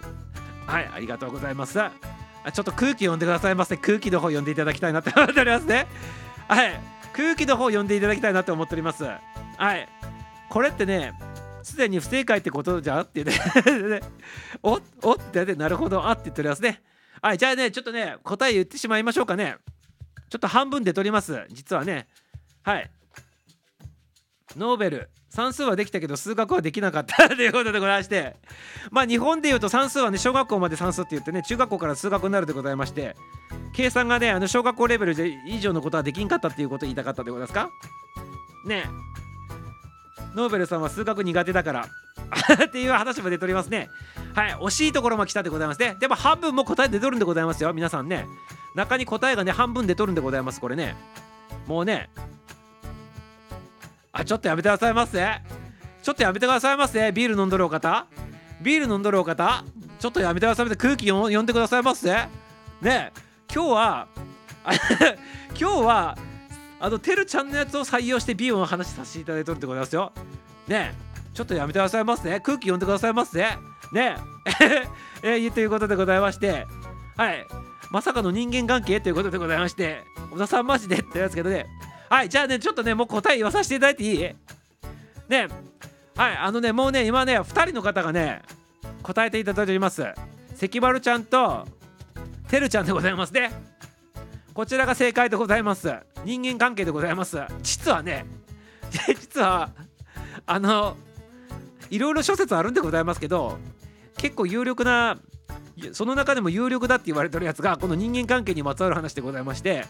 [0.67, 1.79] はいありがとうございます。
[1.79, 1.91] あ
[2.53, 5.87] ちょっと空気読んでくださいませ 空気の方読んでいただきたいなって思っておりますね。
[6.47, 6.79] はい
[7.13, 9.03] 空気の方読んでいただきたいなと思っております。
[9.03, 9.89] はい
[10.49, 11.13] これってね
[11.63, 13.33] すでに不正解ってことじゃってね。
[14.61, 16.81] おおってねなるほどあって言っておりますね。
[17.21, 19.57] はいじゃあねちょっとね答え言ってしまいましょうかね。
[20.29, 22.07] ちょっと半分で取ります実はね。
[22.63, 22.91] はい。
[24.55, 25.09] ノーベル。
[25.37, 27.29] 算数はできたけど数学はできなかった。
[27.29, 28.37] ということでございまして。
[28.89, 33.15] まあ日本でいうと算数はね小学校まで算数って言ってね中学校から数学になるでございまして
[33.71, 37.69] 計算がねあの小学校レベルで以上のことはできんかったっていうことを言いたかったでございますか？
[38.65, 38.85] ね
[40.33, 41.85] ノーベルさんは数学苦手だから。
[42.65, 43.89] っていう話も出ておりますね。
[44.33, 44.53] はい。
[44.55, 45.95] 惜しいところも来たでございますね。
[45.99, 47.73] でも半分も答え出とるんでございますよ。
[47.73, 48.25] 皆さんね。
[48.73, 50.59] 中に答えがね半分出とるんでございます。
[50.59, 50.95] これね。
[51.67, 52.09] もうね
[54.11, 55.41] あちょっとやめてくださいませ。
[56.03, 57.11] ちょっとやめてくださいませ。
[57.11, 58.07] ビール飲んどるお方。
[58.61, 59.63] ビール飲んどるお方。
[59.99, 60.77] ちょっとやめてくださいませ。
[60.77, 62.09] 空気読んでくださいませ。
[62.81, 63.11] ね
[63.53, 64.07] 今日は
[65.59, 66.17] 今日は
[66.79, 70.11] あのてるちゃんのやつを採用してビールの話させていただいてるってことですよ。
[70.67, 70.93] ね
[71.33, 72.39] ちょっとやめてくださいませ。
[72.39, 73.39] 空気読んでくださいませ。
[73.91, 74.87] ねえ。
[75.23, 76.65] えー、ということでございまして。
[77.15, 77.45] はい。
[77.89, 80.03] まさかの人間関係ということでございまして。
[80.31, 81.67] 小田さんマジでってやつけどね。
[82.09, 84.19] はいじゃあねちょっとねもう答え言わさせていただいていい？
[84.19, 84.35] ね
[86.15, 88.41] はいあのねもうね今ね2人の方がね
[89.03, 90.05] 答えていただいております。
[90.55, 91.67] 関丸ちゃんと
[92.49, 93.51] てるちゃんでございますね。
[94.53, 95.93] こちらが正解でございます。
[96.25, 97.37] 人間関係でございます。
[97.61, 98.25] 実はね
[99.07, 99.69] 実は
[100.45, 100.97] あの
[101.89, 103.57] いろいろ諸説あるんでございますけど
[104.17, 105.17] 結構有力な
[105.93, 109.85] その中でも有力だって言われてるやつがこの人間関係にまつわる話でございまして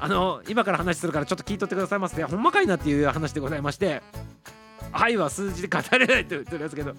[0.00, 2.22] あの今から話するからちょっと聞いとってくださいませ。
[2.22, 4.02] ほんまかいなっていう話でございまして。
[4.92, 6.94] 愛は数字で語れないと言ってるんですけど。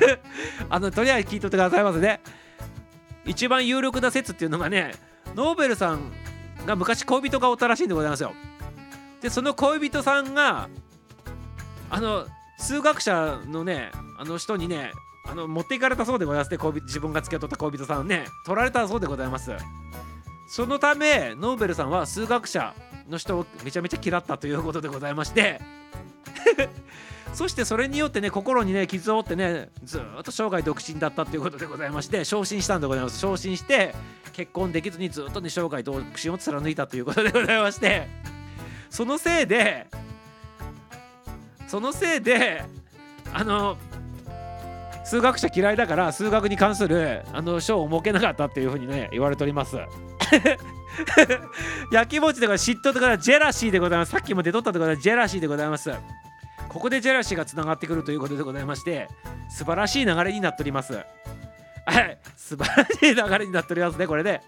[0.70, 2.20] あのとりあえず聞いとってくださいませね。
[3.24, 4.94] 一番有力な説っていうのがね
[5.34, 6.12] ノーベルさん
[6.66, 8.32] が昔恋人がおったらしいんでございますよ。
[9.20, 10.68] でその恋人さんが
[11.90, 12.26] あの
[12.58, 14.92] 数学者のねあの人にね
[15.26, 16.58] あの持っていかれたそうでございますね。
[16.58, 18.26] 恋人自分が付き合っとった恋人さんをね。
[18.44, 19.52] 取られたそうでございます。
[20.54, 22.74] そのためノーベルさんは数学者
[23.10, 25.60] の人をめちゃめちゃ嫌ったということでございまして。
[27.34, 33.18] そしてそれによってね心にね傷を負ってねずっと生涯独身だったということでございまして昇進したんでございます。
[33.18, 33.96] 昇進して
[34.32, 38.06] 結婚できずにずっとね生涯独身を貫いたということでございまして。
[38.90, 39.88] そのせいで
[41.66, 42.64] そのせいで
[43.32, 43.76] あの
[45.04, 49.78] 数学者嫌いだから数学に関するあの賞を設けなかったっていうふうにね言われております。
[51.90, 52.70] 焼きもちでございます。
[52.70, 54.12] 嫉妬とかジェラシーでございます。
[54.12, 55.90] さっきも出とったところでジェラシーでございます。
[56.68, 59.08] ここでジェラシーがつながってくるということでございまして
[59.48, 60.94] 素晴らしい流れになっております。
[60.94, 61.02] は
[62.00, 62.18] い。
[62.36, 64.40] 素晴らしい流れになっておりますねこれで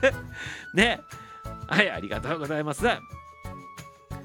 [0.74, 1.00] ね。
[1.68, 2.84] はいありがとうございます。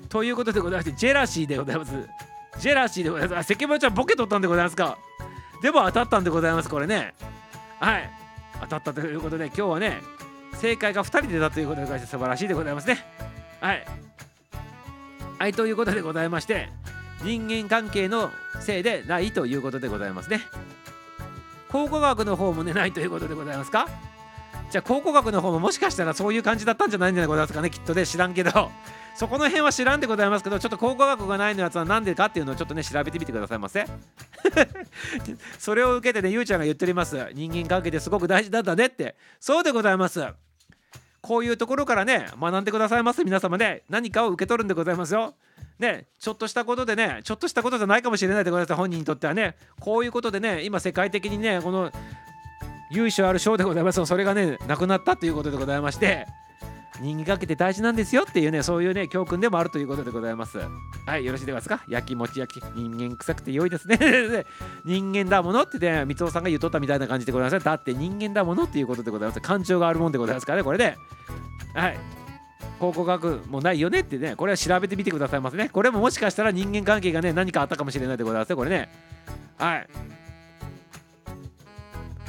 [0.10, 1.92] ということでございましてジェラシーでございます。
[2.60, 3.40] ジェラシーでございます。
[3.40, 4.98] あ関村ちゃんボケ取ったんでございますか。
[5.62, 7.14] でも当たったんでございますこれね。
[7.80, 8.10] はい。
[8.62, 10.02] 当たったということで今日はね
[10.56, 13.06] 正解が2人出たということでございまして素晴らしいでございますね。
[13.62, 13.86] はい。
[15.38, 16.70] はいということでございまして
[17.24, 18.32] 人間関係の
[18.62, 20.42] せいでないということでございますね。
[21.70, 23.88] 考古学の方もねないということでございますか？
[24.72, 28.72] じゃあ考古学の方ももしかしたらそういう感じだったんじゃないんじゃないございますかねきっとね知らんけど。
[29.16, 33.86] そこの辺は知らんでございますけどちょっと考古学がないのやつは何でかっていうのをちょっとね調べてみてくださいませ。
[35.58, 37.30] それを受けてねゆうちゃんが言っております。
[37.34, 39.16] 人間関係ですごく大事なんだねって。
[39.40, 40.22] そうでございます。
[41.26, 43.82] こういうところからね学んでくださいます皆様ね。
[43.90, 45.34] 何かを受け取るんでございますよ。
[45.80, 49.56] ねちょっとしたことでねちょっとしたことじゃないかもしれないでございます本人にとってはね。
[49.80, 51.92] こういうことでね今世界的にねこの
[52.92, 56.28] 由緒ある賞でございますそれがねなくなったということでございまして。
[57.02, 60.60] 人間関係って大事なんですよっていうねそういうね教訓でもあるということでございます。
[61.06, 61.84] はいよろしいですか？
[61.88, 62.64] 焼きもち焼き。
[62.76, 63.98] 人間臭くて良いですね。
[64.86, 69.42] 人間だものってね三尾さんが言っとったみたいな感じでございますだって人間だものっていうことでございます。
[69.42, 70.98] 感情があるもんでございますからねこれで
[71.74, 71.98] はい。
[72.80, 75.70] 考古学もないよねってねこれは調べてみてくださいますね。
[75.70, 78.90] これももしかしたら人間関係がね何かあったかもしれないでございますねこれね。
[79.58, 79.88] はい。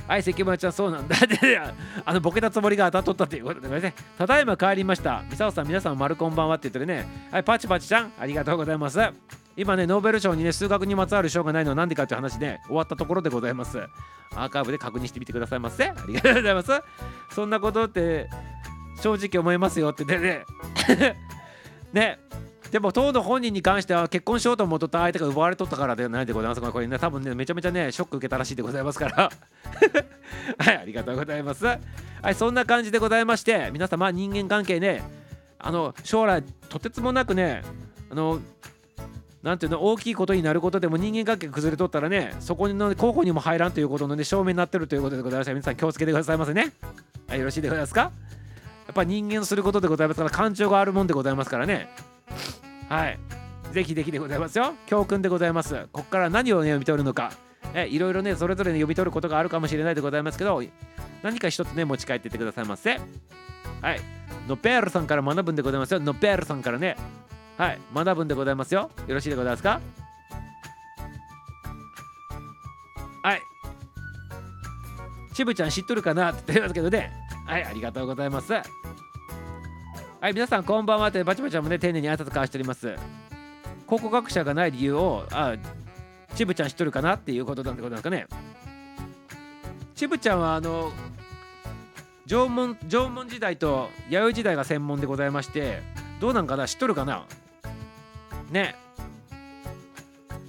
[0.09, 1.17] はい、関村ちゃん、そうなんだ。
[1.27, 1.59] で、
[2.05, 3.95] あの、ボケたつもりが当たっとったということでね。
[4.17, 5.23] ただいま帰りました。
[5.29, 7.07] ミサオさん、皆さん、丸こんばんはって言ってるね。
[7.31, 9.01] はい、パチパチちゃん、ありがとうございます。
[9.57, 13.79] 今ね、ノーベル賞にね、数学にまつわる賞がないのは何でかっていう話で、終わったところでございます。
[14.35, 15.85] アーカイブで確認してみてくださいませ。
[15.85, 16.71] ありがとうございます。
[17.31, 18.29] そんなことって、
[19.03, 21.17] 正直思いますよって言ってね。
[21.93, 22.19] ね。
[22.71, 29.31] でも当の本人に関しては結婚しようと思っとった相手が奪われとったからではないでございますこれね多分ねめちゃめちゃねショック受けたらしいでございますから。
[30.59, 31.65] はいありがとうございます。
[31.65, 31.79] は
[32.31, 35.03] いそんな感じでございまして皆様人間関係ね
[35.59, 37.63] あの将来とてつもなくね
[38.11, 38.41] あの
[39.43, 46.73] なんていうの大きいことになることでも人間関係崩れとったらねそこの候補にも入らんということのね証明になってるということでございまして皆さん気をつけてくださいませね。
[47.29, 48.01] はいよろしいでございますか？
[48.01, 48.11] や
[48.93, 51.89] っぱ人間することでございますから感情があるもんでございますからね。
[52.89, 53.19] はい。
[53.73, 54.75] ぜひぜひでございますよ。
[54.87, 55.75] 教訓でございます。
[55.93, 57.33] ここから何を、ね、読み取るのか。
[57.75, 60.63] えいろいろね、それぞれ、ね、読み取ることがあるかもしれないでございますけど、
[61.23, 63.01] 何か一つね、持ち帰っていってくださいませ。
[63.83, 64.01] はい。
[64.49, 66.01] ノペールさんから学ぶんでございますよ。
[66.01, 66.97] ノペールさんからね。
[67.59, 67.79] はい。
[67.95, 68.91] 学ぶんでございますよ。
[69.07, 69.81] よろしいでございますか？
[73.23, 73.43] はい。
[75.35, 77.13] しぶちゃん知っとるかなって言ってますけどね。
[77.47, 78.55] はい、ありがとうございます。
[80.19, 82.97] はい、皆さんこんばんはってバチバチもね丁寧に挨拶交わしております。
[83.87, 85.55] 考古学者がない理由を、あ、
[86.35, 88.27] ちぶちゃん知っとるかなっていうことなんでございますかね。
[89.95, 90.91] ちぶちゃんはあの
[92.27, 95.83] 縄文縄文時代と弥生時代が専門でございまして、
[96.19, 96.67] どうなんかな？
[96.67, 97.27] 知っとるかな？
[98.51, 98.75] ね。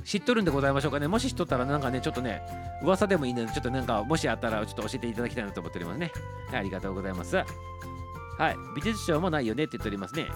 [0.06, 1.10] 知っとるんでございましょうかね。
[1.10, 2.42] もし知っとったらなんかね、ちょっとね、
[2.82, 6.14] 噂でもいいので、ちょっとなんかもしあったらちょっと教えていただきたいなと思っておりますね。
[6.54, 7.38] ありがとうございます。
[8.38, 10.28] はい、美術賞もないよねって言っておりますね。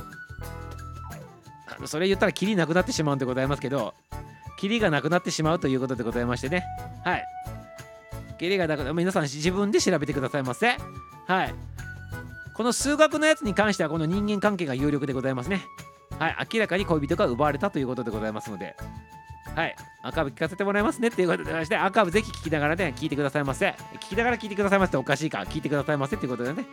[1.68, 3.94] あのそれ言ったらキリなくなってしまうんでございますけど、
[4.57, 6.65] キリがなくなってしまうということでございましてね。
[7.03, 7.26] はい。
[8.38, 10.78] キリがなくな皆さん自分で調べてくださいませ。
[11.28, 11.53] はい。
[12.56, 15.64] この数学のやつに関してはこの人間関係が有力でございますね。
[16.19, 16.48] はい。
[16.53, 18.76] 明らかに恋人が奪われたということでございますので。
[19.56, 19.76] はい。
[20.03, 23.76] 赤部聞かせてもらいますねっていうことでまして、赤部ぜひ聞きながらね、聞いてくださいませ。
[23.95, 26.65] 聞きながら聞いてくださいませっておかしいか、聞いてくださいませっていうことでね。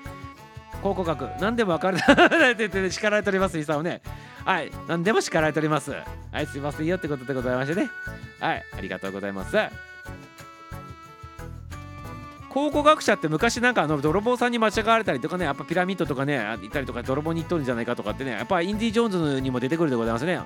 [0.82, 1.98] 考古学何でも分かる。
[2.52, 4.00] って言って叱られておりますイさんをね。
[4.44, 5.92] はい何でも叱られております。
[6.32, 7.90] はいすいませんよってことでございましてね。
[8.40, 9.56] はいありがとうございます。
[12.48, 20.40] 考古学者って昔なんかあの泥棒さんに間違われたりとかねやっぱピラミッドとかね行ったりとか泥棒に行っとるんじゃないかとかってねやっぱインディ・ジョーンズにも出てくるでございますね。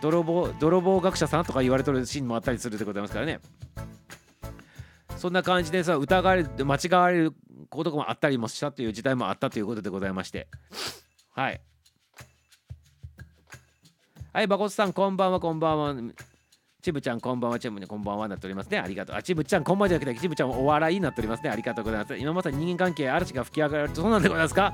[0.00, 3.40] 泥棒泥棒学者さんとか言われとるシーンもあったりするでございますからね。
[5.16, 7.34] そんな感じでさ疑われ間違われる
[7.74, 10.48] こともあったりもしたという時代もあったということでございまして。
[11.32, 11.60] はい。
[14.32, 15.94] はいバコスさんこんばんはこんばんは。
[16.82, 18.78] ちぶちゃんこんばんはチェムにこんばんはなっておりますね。
[18.78, 19.16] ありがとう。
[19.16, 21.50] あちぶちゃんこんばんはじゃなくてちぶちゃんお笑いになっておりますね。
[21.50, 22.16] ありがとうございます。
[22.16, 24.72] 今まさに人間関係嵐が吹き上がるそうなんでございますか？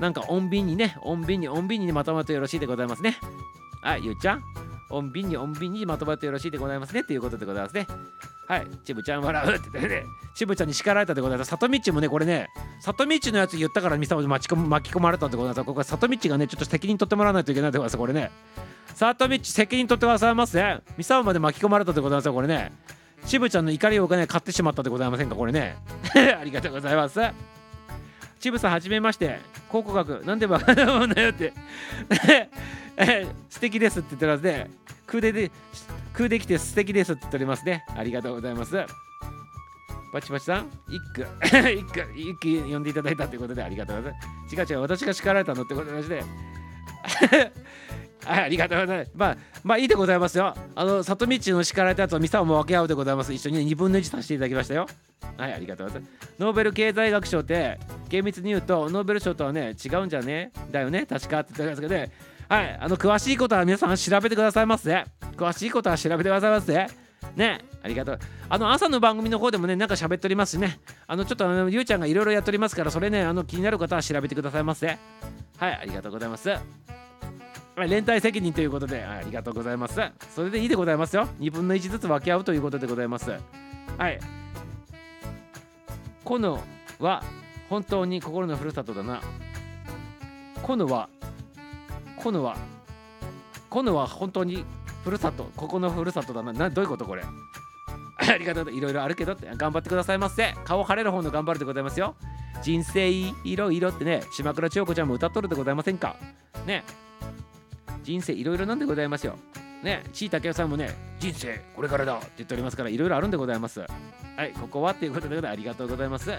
[0.00, 3.16] なんか穏便にね穏便に穏便にまとまるとよろしいでございますね。
[3.82, 4.42] はいゆうちゃん。
[4.98, 7.86] 穏便に穏便にまとまるとよろしいでございますねということでございますね
[8.46, 10.04] はい、ちぶちゃん笑うって言ってね、
[10.34, 11.48] ちぶちゃんに叱られたでございます。
[11.48, 12.48] 里道もね、これね、
[12.82, 15.64] 里道のやつ言ったからミサオ巻き込巻き込まれたでございます。
[15.64, 18.30] ここは里道がね、ちょっと責任取ってもらわないといけないでございます、これね。
[18.94, 20.80] 里道責任取ってくださいますね。
[20.98, 22.72] ミサオまで巻き込まれたでございます、これね。
[23.24, 25.76] ちぶちゃんの怒りをね、買ってしまったでございませんか、これね。
[26.38, 27.53] ありがとうございます。
[28.44, 29.38] ちぶさん、はじめまして。
[29.70, 31.54] 考古学、なんでバカなもんだよって。
[32.98, 34.70] え素敵ですって言ってますね。
[35.06, 35.50] 空でで
[36.12, 37.86] 空できて素敵ですって言っておりますね。
[37.96, 38.84] ありがとうございます。
[40.12, 41.26] パチパチさん、一句、
[41.72, 44.54] 一句、一句読んでいただいたということでありがとうございます。
[44.54, 46.22] 違う違う、私が叱られたのってことでして。
[48.24, 49.10] はい、ありがとうございます。
[49.14, 50.54] まあ、まあいいでございますよ。
[50.74, 53.32] あの、里道の叱られたやつをミサオも分け合うでございます。
[53.32, 54.86] 一緒に2分の1させていただきましたよ。
[55.36, 56.12] はい、ありがとうございます。
[56.38, 57.78] ノーベル経済学賞って、
[58.08, 60.52] 厳密に言うと、ノーベル賞とはね、違うんじゃね？
[60.70, 62.10] だよね、確かって言ってますけどね。
[62.48, 65.04] はい、あの、詳しいことは皆さん調べてくださいませ。
[65.36, 66.86] 詳しいことは調べてくださいませ。
[67.36, 68.18] ね、ありがとう。
[68.48, 70.78] あの、朝の番組の方でもね、なんか喋っておりますしね。
[71.06, 74.86] あの、ちょっとあの、ゆうちゃんがいろいろやっておりますから、それね、あの、気になる方は調べてくださいませ。
[74.86, 76.50] はい、ありがとうございます。
[77.76, 80.00] 連帯責任ということで、ありがとうございます。
[80.34, 81.28] それでいいでございますよ。
[81.40, 83.32] 2分の1ずつ分け合うということでございます。
[83.98, 84.20] はい。
[86.24, 86.60] この
[87.00, 87.22] は
[87.68, 89.20] 本当に心のふるさとだな。
[90.62, 91.08] このは、
[92.16, 92.56] このは、
[93.68, 94.64] このは本当に
[95.02, 96.52] ふるさと、ここのふるさとだな。
[96.52, 97.24] などういうことこれ？
[98.16, 98.72] ありがとう。
[98.72, 100.54] いろいろあるけどって、頑張ってくださいませ。
[100.64, 102.14] 顔晴れる方の頑張るでございますよ。
[102.62, 106.16] 人生いろいろってね、島倉千代子ちゃんも歌っとるでございませんか？
[106.66, 106.84] ね。
[108.04, 109.36] 人生いろいろなんでございますよ。
[109.82, 113.80] ね、ちいたけさんもね、人生これからだって言っておりますから、いろいろあるんでございます。
[113.80, 113.86] は
[114.44, 116.30] い、ここはっていうことでありがとうございます。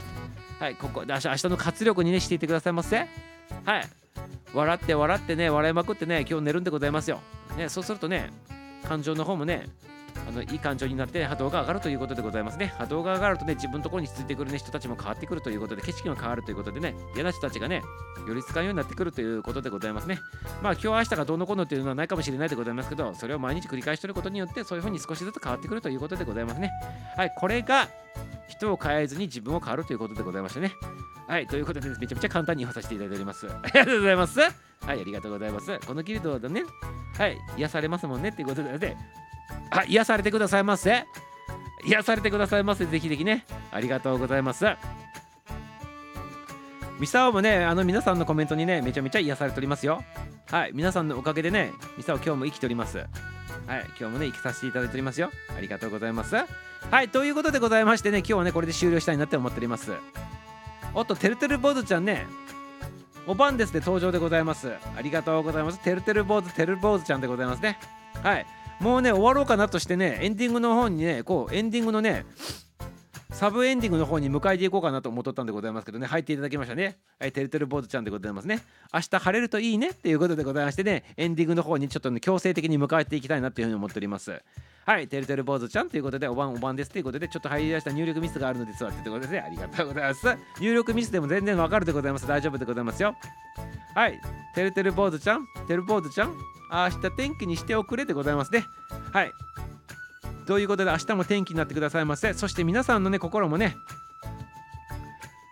[0.60, 2.98] はい、ここで明日明日の活力にね、していてくださいませ。
[2.98, 3.08] はい、
[4.54, 7.20] 笑って笑ってね、笑いまくってね、今日寝るんでございますよ。
[7.58, 8.32] ね、そうするとね、
[8.88, 9.68] 感情の方もね、
[10.28, 12.74] あのいい感情になって波動が上がるということでございますね。
[12.78, 17.84] 波動が上がるとね、自分のところについてくる、ね、人たちも変わってくるということで、景色も変わるということでね、嫌な人たちがね、
[18.28, 20.20] 寄りつかんようになってくるということでございますね。
[20.62, 26.72] まあ今日明日がどうのこうのっていうのはないかもしれないでございますけど、それを毎日繰り返してることによって、そういうふうに少しずつ変わってくるということでございますね。
[27.18, 27.88] はい、これが
[28.48, 30.72] 人を変えずに自分を変わるということでございましたね。
[31.28, 33.48] はい、ということで、めちゃめちゃ簡単に言わさせていただいております。
[33.50, 34.40] ありがとうございます。
[34.40, 34.52] はい、
[34.90, 35.80] ありがとうございます。
[35.86, 36.64] このギルドでね、
[37.18, 38.96] はい、癒されますもんねっていうことで、
[39.70, 41.06] あ、癒されてくださいませ。
[41.86, 42.86] 癒されてくださいませ。
[42.86, 43.46] ぜひぜひね。
[43.72, 44.66] ありがとうございます。
[47.00, 50.04] ミサオもね、あの皆さんのコメントにね、めちゃめちゃ癒されておりますよ。
[50.50, 52.98] はい、皆さんのおかげでね、ミサオ今日も生きております。
[52.98, 53.08] はい、
[54.00, 55.32] 今日もね、生きさせていただいておりますよ。
[55.58, 56.36] ありがとうございます。
[56.36, 59.92] はい、ということでございましてね、今日はね、これで終了したいなって思っております。
[60.94, 62.26] おっと、てるてる坊主ちゃんね、
[63.28, 64.72] おばんですで登場でございます。
[64.96, 65.80] ありがとうございます。
[65.80, 67.80] てるてる坊主、てる坊主ちゃんでございますね。
[68.24, 68.46] はい。
[68.80, 72.26] もうね、終わろうかなとしてね、エンディングの方にね、こう、エンディングのね、
[73.36, 77.00] サブエンディングの方に迎えていこうかなと思っとったんでございますけどね、入っていただきましたね。
[77.20, 78.62] はい、てるてる坊主ちゃんでございますね。
[78.94, 84.42] 明日晴れるといいねっていうことでございましてね、エンディングの方にちょっとね、強制的に迎えていきたいなっていうふうに思っております。
[84.86, 90.38] はい、てるてる坊主ちゃんということで、おばんおばんですということで、ちょっと入り出した入力ミスがあるのですわってことで、ありがとうございます。
[90.62, 92.26] 入力ミスでも全然わかるでございます。
[92.26, 93.16] 大丈夫でございますよ。
[93.96, 94.22] はい、
[94.54, 96.38] てるてる坊主ちゃん、てる坊主ちゃん、
[96.72, 98.64] 明日天気にしておくれでございますね。
[99.12, 99.32] はい。
[100.46, 102.34] ということで、明日も天気になってくださいませ。
[102.34, 103.76] そして皆さんのね、心もね、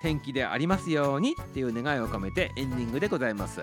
[0.02, 3.62] 天気でありますようにっていう願いを込めてエンディングでございます。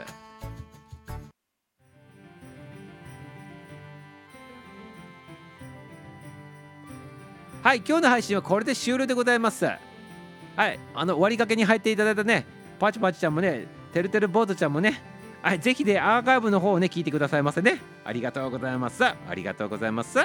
[7.63, 9.67] はい、今日の配信はこれで終了でございます。
[9.67, 12.47] はい、あの終わりかけに入っていただいたね、
[12.79, 15.03] パチパチちゃんもね、てるてる坊主ちゃんもね、
[15.43, 17.79] はい、ぜひでアーカイブの方をね、聞いてくださいませね。
[18.03, 19.05] ありがとうございます。
[19.05, 20.19] ありがとうございます。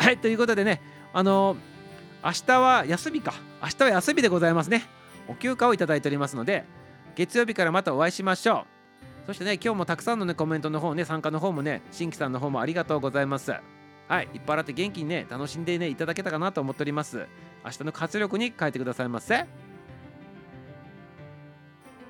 [0.00, 0.80] はい、ということでね、
[1.12, 3.34] あのー、明日は休みか。
[3.62, 4.84] 明日は休みでございますね。
[5.28, 6.64] お休暇をいただいておりますので、
[7.14, 8.80] 月曜日からまたお会いしましょう。
[9.26, 13.52] そしてね今日もたくさんのねコメントの方ね参加の方もね新規さんの方もありがとうございます
[14.08, 17.26] はいいっぱいあって元気にね楽しんでねいただけたかなと思っております
[17.64, 19.46] 明日の活力に変えてくださいませ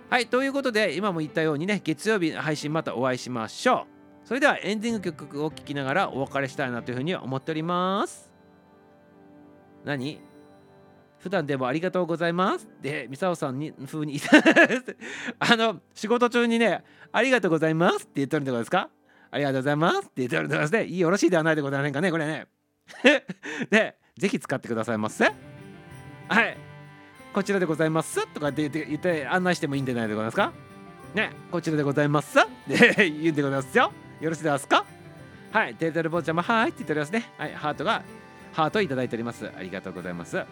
[0.09, 4.00] はいということで今も言ったようにね月曜日配信またお会いしましょう
[4.31, 8.33] それではエンディング曲を聴きながらお別れしたいなというふうに思っております。
[9.85, 10.21] 何？
[11.19, 12.69] 普段でもありがとうございます。
[12.81, 14.21] でミサオさんに風に
[15.41, 18.05] あの仕事中にねありがとうございます。
[18.05, 18.89] って言ってるんでございますか？
[19.33, 19.99] ありがとうございます。
[19.99, 20.73] って言ってるんでございます。
[20.75, 22.47] ねいいよろしいではないでございませんかねこれね。
[23.69, 25.25] でぜひ使ってくださいませ。
[26.29, 26.57] はい。
[27.35, 28.29] こちらでございます。
[28.29, 30.53] とかって言って言って案内してもいいんじゃないでございますか？
[31.17, 32.39] ねこちらでございます。
[32.39, 33.93] って 言うんでございますよ。
[34.21, 34.85] よろしいですか？
[35.51, 37.33] はいテータルボーちゃんもはいって言っておりますね。
[37.39, 38.03] はいハートが
[38.53, 39.51] ハートいただいております。
[39.57, 40.37] ありがとうございます。
[40.37, 40.45] は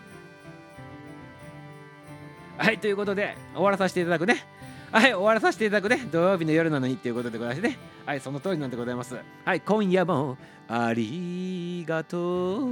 [2.72, 4.44] いということで終わらさせていただくね。
[4.90, 5.98] はい終わらさせていただくね。
[6.10, 7.78] 土曜日の夜なのにっていうことでございましてね。
[8.06, 9.16] はいその通りなんでございます。
[9.44, 12.68] はい今夜もありがとう。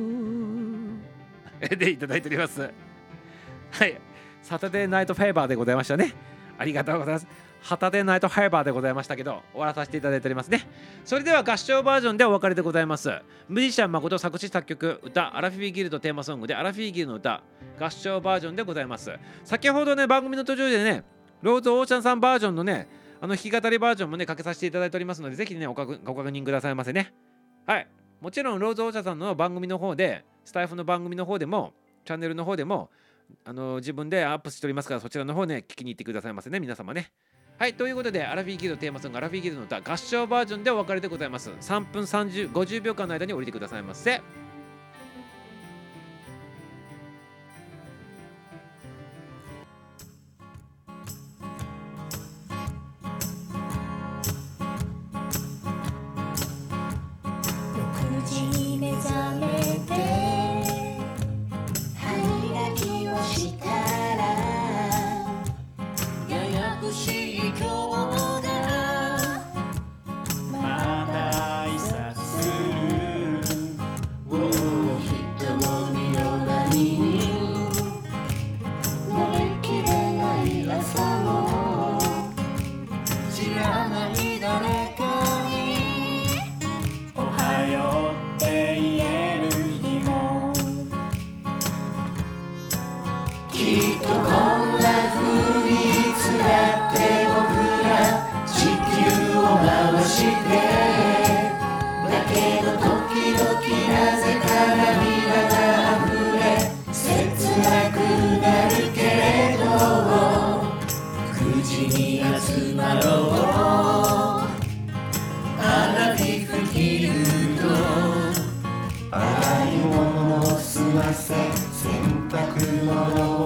[1.77, 2.62] でいただいております。
[2.62, 4.01] はい
[4.43, 6.14] サタデーナイトフェーバーでございましたね。
[6.59, 7.27] ありがとうございます。
[7.66, 10.68] ハタデーナイトフェーバーでございましたけど終わらさせていただいておりますね。
[11.05, 13.10] それでは合唱バージョンでお別れでございます。
[13.48, 17.43] ミュージシャン誠作詞作曲歌アラフィビギルドテーマソングでアラフィビギルドの歌
[17.80, 19.10] 合唱バージョンでございます。
[19.43, 21.02] 先ほどね番組の途中でね
[21.43, 22.88] ローズ・オーシャンさんバージョンのね
[23.20, 27.12] あの弾き語りバージョンもねかけさせていただいておりますのでぜひねご確ご確認くださいませね。
[27.66, 27.88] はい。
[28.20, 31.74] もちろんローズ・オーシャンさんの番組の方でスタイフの番組の方でも
[32.05, 32.90] チャンネルの方でも
[33.44, 37.10] あの自分でアップしておりますからそちらの方ね聞きに行ってくださいませね皆様ね。
[37.58, 41.50] はいということでアラフィーギルドテーマソングアラフィーギルドの歌合唱バージョンでお別れでございます。
[41.52, 44.20] 3分30 50秒間の間に降りてくださいませ。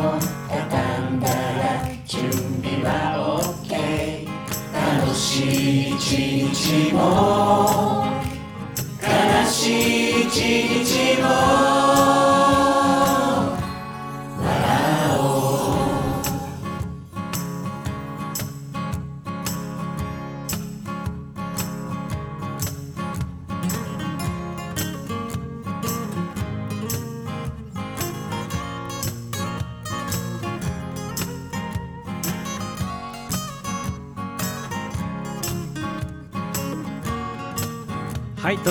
[0.01, 0.18] を
[0.48, 2.31] 畳んだら準
[2.62, 4.27] 備は OK
[4.72, 6.01] 楽しい一
[6.48, 8.06] 日も。
[9.02, 9.60] 悲し
[10.12, 11.80] い一日も。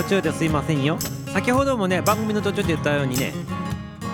[0.09, 0.97] 中ですいませんよ。
[1.31, 3.31] 先ほどもね番組の途中で言ったようにね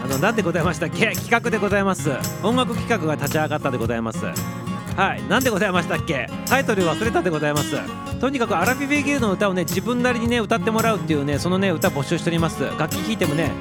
[0.03, 1.15] あの何でございましたっけ？
[1.15, 2.11] 企画でございます。
[2.43, 4.25] 音楽企画が立ち上がったでございます。
[4.25, 5.23] はい。
[5.29, 6.29] 何でございましたっけ？
[6.45, 7.77] タイトル忘れたでございます。
[8.19, 12.63] とにかくアラフィビギルの歌をね自分なりにね歌ってもらうっていうねそのね歌募集しております。
[12.77, 13.51] 楽器弾いてもね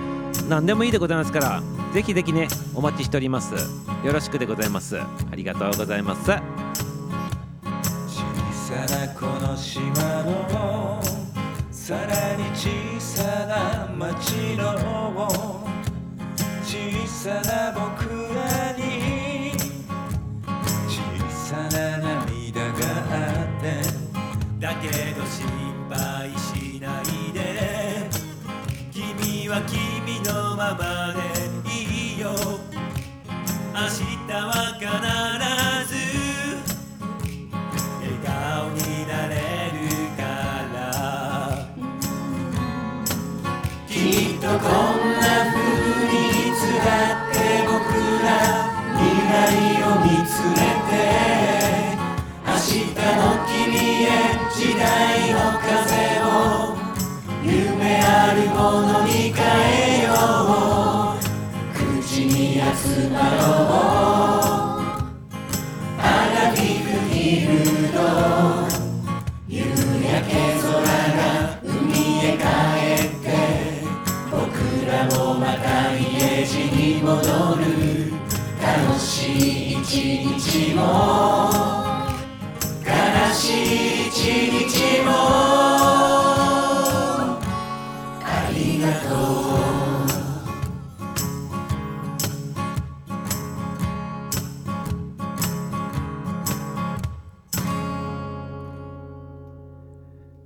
[0.49, 1.63] 何でもいいでございますから
[1.93, 3.55] ぜひぜひねお待ちしております。
[3.55, 4.99] よろしくでございます。
[4.99, 6.23] ありがとうございます。
[6.23, 6.37] 小
[8.77, 9.85] さなこの島
[10.25, 11.01] の
[11.71, 12.24] さら
[12.65, 14.73] 小さな町の
[16.65, 19.53] 小さな僕らに
[20.89, 20.97] 小
[21.29, 22.73] さな涙が
[23.11, 23.83] あって
[24.59, 25.45] だけど心
[25.91, 27.05] 配しない
[27.35, 28.09] で
[28.91, 31.21] 君は君のままで
[31.71, 32.31] いいよ
[33.75, 34.49] 明日は
[34.81, 34.87] 必
[35.69, 35.74] ず
[53.17, 54.09] の君へ
[54.55, 56.25] 時代の風を
[57.45, 59.39] 夢あるものに変
[60.01, 60.13] えよ。
[61.13, 64.85] う口に集まろう
[66.01, 66.03] ア
[66.35, 67.51] ラビフヒル
[67.93, 67.99] ド
[69.49, 71.21] 夕焼け空が
[71.63, 71.71] 海
[72.25, 72.43] へ帰
[73.05, 73.25] って
[74.31, 74.35] 僕
[74.87, 77.13] らもまた家路に戻
[77.57, 77.63] る
[78.63, 79.85] 楽しい一
[80.25, 81.84] 日を
[83.35, 84.15] しい一
[84.69, 85.11] 日も
[88.23, 89.45] ありがとう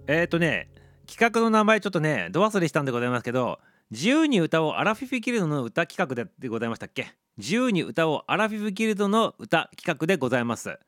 [0.06, 0.70] えっ、ー、とね
[1.06, 3.59] 企画の名前ちょっとねど忘れしたんでございますけど
[3.90, 7.09] 自由に歌おうアラフィフギルドの歌企画ででございましたっけ？
[7.36, 10.78] 自由に歌おうアラフィフギルドの歌企画でございます。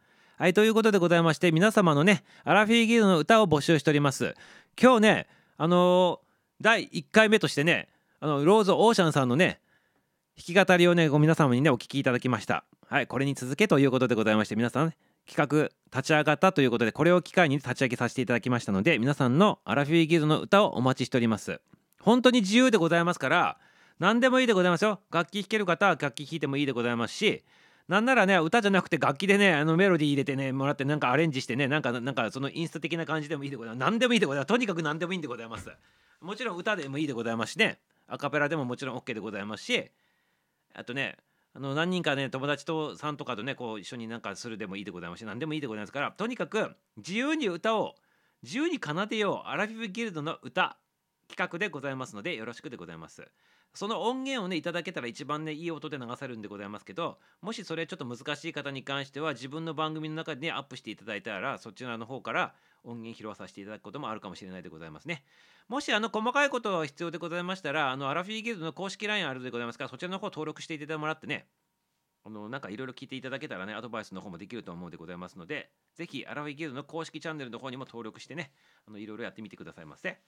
[0.41, 4.35] はいということでございまして皆様のねアラフィフギルドの歌を募集しております。
[4.81, 5.27] 今日ね
[5.59, 6.31] あのー
[6.63, 7.89] 第1回目としてね
[8.21, 9.61] あのローズ・オーシャンさんのね
[10.39, 12.65] 弾き語りをねご皆様にねお聞きいただきました。
[12.89, 14.97] はいこれに続けということでございまして皆さん、ね、
[15.31, 21.61] 企画立ち上がったということでこれを機会に立ち上げさせていただきましたので皆さんのアラフィフギルドの歌をお待ちしております。
[22.01, 23.59] 本当に自由でございますから
[23.99, 25.01] 何でもいいでございますよ。
[25.11, 27.45] 楽器弾ける方は楽器弾いてもいいでございますし
[27.91, 33.81] なんならね歌じゃなくて楽器でねあのメロディー入れてねもらってなんかアレンジしてねなんかなんかそのインスタ的な感じでもいいでございます。
[33.81, 34.47] 何でもいいでございます。
[34.47, 35.69] とにかく何でもいいんでございます。
[36.21, 39.91] もちろん歌でもいいでございますしねアカペラでももちろん OK でございますし
[40.73, 41.17] あとね
[41.53, 47.97] あの何人かね友達とさんとかとねこう一緒になんかするでもいいでございますし何でもいいでございますからとにかく自由に歌を
[48.45, 49.49] 自由に奏でよう。
[49.49, 50.79] アラフィフギルドの歌
[51.29, 53.27] 企画でございますのでよろしくでございます。
[53.75, 65.23] その音源をねいただけたら一番ねいい音で流せるんでございますけどもしそれちょっと難しい方に関しては自分の番組の中でねアップしていただいたらそちらの方から音源拾わさせていただくこともあるかもしれないでございますね。
[65.69, 71.47] もしあの細かいことが必要でございましたらあのアラフィーギルドの公式 LINE あるでございますからそちらの方登録していただいてもらってね
[72.25, 78.51] あのなんかいろいろ聞いていただけたらねアドバイスの方もできると思うでございますのでぜひアラフィーギルドの公式チャンネルの方にも登録してね
[78.97, 80.19] いろいろやってみてくださいませ。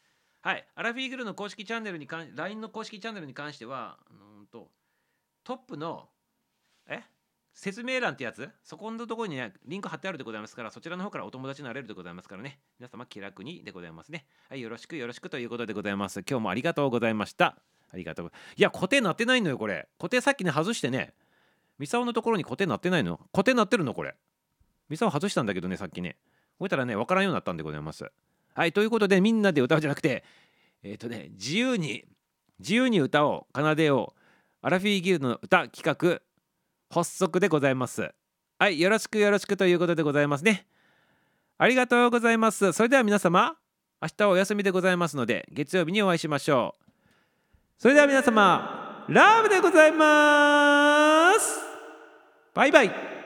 [0.43, 0.67] はい。
[0.75, 4.69] アラフィーギルの公式チャンネルに関 LINE の公式チャンネルに関してはあのーんと
[5.45, 6.09] トップの
[6.89, 7.01] え？
[7.55, 8.49] 説明欄ってやつ？
[8.65, 12.59] そこのところにねリンク貼ってあるでございますからそちらの方からお友達になれるでございますからね。
[12.81, 14.27] 皆様気楽にでございますね。
[14.49, 16.25] はいよろしくよろしくということでございます。
[16.29, 17.57] 今日もありがとうございました。
[17.93, 18.33] ありがとう。
[18.57, 19.87] いや固定なってないのよこれ。
[19.99, 21.15] 固定さっきね外してね。
[21.79, 23.19] ミサオのところに固定なってないの？
[23.33, 24.17] 固定なってるのこれ。
[24.89, 26.17] ミサオ外したんだけどねさっきね。
[26.59, 28.11] こうやったらねわからんようになったんでございます。
[28.55, 30.25] はいということでみんなで歌うじゃなくて
[30.83, 32.05] えっ、とね自由に
[32.59, 34.21] 自由に歌を奏でよう
[34.63, 36.21] アラフィーギルドの歌企画
[36.91, 38.11] 発足でございます。
[38.59, 40.67] はいよろしくよろしくということでございますね。
[41.59, 42.73] ありがとうございます。
[42.73, 43.57] それでは皆様
[44.01, 46.83] 明日はお休みでございますので月曜日にお会いしましょう。
[47.79, 51.61] それでは皆様ラブでございます。
[52.55, 53.22] バイバイ。